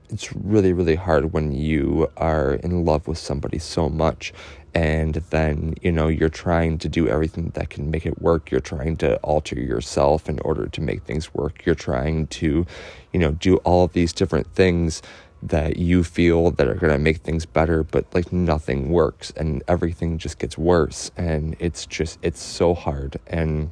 it's 0.09 0.33
really 0.33 0.73
really 0.73 0.95
hard 0.95 1.33
when 1.33 1.51
you 1.51 2.09
are 2.17 2.53
in 2.55 2.83
love 2.83 3.07
with 3.07 3.17
somebody 3.17 3.59
so 3.59 3.89
much 3.89 4.33
and 4.73 5.15
then 5.29 5.75
you 5.81 5.91
know 5.91 6.07
you're 6.07 6.29
trying 6.29 6.77
to 6.79 6.89
do 6.89 7.07
everything 7.07 7.51
that 7.55 7.69
can 7.69 7.91
make 7.91 8.05
it 8.05 8.21
work. 8.21 8.51
You're 8.51 8.59
trying 8.59 8.97
to 8.97 9.17
alter 9.17 9.59
yourself 9.59 10.29
in 10.29 10.39
order 10.39 10.67
to 10.67 10.81
make 10.81 11.03
things 11.03 11.33
work. 11.33 11.65
You're 11.65 11.75
trying 11.75 12.27
to 12.27 12.65
you 13.13 13.19
know 13.19 13.31
do 13.31 13.57
all 13.57 13.85
of 13.85 13.93
these 13.93 14.13
different 14.13 14.47
things 14.53 15.01
that 15.41 15.77
you 15.77 16.03
feel 16.03 16.51
that 16.51 16.67
are 16.67 16.75
going 16.75 16.91
to 16.91 16.99
make 16.99 17.17
things 17.17 17.45
better 17.45 17.81
but 17.81 18.05
like 18.13 18.33
nothing 18.33 18.89
works 18.89 19.31
and 19.37 19.63
everything 19.69 20.17
just 20.17 20.37
gets 20.37 20.57
worse 20.57 21.11
and 21.15 21.55
it's 21.59 21.85
just 21.85 22.19
it's 22.21 22.41
so 22.41 22.73
hard 22.73 23.17
and 23.27 23.71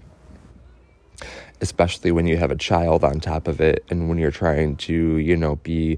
especially 1.59 2.11
when 2.11 2.25
you 2.25 2.37
have 2.37 2.51
a 2.51 2.55
child 2.55 3.03
on 3.03 3.19
top 3.19 3.47
of 3.47 3.59
it 3.59 3.83
and 3.89 4.07
when 4.07 4.17
you're 4.17 4.31
trying 4.31 4.77
to 4.77 5.17
you 5.17 5.35
know 5.35 5.57
be 5.57 5.97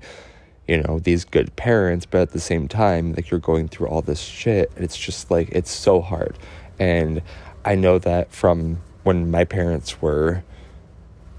you 0.69 0.83
know, 0.83 0.99
these 0.99 1.25
good 1.25 1.55
parents, 1.55 2.05
but 2.05 2.21
at 2.21 2.29
the 2.29 2.39
same 2.39 2.67
time, 2.67 3.13
like 3.13 3.31
you're 3.31 3.39
going 3.39 3.67
through 3.67 3.87
all 3.87 4.03
this 4.03 4.21
shit. 4.21 4.71
It's 4.77 4.95
just 4.95 5.31
like, 5.31 5.49
it's 5.51 5.71
so 5.71 5.99
hard. 5.99 6.37
And 6.77 7.23
I 7.65 7.73
know 7.73 7.97
that 7.97 8.31
from 8.31 8.79
when 9.01 9.31
my 9.31 9.45
parents 9.45 9.99
were, 9.99 10.43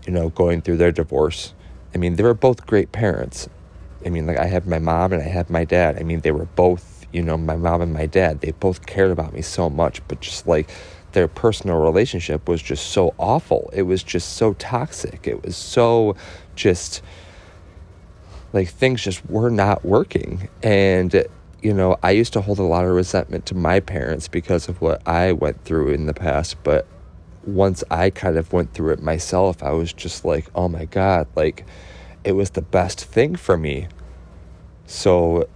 you 0.04 0.12
know, 0.12 0.30
going 0.30 0.62
through 0.62 0.78
their 0.78 0.90
divorce. 0.90 1.54
I 1.94 1.98
mean, 1.98 2.16
they 2.16 2.24
were 2.24 2.34
both 2.34 2.66
great 2.66 2.90
parents. 2.90 3.48
I 4.04 4.08
mean, 4.08 4.26
like 4.26 4.36
I 4.36 4.46
had 4.46 4.66
my 4.66 4.80
mom 4.80 5.12
and 5.12 5.22
I 5.22 5.28
had 5.28 5.48
my 5.48 5.64
dad. 5.64 5.96
I 5.96 6.02
mean, 6.02 6.22
they 6.22 6.32
were 6.32 6.46
both, 6.46 7.06
you 7.12 7.22
know, 7.22 7.38
my 7.38 7.56
mom 7.56 7.82
and 7.82 7.92
my 7.92 8.06
dad. 8.06 8.40
They 8.40 8.50
both 8.50 8.84
cared 8.86 9.12
about 9.12 9.32
me 9.32 9.42
so 9.42 9.70
much, 9.70 10.02
but 10.08 10.20
just 10.20 10.48
like 10.48 10.68
their 11.12 11.28
personal 11.28 11.78
relationship 11.78 12.48
was 12.48 12.60
just 12.60 12.88
so 12.88 13.14
awful. 13.16 13.70
It 13.72 13.82
was 13.82 14.02
just 14.02 14.32
so 14.32 14.54
toxic. 14.54 15.28
It 15.28 15.44
was 15.44 15.56
so 15.56 16.16
just 16.56 17.00
like 18.52 18.68
things 18.68 19.02
just 19.02 19.24
were 19.26 19.50
not 19.50 19.84
working. 19.84 20.48
And, 20.62 21.24
you 21.62 21.74
know, 21.74 21.96
I 22.02 22.12
used 22.12 22.32
to 22.34 22.40
hold 22.40 22.58
a 22.58 22.64
lot 22.64 22.84
of 22.84 22.90
resentment 22.90 23.46
to 23.46 23.54
my 23.54 23.80
parents 23.80 24.28
because 24.28 24.68
of 24.68 24.80
what 24.80 25.06
I 25.06 25.32
went 25.32 25.64
through 25.64 25.90
in 25.90 26.06
the 26.06 26.14
past. 26.14 26.62
But 26.62 26.86
once 27.44 27.82
I 27.90 28.10
kind 28.10 28.36
of 28.36 28.52
went 28.52 28.74
through 28.74 28.92
it 28.92 29.02
myself, 29.02 29.62
I 29.62 29.72
was 29.72 29.92
just 29.92 30.24
like, 30.24 30.46
oh 30.54 30.68
my 30.68 30.84
God, 30.84 31.26
like 31.34 31.64
it 32.24 32.32
was 32.32 32.50
the 32.50 32.62
best 32.62 33.04
thing 33.04 33.36
for 33.36 33.56
me. 33.56 33.88
So, 34.86 35.48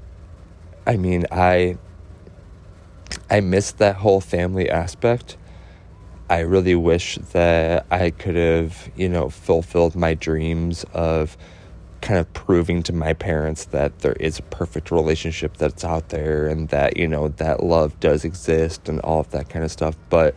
I 0.87 0.97
mean, 0.97 1.25
I. 1.31 1.79
I 3.31 3.41
missed 3.41 3.79
that 3.79 3.97
whole 3.97 4.21
family 4.21 4.69
aspect. 4.69 5.37
I 6.29 6.41
really 6.41 6.75
wish 6.75 7.17
that 7.33 7.87
I 7.91 8.11
could 8.11 8.35
have, 8.35 8.91
you 8.97 9.09
know, 9.09 9.31
fulfilled 9.31 9.95
my 9.95 10.15
dreams 10.15 10.85
of 10.93 11.37
kind 12.05 12.21
of 12.21 12.31
proving 12.35 12.83
to 12.83 12.93
my 12.93 13.15
parents 13.15 13.65
that 13.65 14.01
there 14.01 14.13
is 14.21 14.39
a 14.39 14.43
perfect 14.43 14.91
relationship 14.91 15.57
that's 15.57 15.85
out 15.85 16.11
there 16.11 16.47
and 16.47 16.69
that 16.69 16.99
you 16.99 17.09
know 17.09 17.29
that 17.29 17.65
love 17.65 17.99
does 17.99 18.27
exist 18.27 18.91
and 18.91 19.01
all 19.01 19.21
of 19.21 19.31
that 19.31 19.49
kind 19.49 19.65
of 19.65 19.71
stuff. 19.71 19.97
But 20.11 20.35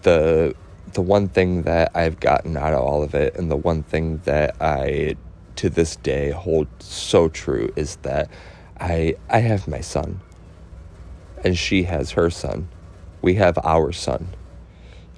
the 0.00 0.54
the 0.94 1.02
one 1.02 1.28
thing 1.28 1.62
that 1.64 1.90
I've 1.94 2.20
gotten 2.20 2.56
out 2.56 2.72
of 2.72 2.80
all 2.80 3.02
of 3.02 3.14
it 3.14 3.36
and 3.36 3.50
the 3.50 3.56
one 3.56 3.82
thing 3.82 4.22
that 4.24 4.56
I 4.62 5.16
to 5.56 5.68
this 5.68 5.96
day 5.96 6.30
hold 6.30 6.68
so 6.78 7.28
true 7.28 7.70
is 7.76 7.96
that 7.96 8.30
I 8.80 9.16
I 9.28 9.40
have 9.40 9.68
my 9.68 9.82
son. 9.82 10.22
And 11.44 11.58
she 11.58 11.82
has 11.82 12.12
her 12.12 12.30
son. 12.30 12.68
We 13.20 13.34
have 13.34 13.58
our 13.62 13.92
son. 13.92 14.28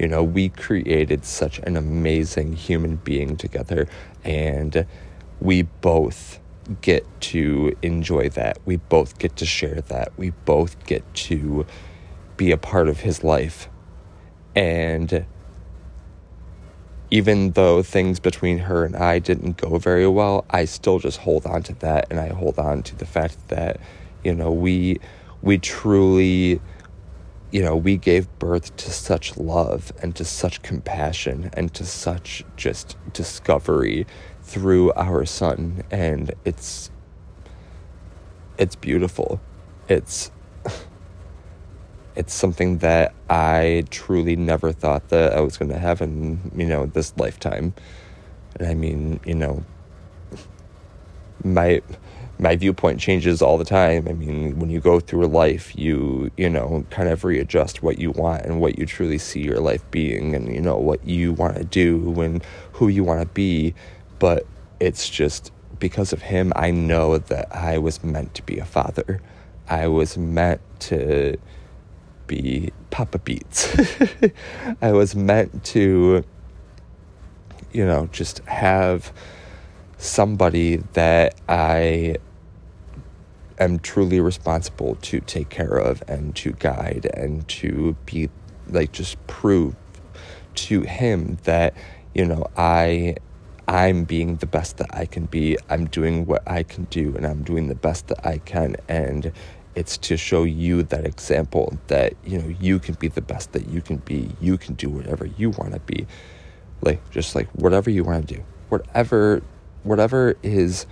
You 0.00 0.08
know 0.08 0.24
we 0.24 0.48
created 0.48 1.24
such 1.24 1.60
an 1.60 1.76
amazing 1.76 2.54
human 2.54 2.96
being 2.96 3.36
together. 3.36 3.86
And 4.24 4.84
we 5.40 5.62
both 5.62 6.40
get 6.80 7.06
to 7.20 7.76
enjoy 7.82 8.28
that. 8.30 8.58
We 8.64 8.76
both 8.76 9.18
get 9.18 9.36
to 9.36 9.46
share 9.46 9.80
that. 9.82 10.12
We 10.16 10.30
both 10.30 10.84
get 10.86 11.02
to 11.14 11.66
be 12.36 12.50
a 12.50 12.56
part 12.56 12.88
of 12.88 13.00
his 13.00 13.22
life. 13.22 13.68
And 14.54 15.26
even 17.10 17.52
though 17.52 17.82
things 17.82 18.18
between 18.18 18.58
her 18.58 18.84
and 18.84 18.96
I 18.96 19.18
didn't 19.18 19.58
go 19.58 19.78
very 19.78 20.08
well, 20.08 20.44
I 20.50 20.64
still 20.64 20.98
just 20.98 21.18
hold 21.18 21.46
on 21.46 21.62
to 21.64 21.74
that 21.74 22.06
and 22.10 22.18
I 22.18 22.28
hold 22.28 22.58
on 22.58 22.82
to 22.84 22.96
the 22.96 23.06
fact 23.06 23.48
that, 23.48 23.80
you 24.24 24.34
know, 24.34 24.50
we 24.50 24.98
we 25.42 25.58
truly 25.58 26.60
you 27.52 27.62
know, 27.62 27.76
we 27.76 27.96
gave 27.96 28.28
birth 28.40 28.76
to 28.76 28.90
such 28.90 29.36
love 29.36 29.92
and 30.02 30.16
to 30.16 30.24
such 30.24 30.62
compassion 30.62 31.48
and 31.52 31.72
to 31.74 31.86
such 31.86 32.44
just 32.56 32.96
discovery 33.12 34.04
through 34.46 34.92
our 34.92 35.26
son 35.26 35.82
and 35.90 36.32
it's 36.44 36.88
it's 38.58 38.76
beautiful. 38.76 39.40
It's 39.88 40.30
it's 42.14 42.32
something 42.32 42.78
that 42.78 43.12
I 43.28 43.84
truly 43.90 44.36
never 44.36 44.70
thought 44.72 45.08
that 45.08 45.32
I 45.32 45.40
was 45.40 45.58
going 45.58 45.70
to 45.70 45.78
have 45.78 46.00
in 46.00 46.52
you 46.54 46.64
know 46.64 46.86
this 46.86 47.12
lifetime. 47.16 47.74
And 48.54 48.68
I 48.68 48.74
mean 48.74 49.18
you 49.26 49.34
know 49.34 49.64
my 51.42 51.82
my 52.38 52.54
viewpoint 52.54 53.00
changes 53.00 53.40
all 53.40 53.56
the 53.56 53.64
time. 53.64 54.06
I 54.08 54.12
mean, 54.12 54.58
when 54.58 54.68
you 54.68 54.80
go 54.80 55.00
through 55.00 55.26
life, 55.26 55.74
you, 55.76 56.30
you 56.36 56.50
know, 56.50 56.84
kind 56.90 57.08
of 57.08 57.24
readjust 57.24 57.82
what 57.82 57.98
you 57.98 58.10
want 58.10 58.44
and 58.44 58.60
what 58.60 58.78
you 58.78 58.84
truly 58.84 59.18
see 59.18 59.40
your 59.40 59.60
life 59.60 59.82
being 59.90 60.34
and, 60.34 60.54
you 60.54 60.60
know, 60.60 60.76
what 60.76 61.02
you 61.06 61.32
want 61.32 61.56
to 61.56 61.64
do 61.64 62.20
and 62.20 62.44
who 62.72 62.88
you 62.88 63.04
want 63.04 63.20
to 63.20 63.26
be 63.28 63.74
but 64.18 64.46
it's 64.80 65.08
just 65.08 65.52
because 65.78 66.12
of 66.12 66.22
him, 66.22 66.52
I 66.56 66.70
know 66.70 67.18
that 67.18 67.54
I 67.54 67.78
was 67.78 68.02
meant 68.02 68.34
to 68.34 68.42
be 68.42 68.58
a 68.58 68.64
father. 68.64 69.20
I 69.68 69.88
was 69.88 70.16
meant 70.16 70.60
to 70.80 71.36
be 72.26 72.72
Papa 72.90 73.18
Beats. 73.18 73.76
I 74.82 74.92
was 74.92 75.14
meant 75.14 75.64
to, 75.64 76.24
you 77.72 77.86
know, 77.86 78.08
just 78.12 78.38
have 78.40 79.12
somebody 79.98 80.76
that 80.92 81.34
I 81.48 82.16
am 83.58 83.78
truly 83.78 84.20
responsible 84.20 84.96
to 84.96 85.20
take 85.20 85.48
care 85.48 85.76
of 85.76 86.02
and 86.08 86.34
to 86.36 86.52
guide 86.52 87.10
and 87.14 87.46
to 87.48 87.96
be 88.04 88.28
like 88.68 88.92
just 88.92 89.24
prove 89.26 89.74
to 90.54 90.82
him 90.82 91.38
that, 91.44 91.74
you 92.14 92.24
know, 92.24 92.46
I 92.56 93.16
I'm 93.68 94.04
being 94.04 94.36
the 94.36 94.46
best 94.46 94.76
that 94.76 94.94
I 94.94 95.06
can 95.06 95.26
be. 95.26 95.58
I'm 95.68 95.86
doing 95.86 96.26
what 96.26 96.42
I 96.46 96.62
can 96.62 96.84
do 96.84 97.14
and 97.16 97.26
I'm 97.26 97.42
doing 97.42 97.66
the 97.66 97.74
best 97.74 98.06
that 98.08 98.24
I 98.24 98.38
can. 98.38 98.76
And 98.88 99.32
it's 99.74 99.98
to 99.98 100.16
show 100.16 100.44
you 100.44 100.84
that 100.84 101.04
example 101.04 101.76
that, 101.88 102.14
you 102.24 102.38
know, 102.38 102.54
you 102.60 102.78
can 102.78 102.94
be 102.94 103.08
the 103.08 103.20
best 103.20 103.52
that 103.52 103.68
you 103.68 103.80
can 103.80 103.96
be. 103.98 104.30
You 104.40 104.56
can 104.56 104.74
do 104.74 104.88
whatever 104.88 105.26
you 105.26 105.50
want 105.50 105.72
to 105.72 105.80
be. 105.80 106.06
Like, 106.80 107.10
just 107.10 107.34
like 107.34 107.48
whatever 107.50 107.90
you 107.90 108.04
want 108.04 108.28
to 108.28 108.36
do. 108.36 108.44
Whatever, 108.68 109.42
whatever 109.82 110.36
is 110.42 110.86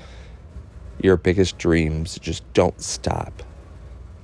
your 1.00 1.16
biggest 1.16 1.58
dreams, 1.58 2.18
just 2.18 2.50
don't 2.54 2.80
stop. 2.80 3.44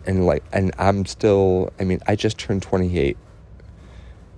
And 0.06 0.26
like, 0.26 0.42
and 0.52 0.72
I'm 0.76 1.06
still, 1.06 1.72
I 1.78 1.84
mean, 1.84 2.00
I 2.08 2.16
just 2.16 2.36
turned 2.36 2.62
28. 2.62 3.16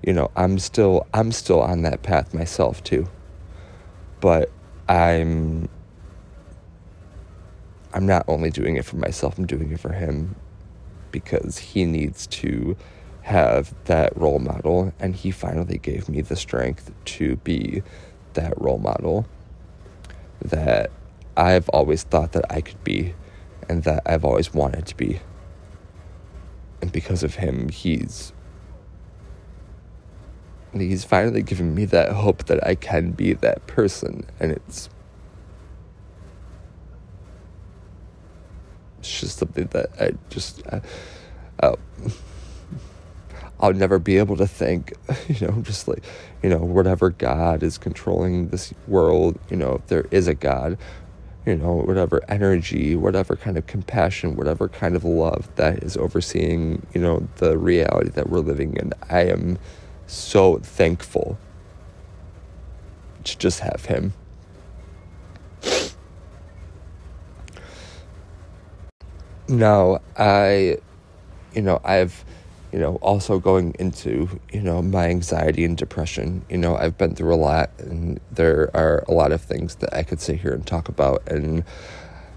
You 0.02 0.12
know, 0.12 0.30
I'm 0.36 0.58
still, 0.58 1.06
I'm 1.14 1.32
still 1.32 1.62
on 1.62 1.82
that 1.82 2.02
path 2.02 2.34
myself 2.34 2.84
too 2.84 3.08
but 4.22 4.50
I'm 4.88 5.68
I'm 7.92 8.06
not 8.06 8.24
only 8.26 8.48
doing 8.48 8.76
it 8.76 8.86
for 8.86 8.96
myself, 8.96 9.36
I'm 9.36 9.44
doing 9.44 9.70
it 9.70 9.80
for 9.80 9.92
him 9.92 10.36
because 11.10 11.58
he 11.58 11.84
needs 11.84 12.26
to 12.28 12.74
have 13.22 13.74
that 13.84 14.16
role 14.16 14.38
model 14.38 14.94
and 14.98 15.14
he 15.14 15.30
finally 15.30 15.76
gave 15.76 16.08
me 16.08 16.22
the 16.22 16.36
strength 16.36 16.90
to 17.04 17.36
be 17.36 17.82
that 18.32 18.54
role 18.56 18.78
model 18.78 19.26
that 20.40 20.90
I've 21.36 21.68
always 21.68 22.04
thought 22.04 22.32
that 22.32 22.50
I 22.50 22.62
could 22.62 22.82
be 22.82 23.14
and 23.68 23.82
that 23.84 24.02
I've 24.06 24.24
always 24.24 24.54
wanted 24.54 24.86
to 24.86 24.96
be. 24.96 25.20
And 26.80 26.90
because 26.90 27.22
of 27.22 27.36
him, 27.36 27.68
he's 27.68 28.32
And 30.72 30.80
he's 30.80 31.04
finally 31.04 31.42
given 31.42 31.74
me 31.74 31.84
that 31.86 32.12
hope 32.12 32.44
that 32.44 32.66
I 32.66 32.74
can 32.74 33.12
be 33.12 33.34
that 33.34 33.66
person. 33.66 34.26
And 34.40 34.52
it's 34.52 34.88
it's 38.98 39.20
just 39.20 39.38
something 39.38 39.66
that 39.72 39.90
I 40.00 40.12
just 40.30 40.62
uh, 40.66 40.80
uh, 41.60 41.76
I'll 43.62 43.72
never 43.72 44.00
be 44.00 44.18
able 44.18 44.36
to 44.36 44.46
thank, 44.46 44.92
you 45.28 45.46
know, 45.46 45.62
just 45.62 45.86
like, 45.86 46.04
you 46.42 46.50
know, 46.50 46.58
whatever 46.58 47.10
God 47.10 47.62
is 47.62 47.78
controlling 47.78 48.48
this 48.48 48.74
world, 48.88 49.38
you 49.48 49.56
know, 49.56 49.74
if 49.74 49.86
there 49.86 50.06
is 50.10 50.26
a 50.26 50.34
God, 50.34 50.76
you 51.46 51.56
know, 51.56 51.74
whatever 51.74 52.22
energy, 52.28 52.96
whatever 52.96 53.36
kind 53.36 53.56
of 53.56 53.66
compassion, 53.68 54.34
whatever 54.34 54.68
kind 54.68 54.96
of 54.96 55.04
love 55.04 55.48
that 55.56 55.82
is 55.84 55.96
overseeing, 55.96 56.84
you 56.92 57.00
know, 57.00 57.26
the 57.36 57.56
reality 57.56 58.10
that 58.10 58.28
we're 58.28 58.40
living 58.40 58.76
in. 58.76 58.92
I 59.08 59.22
am 59.26 59.58
so 60.06 60.58
thankful 60.58 61.38
to 63.24 63.38
just 63.38 63.60
have 63.60 63.84
Him. 63.86 64.12
Now, 69.48 70.00
I, 70.16 70.78
you 71.52 71.62
know, 71.62 71.80
I've, 71.84 72.24
you 72.72 72.78
know, 72.78 72.96
also 72.96 73.38
going 73.38 73.74
into, 73.78 74.40
you 74.50 74.62
know, 74.62 74.80
my 74.80 75.08
anxiety 75.08 75.64
and 75.64 75.76
depression. 75.76 76.44
You 76.48 76.56
know, 76.58 76.74
I've 76.74 76.96
been 76.96 77.14
through 77.14 77.34
a 77.34 77.36
lot 77.36 77.70
and 77.78 78.18
there 78.30 78.70
are 78.74 79.04
a 79.08 79.12
lot 79.12 79.30
of 79.30 79.42
things 79.42 79.74
that 79.76 79.94
I 79.94 80.04
could 80.04 80.20
sit 80.20 80.40
here 80.40 80.52
and 80.52 80.66
talk 80.66 80.88
about 80.88 81.28
and 81.28 81.64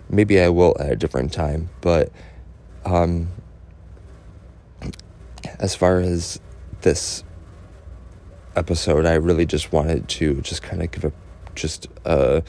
maybe 0.09 0.41
I 0.41 0.49
will 0.49 0.75
at 0.79 0.91
a 0.91 0.95
different 0.95 1.31
time, 1.31 1.69
but 1.81 2.11
um 2.85 3.29
as 5.59 5.75
far 5.75 5.99
as 5.99 6.39
this 6.81 7.23
episode, 8.55 9.05
I 9.05 9.13
really 9.15 9.45
just 9.45 9.71
wanted 9.71 10.07
to 10.09 10.41
just 10.41 10.61
kind 10.61 10.81
of 10.81 10.91
give 10.91 11.05
a 11.05 11.11
just 11.55 11.87
uh 12.05 12.41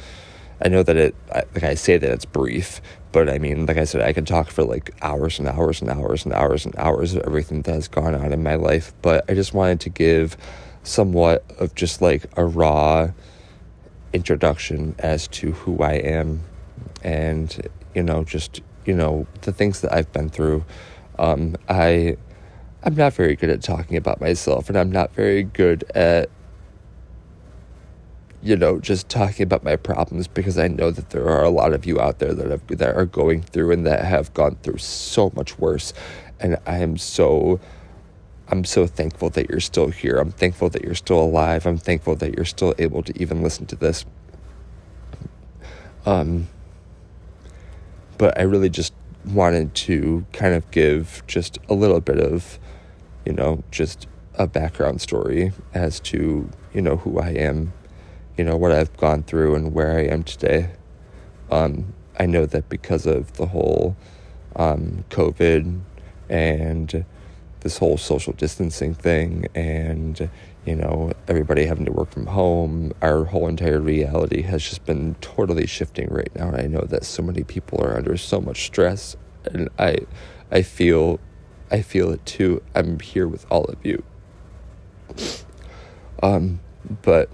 I 0.61 0.69
know 0.69 0.83
that 0.83 0.97
it 0.97 1.15
like 1.31 1.63
I 1.63 1.75
say 1.75 1.99
that 1.99 2.11
it's 2.11 2.25
brief, 2.25 2.81
but 3.13 3.29
I 3.29 3.39
mean, 3.39 3.67
like 3.67 3.77
I 3.77 3.85
said, 3.85 4.01
I 4.01 4.13
could 4.13 4.27
talk 4.27 4.51
for 4.51 4.65
like 4.65 4.95
hours 5.03 5.39
and 5.39 5.49
hours 5.49 5.81
and 5.81 5.91
hours 5.91 6.25
and 6.25 6.35
hours 6.35 6.65
and 6.65 6.75
hours 6.77 7.15
of 7.15 7.23
everything 7.23 7.63
that 7.63 7.75
has 7.75 7.89
gone 7.89 8.15
on 8.15 8.33
in 8.33 8.43
my 8.43 8.55
life. 8.55 8.93
But 9.03 9.25
I 9.29 9.35
just 9.35 9.53
wanted 9.55 9.81
to 9.81 9.91
give 9.91 10.37
somewhat 10.83 11.45
of 11.59 11.75
just 11.75 12.01
like 12.01 12.27
a 12.37 12.45
raw 12.45 13.11
introduction 14.13 14.95
as 14.99 15.29
to 15.29 15.53
who 15.53 15.79
I 15.83 15.95
am 15.95 16.43
and, 17.03 17.69
you 17.95 18.03
know, 18.03 18.25
just, 18.25 18.63
you 18.85 18.95
know, 18.95 19.27
the 19.43 19.53
things 19.53 19.81
that 19.83 19.93
I've 19.93 20.13
been 20.13 20.29
through. 20.29 20.65
Um, 21.19 21.57
I, 21.69 22.17
I'm 22.83 22.95
not 22.95 23.14
very 23.14 23.35
good 23.35 23.51
at 23.51 23.62
talking 23.62 23.97
about 23.97 24.20
myself 24.20 24.68
and 24.68 24.79
I'm 24.79 24.93
not 24.93 25.14
very 25.14 25.43
good 25.43 25.85
at 25.95 26.31
you 28.47 28.57
know, 28.57 28.79
just 28.79 29.09
talking 29.09 29.43
about 29.43 29.64
my 29.64 29.74
problems 29.74 30.29
because 30.29 30.57
I 30.57 30.68
know 30.68 30.93
that 30.93 31.11
there 31.11 31.29
are 31.29 31.43
a 31.43 31.51
lot 31.51 31.72
of 31.72 31.85
you 31.85 32.01
out 32.01 32.20
there 32.20 32.33
that 32.33 32.49
have, 32.49 32.66
that 32.68 32.95
are 32.95 33.05
going 33.05 33.43
through 33.43 33.72
and 33.72 33.85
that 33.87 34.05
have 34.05 34.33
gone 34.35 34.57
through 34.62 34.79
so 34.79 35.33
much 35.35 35.59
worse, 35.59 35.93
and 36.39 36.57
I 36.64 36.79
am 36.79 36.97
so. 36.97 37.61
I'm 38.49 38.64
so 38.64 38.87
thankful 38.87 39.31
that 39.31 39.51
you're 39.51 39.59
still 39.59 39.89
here. 39.89 40.18
I'm 40.18 40.31
thankful 40.31 40.68
that 40.70 40.85
you're 40.85 40.95
still 40.95 41.20
alive. 41.20 41.66
I'm 41.66 41.79
thankful 41.79 42.14
that 42.14 42.37
you're 42.37 42.45
still 42.45 42.72
able 42.79 43.03
to 43.03 43.20
even 43.20 43.43
listen 43.43 43.66
to 43.66 43.74
this. 43.74 44.05
Um, 46.05 46.47
but 48.18 48.39
I 48.39 48.43
really 48.43 48.68
just 48.68 48.95
wanted 49.24 49.74
to 49.74 50.24
kind 50.33 50.55
of 50.55 50.70
give 50.70 51.24
just 51.27 51.59
a 51.68 51.74
little 51.74 52.01
bit 52.01 52.20
of, 52.20 52.61
you 53.27 53.33
know, 53.33 53.62
just 53.70 54.07
a 54.37 54.47
background 54.47 55.01
story 55.01 55.53
as 55.74 56.01
to, 56.01 56.49
you 56.72 56.81
know, 56.81 56.97
who 56.97 57.18
I 57.18 57.31
am 57.31 57.72
you 58.37 58.45
know, 58.45 58.57
what 58.57 58.72
I've 58.72 58.95
gone 58.97 59.22
through 59.22 59.55
and 59.55 59.72
where 59.72 59.97
I 59.97 60.03
am 60.03 60.22
today. 60.22 60.70
Um, 61.51 61.95
I 62.18 62.27
know 62.27 62.47
that 62.47 62.68
because 62.68 63.07
of 63.07 63.33
the 63.35 63.47
whole 63.47 63.97
um, 64.57 65.05
COVID 65.11 65.81
and 66.29 67.05
this 67.61 67.79
whole 67.79 67.97
social 67.97 68.33
distancing 68.35 68.95
thing 68.95 69.47
and, 69.55 70.29
you 70.64 70.77
know, 70.77 71.12
everybody 71.29 71.66
having 71.66 71.85
to 71.87 71.93
work 71.93 72.11
from 72.11 72.27
home, 72.27 72.93
our 73.01 73.24
whole 73.24 73.49
entire 73.49 73.81
reality 73.81 74.43
has 74.43 74.62
just 74.62 74.85
been 74.85 75.14
totally 75.20 75.66
shifting 75.66 76.09
right 76.11 76.35
now. 76.35 76.49
And 76.49 76.57
I 76.57 76.66
know 76.66 76.83
that 76.83 77.05
so 77.05 77.22
many 77.22 77.43
people 77.43 77.83
are 77.83 77.97
under 77.97 78.16
so 78.16 78.41
much 78.41 78.66
stress 78.66 79.16
and 79.47 79.68
I, 79.79 79.99
I 80.51 80.62
feel, 80.62 81.20
I 81.71 81.83
feel 81.83 82.11
it 82.12 82.25
too. 82.25 82.62
I'm 82.75 83.01
here 83.01 83.27
with 83.27 83.47
all 83.51 83.64
of 83.64 83.85
you. 83.85 84.03
Um, 86.23 86.61
but 87.03 87.29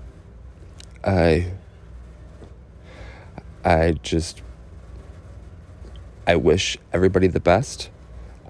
I 1.05 1.53
I 3.65 3.93
just 4.03 4.43
I 6.27 6.37
wish 6.37 6.79
everybody 6.93 7.27
the 7.27 7.41
best. 7.41 7.91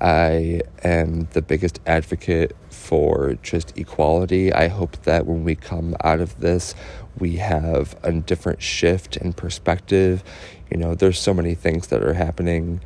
I 0.01 0.63
am 0.83 1.29
the 1.33 1.43
biggest 1.43 1.81
advocate 1.87 2.57
for 2.71 3.35
just 3.43 3.77
equality. 3.79 4.53
I 4.53 4.67
hope 4.67 5.01
that 5.03 5.27
when 5.27 5.45
we 5.45 5.55
come 5.55 5.95
out 6.03 6.21
of 6.21 6.41
this, 6.41 6.75
we 7.19 7.37
have 7.37 7.97
a 8.03 8.13
different 8.13 8.63
shift 8.63 9.17
in 9.17 9.33
perspective. 9.33 10.25
You 10.71 10.79
know, 10.79 10.95
there's 10.95 11.21
so 11.21 11.33
many 11.33 11.55
things 11.55 11.87
that 11.89 12.03
are 12.03 12.15
happening, 12.15 12.81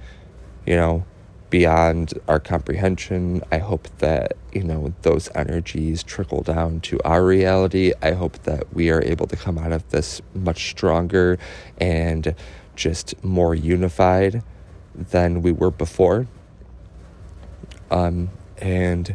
you 0.66 0.76
know, 0.76 1.07
beyond 1.51 2.14
our 2.28 2.40
comprehension. 2.40 3.42
I 3.53 3.59
hope 3.59 3.88
that, 3.99 4.36
you 4.53 4.64
know, 4.64 4.92
those 5.03 5.28
energies 5.34 6.03
trickle 6.03 6.42
down 6.42 6.80
to 6.80 7.01
our 7.05 7.24
reality. 7.24 7.92
I 8.03 8.12
hope 8.12 8.42
that 8.44 8.72
we 8.74 8.90
are 8.90 9.03
able 9.03 9.26
to 9.28 9.36
come 9.36 9.59
out 9.59 9.72
of 9.72 9.88
this 9.90 10.20
much 10.34 10.70
stronger 10.70 11.38
and 11.78 12.34
just 12.74 13.22
more 13.24 13.55
unified 13.55 14.42
than 14.94 15.42
we 15.42 15.53
were 15.53 15.70
before. 15.70 16.26
Um, 17.90 18.30
and 18.59 19.14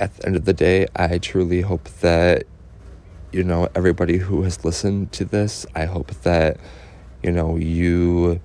at 0.00 0.16
the 0.16 0.26
end 0.26 0.36
of 0.36 0.44
the 0.44 0.52
day, 0.52 0.88
I 0.96 1.18
truly 1.18 1.60
hope 1.60 1.88
that, 2.00 2.44
you 3.32 3.44
know, 3.44 3.68
everybody 3.74 4.18
who 4.18 4.42
has 4.42 4.64
listened 4.64 5.12
to 5.12 5.24
this, 5.24 5.64
I 5.74 5.84
hope 5.84 6.10
that, 6.22 6.58
you 7.22 7.30
know, 7.30 7.56
you 7.56 8.40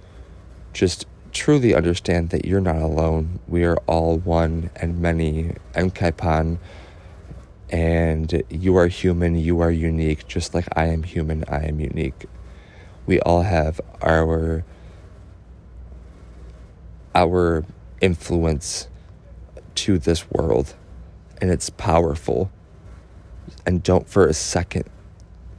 just 0.74 1.08
truly 1.36 1.76
understand 1.76 2.30
that 2.30 2.46
you're 2.46 2.62
not 2.62 2.78
alone. 2.78 3.40
We 3.48 3.66
are 3.66 3.78
all 3.86 4.18
one 4.20 4.72
and 4.78 5.00
many. 5.00 5.54
I'm 5.76 5.92
Kaipan, 5.92 6.58
and 7.70 8.42
you 8.50 8.78
are 8.78 8.88
human, 8.88 9.36
you 9.36 9.60
are 9.60 9.70
unique, 9.70 10.28
just 10.28 10.56
like 10.56 10.66
I 10.76 10.86
am 10.86 11.04
human, 11.04 11.44
I 11.48 11.66
am 11.66 11.80
unique. 11.80 12.26
We 13.06 13.20
all 13.20 13.44
have 13.44 13.82
our 14.02 14.64
our 17.14 17.66
influence 18.02 18.88
to 19.76 20.00
this 20.00 20.32
world, 20.32 20.74
and 21.42 21.52
it's 21.52 21.70
powerful. 21.70 22.50
And 23.66 23.84
don't 23.84 24.08
for 24.08 24.26
a 24.26 24.34
second 24.34 24.86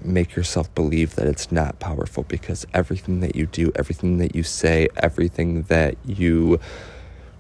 make 0.06 0.36
yourself 0.36 0.72
believe 0.74 1.14
that 1.16 1.26
it's 1.26 1.50
not 1.50 1.78
powerful 1.78 2.24
because 2.24 2.66
everything 2.72 3.20
that 3.20 3.36
you 3.36 3.46
do, 3.46 3.72
everything 3.74 4.18
that 4.18 4.34
you 4.34 4.42
say, 4.42 4.88
everything 4.96 5.62
that 5.64 5.96
you 6.04 6.60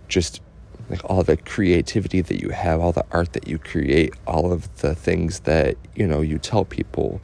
just 0.08 0.40
like 0.88 1.04
all 1.04 1.22
the 1.22 1.36
creativity 1.36 2.20
that 2.20 2.40
you 2.40 2.50
have, 2.50 2.80
all 2.80 2.92
the 2.92 3.04
art 3.10 3.32
that 3.32 3.48
you 3.48 3.58
create, 3.58 4.14
all 4.26 4.52
of 4.52 4.74
the 4.78 4.94
things 4.94 5.40
that, 5.40 5.76
you 5.94 6.06
know, 6.06 6.20
you 6.20 6.38
tell 6.38 6.64
people, 6.64 7.20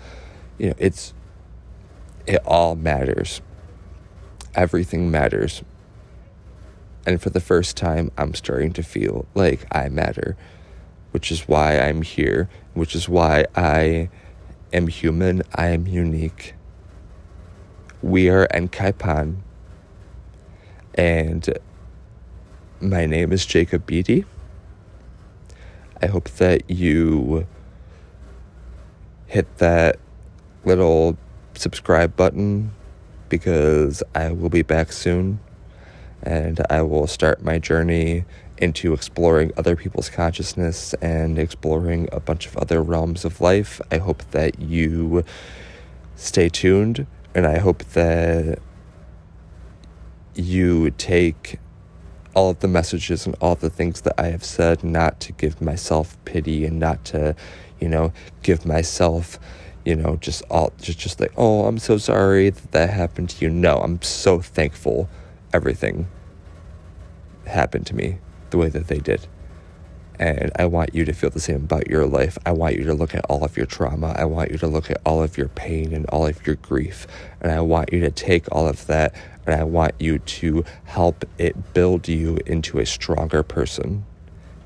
you 0.59 0.69
know, 0.69 0.75
it's 0.79 1.15
it 2.27 2.41
all 2.45 2.75
matters. 2.75 3.41
Everything 4.55 5.11
matters. 5.11 5.63
And 7.07 7.21
for 7.21 7.31
the 7.31 7.41
first 7.41 7.77
time, 7.77 8.11
I'm 8.17 8.35
starting 8.35 8.73
to 8.75 8.83
feel 8.83 9.27
like 9.35 9.67
I 9.75 9.89
matter, 9.89 10.37
which 11.11 11.33
is 11.33 11.49
why 11.49 11.79
I'm 11.79 12.03
here, 12.03 12.49
which 12.75 12.95
is 12.95 13.09
why 13.09 13.47
I 13.57 14.09
am 14.73 14.89
human, 14.89 15.43
I 15.55 15.69
am 15.69 15.87
unique. 15.87 16.55
We 18.03 18.29
are 18.29 18.47
Nkaipan. 18.49 19.37
And 20.95 21.59
my 22.81 23.07
name 23.07 23.33
is 23.33 23.47
Jacob 23.47 23.87
Beatty. 23.87 24.25
I 26.01 26.07
hope 26.07 26.29
that 26.31 26.69
you 26.69 27.47
hit 29.27 29.59
that 29.59 29.99
little 30.65 31.17
subscribe 31.55 32.17
button 32.17 32.73
because 33.29 34.03
I 34.15 34.33
will 34.33 34.49
be 34.49 34.63
back 34.63 34.93
soon 34.93 35.39
and 36.23 36.61
I 36.69 36.83
will 36.83 37.07
start 37.07 37.43
my 37.43 37.59
journey 37.59 38.25
into 38.63 38.95
exploring 38.95 39.51
other 39.57 39.75
people's 39.75 40.09
consciousness 40.09 40.95
and 41.03 41.37
exploring 41.37 42.09
a 42.13 42.21
bunch 42.21 42.47
of 42.47 42.57
other 42.57 42.81
realms 42.81 43.25
of 43.25 43.41
life. 43.41 43.81
I 43.91 43.99
hope 43.99 44.23
that 44.31 44.61
you 44.61 45.25
stay 46.15 46.49
tuned 46.49 47.09
and 47.35 47.45
I 47.45 47.59
hope 47.59 47.83
that 47.95 48.61
you 50.37 50.93
take 50.93 51.59
all 52.35 52.51
of 52.51 52.61
the 52.61 52.69
messages 52.69 53.27
and 53.27 53.35
all 53.41 53.57
the 53.57 53.69
things 53.69 54.03
that 54.03 54.15
I 54.17 54.29
have 54.29 54.45
said, 54.45 54.85
not 54.85 55.19
to 55.21 55.33
give 55.33 55.61
myself 55.61 56.17
pity 56.25 56.65
and 56.65 56.79
not 56.79 57.05
to, 57.07 57.35
you 57.81 57.89
know, 57.89 58.13
give 58.45 58.65
myself, 58.65 59.41
you 59.85 59.97
know, 59.97 60.17
just 60.17 60.45
all 60.49 60.73
just 60.81 61.01
just 61.01 61.21
like, 61.21 61.33
oh, 61.37 61.67
I'm 61.67 61.79
so 61.79 61.99
sorry 61.99 62.49
that 62.49 62.71
that 62.71 62.91
happened 62.91 63.31
to 63.31 63.45
you. 63.45 63.51
No, 63.51 63.79
I'm 63.79 64.01
so 64.03 64.41
thankful 64.41 65.11
everything 65.53 66.07
happened 67.45 67.87
to 67.89 67.97
me 67.97 68.19
the 68.53 68.59
way 68.59 68.69
that 68.69 68.87
they 68.87 68.99
did. 68.99 69.27
And 70.19 70.53
I 70.57 70.67
want 70.67 70.95
you 70.95 71.05
to 71.05 71.13
feel 71.13 71.31
the 71.31 71.41
same 71.41 71.57
about 71.57 71.89
your 71.89 72.07
life. 72.07 72.39
I 72.47 72.53
want 72.53 72.77
you 72.77 72.85
to 72.85 72.95
look 72.95 73.15
at 73.15 73.25
all 73.25 73.45
of 73.45 73.57
your 73.57 73.67
trauma. 73.67 74.15
I 74.17 74.25
want 74.25 74.53
you 74.53 74.59
to 74.59 74.69
look 74.69 74.89
at 74.89 75.01
all 75.05 75.21
of 75.21 75.37
your 75.37 75.49
pain 75.49 75.93
and 75.93 76.07
all 76.07 76.27
of 76.27 76.47
your 76.47 76.57
grief. 76.57 77.09
And 77.41 77.51
I 77.51 77.61
want 77.61 77.93
you 77.93 77.99
to 78.01 78.11
take 78.11 78.47
all 78.53 78.69
of 78.69 78.87
that 78.87 79.17
and 79.45 79.61
I 79.61 79.65
want 79.65 79.95
you 79.99 80.21
to 80.21 80.65
help 80.85 81.25
it 81.39 81.75
build 81.75 82.07
you 82.07 82.39
into 82.47 82.79
a 82.79 82.87
stronger 82.87 83.43
person 83.43 84.05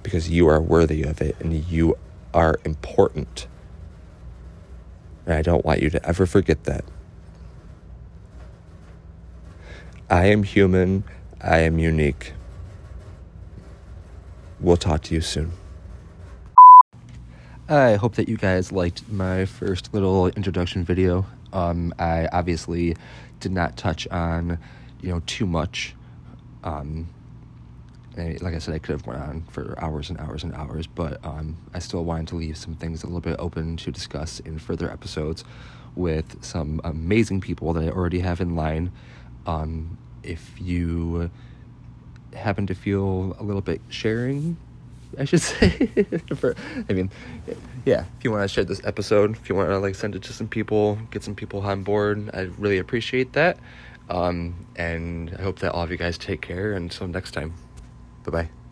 because 0.03 0.28
you 0.28 0.47
are 0.49 0.61
worthy 0.61 1.03
of 1.03 1.22
it 1.22 1.37
and 1.41 1.55
you 1.64 1.97
are 2.34 2.61
important. 2.64 3.47
And 5.24 5.34
I 5.34 5.43
don't 5.43 5.64
want 5.64 5.80
you 5.80 5.89
to 5.91 6.07
ever 6.07 6.26
forget 6.26 6.64
that. 6.64 6.84
I 10.11 10.26
am 10.26 10.43
human. 10.43 11.05
I 11.41 11.61
am 11.61 11.78
unique. 11.78 12.34
We'll 14.59 14.79
talk 14.79 15.03
to 15.03 15.15
you 15.15 15.21
soon. 15.21 15.53
I 17.69 17.97
hope 17.97 18.15
that 18.15 18.29
you 18.29 18.37
guys 18.37 18.73
liked 18.73 19.07
my 19.11 19.45
first 19.45 19.93
little 19.93 20.29
introduction 20.29 20.83
video. 20.83 21.27
Um, 21.53 21.93
I 21.99 22.29
obviously 22.33 22.97
did 23.41 23.53
not 23.53 23.77
touch 23.77 24.09
on, 24.09 24.59
you 25.03 25.11
know, 25.11 25.21
too 25.27 25.47
much. 25.47 25.95
Um, 26.65 27.09
like 28.17 28.55
I 28.55 28.59
said, 28.59 28.75
I 28.75 28.79
could 28.79 28.93
have 28.93 29.07
went 29.07 29.21
on 29.21 29.43
for 29.51 29.77
hours 29.79 30.09
and 30.09 30.19
hours 30.21 30.43
and 30.43 30.55
hours, 30.55 30.87
but 30.87 31.23
um, 31.23 31.59
I 31.75 31.79
still 31.79 32.05
wanted 32.05 32.29
to 32.29 32.37
leave 32.37 32.57
some 32.57 32.75
things 32.77 33.03
a 33.03 33.07
little 33.07 33.21
bit 33.21 33.37
open 33.39 33.77
to 33.79 33.93
discuss 33.93 34.41
in 34.41 34.59
further 34.59 34.91
episodes 34.91 35.45
with 35.95 36.43
some 36.43 36.81
amazing 36.83 37.43
people 37.43 37.75
that 37.75 37.85
I 37.85 37.91
already 37.91 38.21
have 38.21 38.41
in 38.41 38.57
line. 38.57 38.91
Um, 39.47 39.99
if 40.23 40.55
you 40.59 41.31
happen 42.37 42.66
to 42.66 42.74
feel 42.74 43.37
a 43.39 43.43
little 43.43 43.62
bit 43.62 43.80
sharing, 43.89 44.57
I 45.18 45.24
should 45.24 45.41
say. 45.53 45.87
For, 46.34 46.55
I 46.89 46.93
mean, 46.93 47.11
yeah. 47.84 48.05
If 48.18 48.24
you 48.24 48.30
want 48.30 48.43
to 48.43 48.49
share 48.49 48.64
this 48.64 48.80
episode, 48.84 49.37
if 49.37 49.49
you 49.49 49.55
want 49.55 49.70
to 49.70 49.78
like 49.78 49.95
send 49.95 50.14
it 50.14 50.22
to 50.24 50.32
some 50.32 50.49
people, 50.49 50.99
get 51.11 51.22
some 51.22 51.34
people 51.34 51.61
on 51.61 51.82
board, 51.82 52.30
I 52.32 52.43
really 52.59 52.78
appreciate 52.78 53.32
that. 53.34 53.59
Um, 54.09 54.66
and 54.76 55.34
I 55.39 55.43
hope 55.43 55.59
that 55.61 55.72
all 55.72 55.82
of 55.82 55.91
you 55.91 55.97
guys 55.97 56.16
take 56.18 56.41
care. 56.41 56.72
Until 56.72 57.09
next 57.09 57.32
time, 57.32 57.55
bye 58.24 58.30
bye. 58.30 58.66